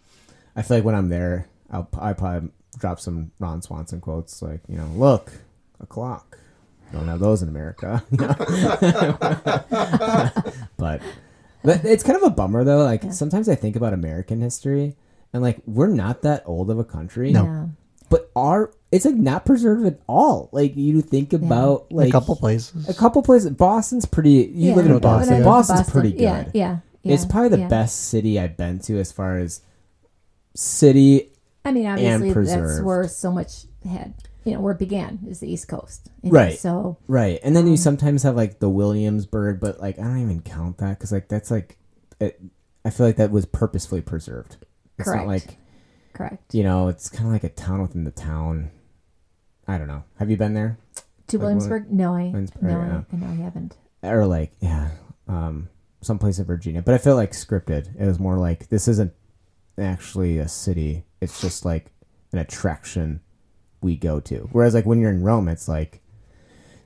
[0.53, 4.59] I feel like when I'm there, I'll I probably drop some Ron Swanson quotes like,
[4.67, 5.31] you know, look,
[5.79, 6.37] a clock.
[6.91, 8.03] Don't have those in America.
[10.77, 11.01] but
[11.63, 12.83] but it's kind of a bummer though.
[12.83, 13.11] Like Yeah.
[13.11, 14.95] sometimes I think about American history
[15.33, 17.31] and like we're not that old of a country.
[17.31, 17.43] No.
[17.43, 17.65] Yeah.
[18.09, 20.49] But our it's like not preserved at all.
[20.51, 22.89] Like you think about like a couple places.
[22.89, 23.51] a couple places.
[23.51, 24.31] Boston's pretty.
[24.31, 24.75] You yeah.
[24.75, 25.43] live in When I Boston.
[25.43, 26.21] Boston's pretty good.
[26.21, 27.13] Yeah, yeah, yeah.
[27.13, 27.67] it's probably the yeah.
[27.67, 29.61] best city I've been to as far as
[30.55, 31.29] city.
[31.63, 32.85] I mean, obviously, that's preserved.
[32.85, 34.15] where so much had,
[34.49, 36.09] you know, where it began is the East Coast.
[36.23, 36.57] And Right.
[36.57, 40.19] So, Right, and then Um, you sometimes have like the Williamsburg, but like I don't
[40.21, 41.77] even count that because like that's like,
[42.19, 42.41] it,
[42.83, 44.57] I feel like that was purposefully preserved.
[44.97, 45.21] It's Correct.
[45.21, 45.57] not like
[46.13, 46.53] correct.
[46.53, 48.71] you know, it's kind of like a town within the town.
[49.67, 50.03] I don't know.
[50.17, 50.77] Have you been there?
[51.27, 51.91] To like Williamsburg?
[51.91, 53.01] No, I, Williamsburg, no, yeah.
[53.13, 53.77] I, no, I haven't.
[54.01, 54.89] or like yeah
[55.27, 55.69] um
[56.01, 59.11] someplace in virginia but i feel like scripted it was more like this isn't
[59.77, 61.91] actually a city it's just like
[62.31, 63.19] an attraction
[63.81, 64.49] we go to.
[64.51, 66.01] Whereas like when you're in rome it's like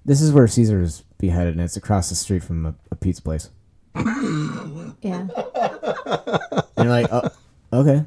[0.06, 3.22] this is where caesar is beheaded and it's across the street from a, a pizza
[3.22, 3.50] place.
[5.02, 7.30] Yeah, and you're like oh
[7.74, 7.98] okay.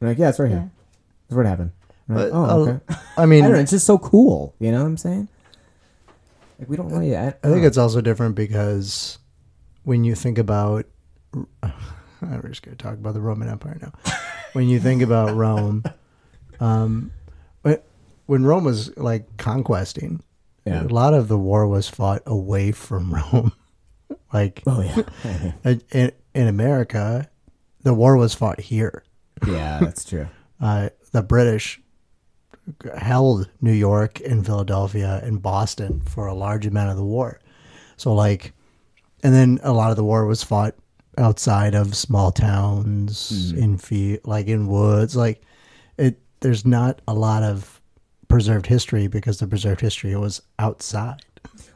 [0.00, 0.58] I'm like yeah it's right yeah.
[0.58, 0.70] here
[1.28, 1.70] that's where it happened.
[2.08, 2.80] I'm like, But, oh uh, okay.
[2.88, 4.54] I i mean, don't know it's just so cool.
[4.58, 5.28] You know what i'm saying?
[6.58, 9.18] Like we don't really i, I think it's also different because
[9.84, 10.86] when you think about,
[11.62, 13.92] I'm just going to talk about the Roman Empire now.
[14.54, 15.84] When you think about Rome,
[16.60, 17.12] um,
[17.62, 17.80] when-
[18.26, 20.22] when Rome was like conquesting,
[20.64, 20.82] Yeah.
[20.84, 23.52] a lot of the war was fought away from Rome.
[24.32, 27.28] like oh yeah in, in America,
[27.82, 29.02] the war was fought here.
[29.46, 30.26] yeah that's true
[30.60, 31.80] uh, the British
[32.96, 37.40] held New York and Philadelphia and Boston for a large amount of the war.
[37.98, 38.52] So like,
[39.22, 40.74] and then a lot of the war was fought
[41.18, 45.14] outside of small towns in fee like in woods.
[45.14, 45.42] Like
[45.98, 47.82] it, there's not a lot of
[48.34, 51.22] preserved history because the preserved history was outside.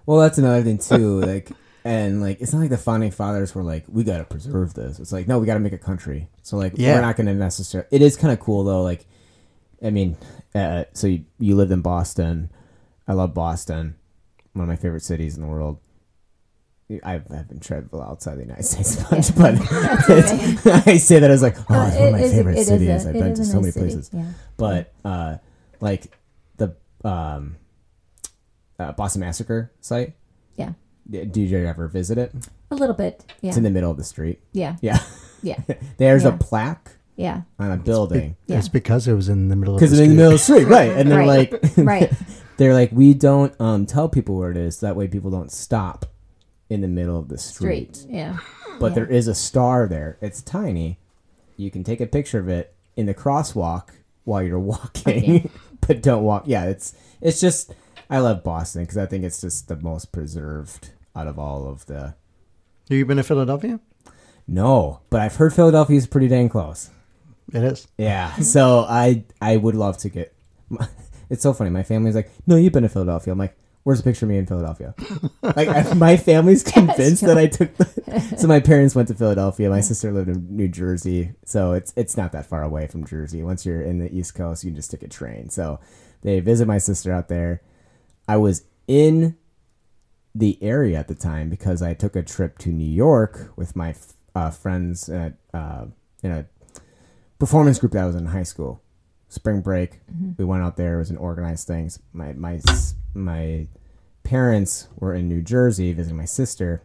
[0.06, 1.20] Well, that's another thing too.
[1.26, 1.50] Like,
[1.84, 4.98] and like, it's not like the founding fathers were like, "We got to preserve this."
[4.98, 6.28] It's like, no, we got to make a country.
[6.42, 6.96] So like, Yeah.
[6.96, 7.88] we're not going to necessarily.
[7.92, 8.82] It is kind of cool though.
[8.82, 9.06] Like,
[9.82, 10.16] I mean,
[10.54, 12.50] uh, so you, you lived in Boston.
[13.06, 13.94] I love Boston.
[14.52, 15.78] One of my favorite cities in the world.
[17.04, 19.54] I've, I've been traveled outside the United States a bunch, but
[20.10, 22.60] it's- I say that as like, oh, it's one of my It is- favorite it
[22.60, 23.04] is cities.
[23.04, 24.24] a- I've been to a so many city, places Yeah.
[24.56, 25.36] but uh
[25.80, 26.10] like the
[27.04, 27.56] um,
[28.78, 30.14] uh, Boston Massacre site.
[30.56, 30.72] Yeah.
[31.08, 32.32] D- Did you ever visit it?
[32.70, 33.24] A little bit.
[33.40, 33.48] Yeah.
[33.48, 34.40] It's in the middle of the street.
[34.52, 34.76] yeah.
[34.80, 34.98] Yeah.
[35.42, 35.60] Yeah.
[35.98, 37.42] There's a plaque Yeah.
[37.58, 38.58] on a building Yeah.
[38.58, 40.54] It's because it was in the middle of because the it's in the street.
[40.56, 40.98] middle of the street, right?
[40.98, 41.52] And they're Right.
[41.52, 42.12] like, Right.
[42.56, 44.80] they're like, we don't um, tell people where it is.
[44.80, 46.06] That way, people don't stop
[46.68, 47.96] in the middle of the street.
[47.96, 48.14] Street.
[48.14, 48.38] Yeah.
[48.78, 48.94] But Yeah.
[48.96, 50.18] there is a star there.
[50.20, 50.98] It's tiny.
[51.56, 53.88] You can take a picture of it in the crosswalk
[54.24, 55.50] while you're walking, Okay.
[55.80, 56.44] but don't walk.
[56.46, 57.74] Yeah, it's it's just
[58.10, 61.86] I love Boston because I think it's just the most preserved out of all of
[61.86, 62.14] the.
[62.88, 63.80] Have you been to Philadelphia?
[64.46, 66.90] No, but I've heard Philadelphia's pretty dang close.
[67.52, 67.86] It is.
[67.98, 70.34] Yeah, so I I would love to get.
[71.30, 71.68] It's so funny.
[71.68, 74.38] My family's like, "No, you've been to Philadelphia." I'm like, "Where's a picture of me
[74.38, 74.94] in Philadelphia?"
[75.42, 77.74] like I, my family's convinced that I took.
[77.76, 79.70] The, so my parents went to Philadelphia.
[79.70, 83.42] My sister lived in New Jersey, so it's it's not that far away from Jersey.
[83.42, 85.48] Once you're in the East Coast, you can just take a train.
[85.50, 85.80] So
[86.22, 87.62] they visit my sister out there.
[88.26, 89.36] I was in
[90.34, 93.94] the area at the time because I took a trip to New York with my
[94.34, 95.86] uh, friends in a, uh,
[96.22, 96.46] in a
[97.38, 98.82] performance group that I was in high school.
[99.28, 100.00] Spring break,
[100.38, 100.94] we went out there.
[100.96, 101.98] It was an organized things.
[102.12, 103.66] My my s- my
[104.22, 106.82] parents were in New Jersey visiting my sister,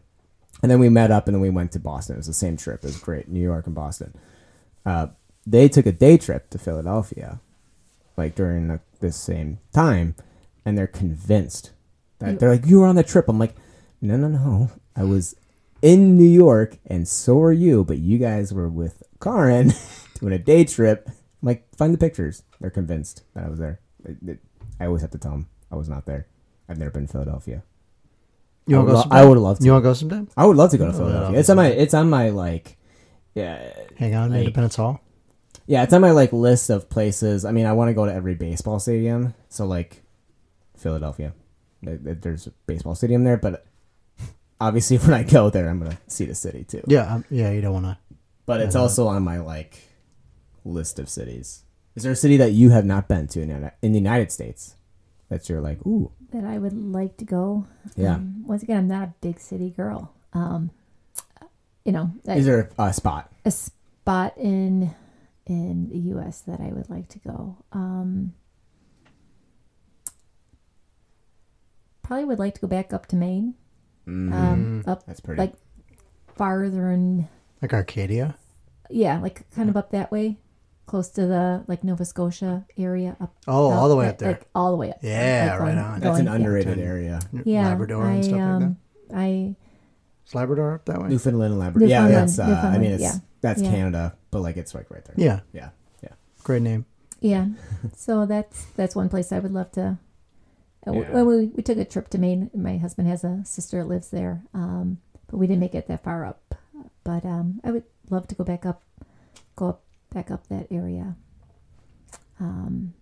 [0.62, 2.16] and then we met up, and then we went to Boston.
[2.16, 2.84] It was the same trip.
[2.84, 4.14] It was great, New York and Boston.
[4.86, 5.08] Uh,
[5.46, 7.42] they took a day trip to Philadelphia,
[8.16, 10.16] like during the, this same time,
[10.66, 11.72] and they're convinced
[12.20, 13.56] that they're like, "You were on the trip." I'm like,
[14.02, 14.72] "No, no, no.
[14.96, 15.36] I was
[15.82, 19.74] in New York, and so are you, but you guys were with Karin
[20.20, 21.10] doing a day trip."
[21.44, 22.44] I'm like, find the pictures.
[22.62, 23.82] They're convinced that I was there.
[24.80, 26.28] I always have to tell them I was not there.
[26.70, 27.64] I've never been to Philadelphia.
[28.68, 29.18] You I want would, to go lo- sometime?
[29.20, 29.66] I would love to.
[29.66, 30.28] You want to go sometime?
[30.38, 31.40] I would love to go to Oh, Philadelphia.
[31.40, 31.68] It's on my.
[31.68, 32.78] It's on my like.
[33.36, 35.02] Yeah, Hang on, Like- Independence Hall.
[35.66, 35.82] yeah.
[35.84, 37.44] It's on my like list of places.
[37.46, 39.34] I mean, I want to go to every baseball stadium.
[39.50, 40.04] So like,
[40.78, 41.34] Philadelphia.
[41.82, 43.66] There- there- There's a baseball stadium there, but
[44.62, 46.84] obviously when I go there, I'm gonna see the city too.
[46.88, 47.50] Yeah, um, yeah.
[47.52, 47.98] You don't want to.
[48.46, 49.80] But it's also on my like
[50.64, 51.64] list of cities.
[51.96, 54.76] Is there a city that you have not been to in, in the United States
[55.34, 57.66] that you're like, ooh, That I would like to go.
[57.96, 58.16] yeah?
[58.16, 60.14] Um, once again, I'm not a big city girl.
[60.34, 60.70] Um,
[61.84, 63.32] you know, I- Is there a spot?
[63.46, 64.94] a spot in
[65.46, 66.40] in the U.S.
[66.42, 67.58] that I would like to go.
[67.74, 68.34] Um,
[72.02, 73.56] probably would like to go back up to Maine,
[74.08, 75.40] Mm, um, up that's pretty.
[75.42, 75.54] like
[76.36, 77.28] farther and
[77.62, 78.36] Like Acadia.
[78.90, 80.38] yeah, like kind of up that way,
[80.86, 83.16] close to the like Nova Scotia area.
[83.22, 84.30] Up Oh, all the way up there.
[84.34, 84.98] like all the way up.
[85.02, 86.00] Yeah, Like right going- on.
[86.00, 86.34] that's an going- yeah.
[86.48, 86.84] underrated Yeah.
[86.84, 87.20] area.
[87.46, 88.66] Yeah, Labrador and I, stuff like that.
[88.66, 88.78] um,
[89.14, 89.56] I
[90.28, 91.10] Is Labrador up that way?
[91.10, 91.88] Newfoundland and Labrador.
[91.90, 92.40] Yeah, that's.
[92.40, 93.14] Uh, I mean, it's yeah.
[93.42, 93.72] that's Yeah.
[93.72, 95.16] Canada, but like it's like right there.
[95.18, 95.70] Yeah, yeah,
[96.02, 96.10] yeah.
[96.44, 96.86] great name.
[97.22, 97.48] Yeah,
[97.96, 99.98] so that's that's one place I would love to.
[100.88, 101.12] uh, Yeah.
[101.12, 104.10] When we, we took a trip to Maine, my husband has a sister that lives
[104.10, 104.98] there, um,
[105.28, 106.56] but we didn't make it that far up.
[107.06, 108.82] But um, I would love to go back up,
[109.56, 109.82] go up
[110.14, 111.16] back up that area.
[112.40, 112.94] Um,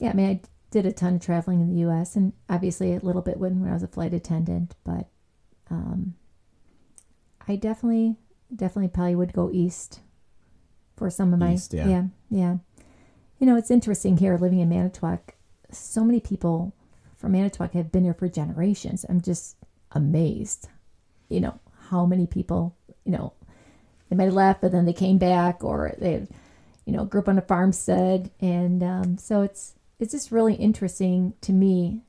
[0.00, 0.40] yeah, I mean, I
[0.70, 2.16] did a ton of traveling in the U.S.
[2.16, 5.08] and obviously a little bit when, when I was a flight attendant, but
[5.70, 6.14] um,
[7.46, 8.16] I definitely,
[8.54, 10.00] definitely probably would go east
[10.96, 11.88] for some of my East, yeah.
[11.88, 12.56] yeah, yeah.
[13.38, 15.34] You know, it's interesting here living in Manitowoc.
[15.70, 16.74] So many people
[17.16, 19.04] from Manitowoc have been here for generations.
[19.08, 19.56] I'm just
[19.92, 20.68] amazed.
[21.28, 22.76] You know how many people.
[23.04, 23.32] You know,
[24.08, 26.26] they might have left, but then they came back, or they,
[26.84, 31.32] you know, grew up on a farmstead, and um, so it's it's just really interesting
[31.40, 32.02] to me.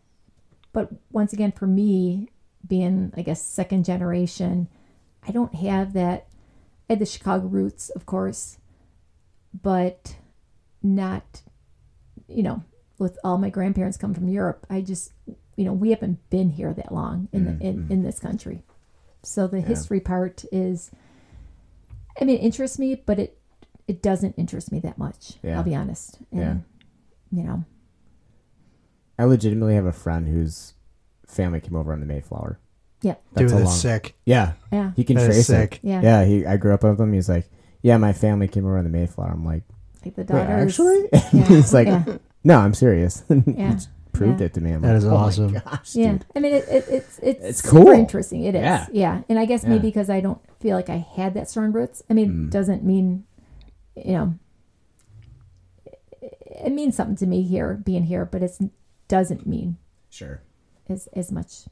[0.73, 2.29] But once again, for me,
[2.67, 4.67] being I guess second generation,
[5.25, 6.27] I don't have that.
[6.89, 8.57] I had the Chicago roots, of course,
[9.63, 10.17] but
[10.83, 11.41] not,
[12.27, 12.61] you know,
[12.99, 14.67] with all my grandparents come from Europe.
[14.69, 15.13] I just,
[15.55, 18.63] you know, we haven't been here that long in the, in, in this country,
[19.23, 20.91] so the history part is.
[22.19, 23.37] I mean, it interests me, but it
[23.87, 25.33] it doesn't interest me that much.
[25.43, 25.57] Yeah.
[25.57, 26.17] I'll be honest.
[26.31, 26.63] And,
[27.31, 27.63] You know.
[29.17, 30.73] I legitimately have a friend whose
[31.27, 32.59] family came over on the Mayflower.
[33.01, 33.15] Yeah.
[33.33, 34.15] That's Dude, a that's sick.
[34.25, 34.91] Yeah, Yeah.
[34.95, 35.73] he can That is trace sick.
[35.75, 35.79] it.
[35.87, 36.01] Yeah.
[36.01, 36.45] Yeah, he.
[36.45, 37.13] I grew up with him.
[37.13, 37.47] He's like,
[37.81, 39.29] yeah, my family came over on the Mayflower.
[39.31, 39.63] I'm like,
[40.03, 40.71] Like the wait, daughters.
[40.79, 41.09] actually?
[41.13, 41.45] Yeah.
[41.47, 42.17] He's like, yeah.
[42.43, 43.23] no, I'm serious.
[43.29, 43.77] he Yeah.
[44.13, 44.47] proved Yeah.
[44.47, 44.71] it to me.
[44.71, 45.53] I'm That like, is oh my awesome.
[45.53, 46.25] gosh, Yeah, dude.
[46.35, 47.91] I mean, it, it, it's it's It's super cool.
[47.93, 48.43] interesting.
[48.45, 48.87] It is, Yeah.
[48.91, 49.69] yeah, And I guess Yeah.
[49.69, 52.01] maybe because I don't feel like I had that strong roots.
[52.09, 52.49] I mean, Mm.
[52.49, 53.23] doesn't mean,
[53.95, 54.33] you know,
[55.85, 58.57] it, it means something to me here, being here, but it
[59.07, 59.77] doesn't mean
[60.09, 60.41] Sure.
[60.89, 61.65] as as much.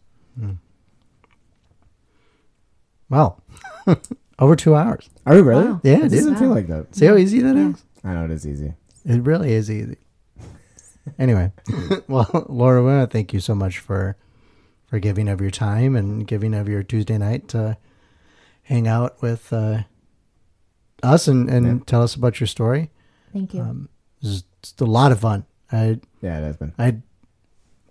[3.10, 3.42] Wow.
[4.38, 5.10] Over two hours.
[5.26, 5.66] Are we really?
[5.66, 5.82] Wow.
[5.84, 6.94] Yeah, It doesn't feel like that.
[6.96, 7.84] See how easy that is?
[8.04, 8.12] Yeah.
[8.12, 8.74] I know it is easy.
[9.06, 9.98] It really is easy.
[11.18, 11.52] anyway,
[12.08, 14.18] well, Laura, we thank you so much for
[14.86, 17.76] for giving of your time and giving of your Tuesday night to
[18.64, 19.84] hang out with uh,
[21.02, 21.84] us and, and Yeah.
[21.86, 22.90] tell us about your story.
[23.34, 23.62] Thank you.
[23.62, 23.90] Um,
[24.22, 25.46] this is just a lot of fun.
[25.72, 26.74] I Yeah, it has been.
[26.78, 26.98] I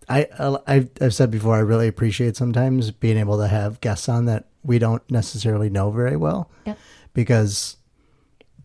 [0.08, 0.26] I
[0.66, 4.46] I've, I've said before I really appreciate sometimes being able to have guests on that
[4.64, 6.50] we don't necessarily know very well.
[6.66, 6.78] Yep.
[7.14, 7.76] Because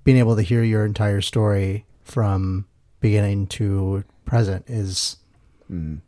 [0.04, 2.66] being able to hear your entire story from
[3.00, 5.18] beginning to present is
[5.72, 6.00] Mm.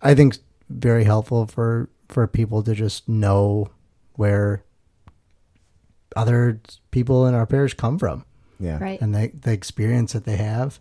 [0.00, 0.38] I think
[0.70, 3.68] very helpful for for people to just know
[4.14, 4.62] where
[6.16, 6.60] other
[6.90, 8.24] people in our parish come from
[8.60, 8.78] Yeah.
[8.78, 9.00] right.
[9.00, 10.78] and the, the experience that they have.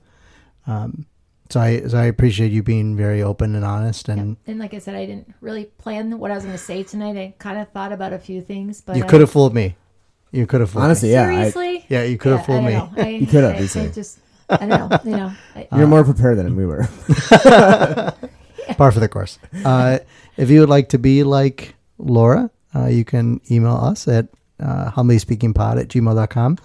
[0.68, 1.06] Um,
[1.50, 4.38] so I so I appreciate you being very open and honest, and Yep.
[4.48, 7.18] And like I said, I didn't really plan what I was going to say tonight.
[7.18, 9.76] I kind of thought about a few things, but you could have fooled me.
[10.32, 11.14] You could have fooled Honestly, me.
[11.16, 11.24] yeah.
[11.30, 11.86] I, Seriously?
[11.90, 12.76] Yeah, you could have Yeah, fooled I me.
[13.04, 13.92] I, You could have, I, you I say.
[13.92, 15.00] just, I don't know.
[15.04, 16.88] You know, I, you're more prepared than we were.
[18.78, 19.38] Par for the course.
[19.66, 20.00] Uh,
[20.38, 24.28] if you would like to be like Laura, uh, you can email us at
[24.62, 26.58] uh, humblyspeakingpod at gmail.com.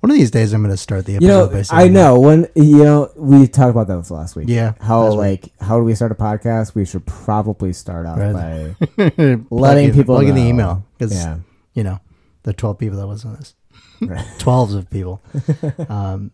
[0.00, 2.46] One of these days, I'm going to start the episode you know, I know when
[2.54, 4.48] you know we talked about that last week.
[4.48, 6.74] Yeah, How like how do we start a podcast?
[6.74, 8.74] We should probably start off Right.
[8.98, 11.38] by letting in- people plug in the email because yeah.
[11.72, 12.00] you know
[12.42, 13.54] the 12 people that listen to this.
[14.02, 14.18] Right.
[14.38, 15.22] 12s of people.
[15.88, 16.30] um,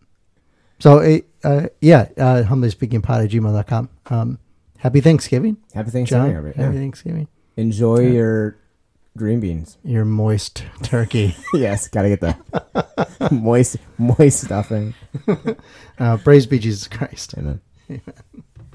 [0.79, 3.89] so, uh, uh, yeah, uh, humbly speaking pod at gmail.com.
[4.07, 4.39] Um,
[4.79, 6.35] happy Thanksgiving, Happy Thanksgiving, John.
[6.35, 6.61] everybody.
[6.61, 6.81] Happy Yeah.
[6.81, 7.27] Thanksgiving.
[7.55, 8.57] Enjoy your
[9.17, 9.77] green beans.
[9.83, 11.35] Your moist turkey.
[11.53, 14.93] yes, gotta get the moist moist stuffing.
[15.99, 17.35] uh, praise be Jesus Christ.
[17.37, 17.61] Amen.
[17.89, 18.01] Amen.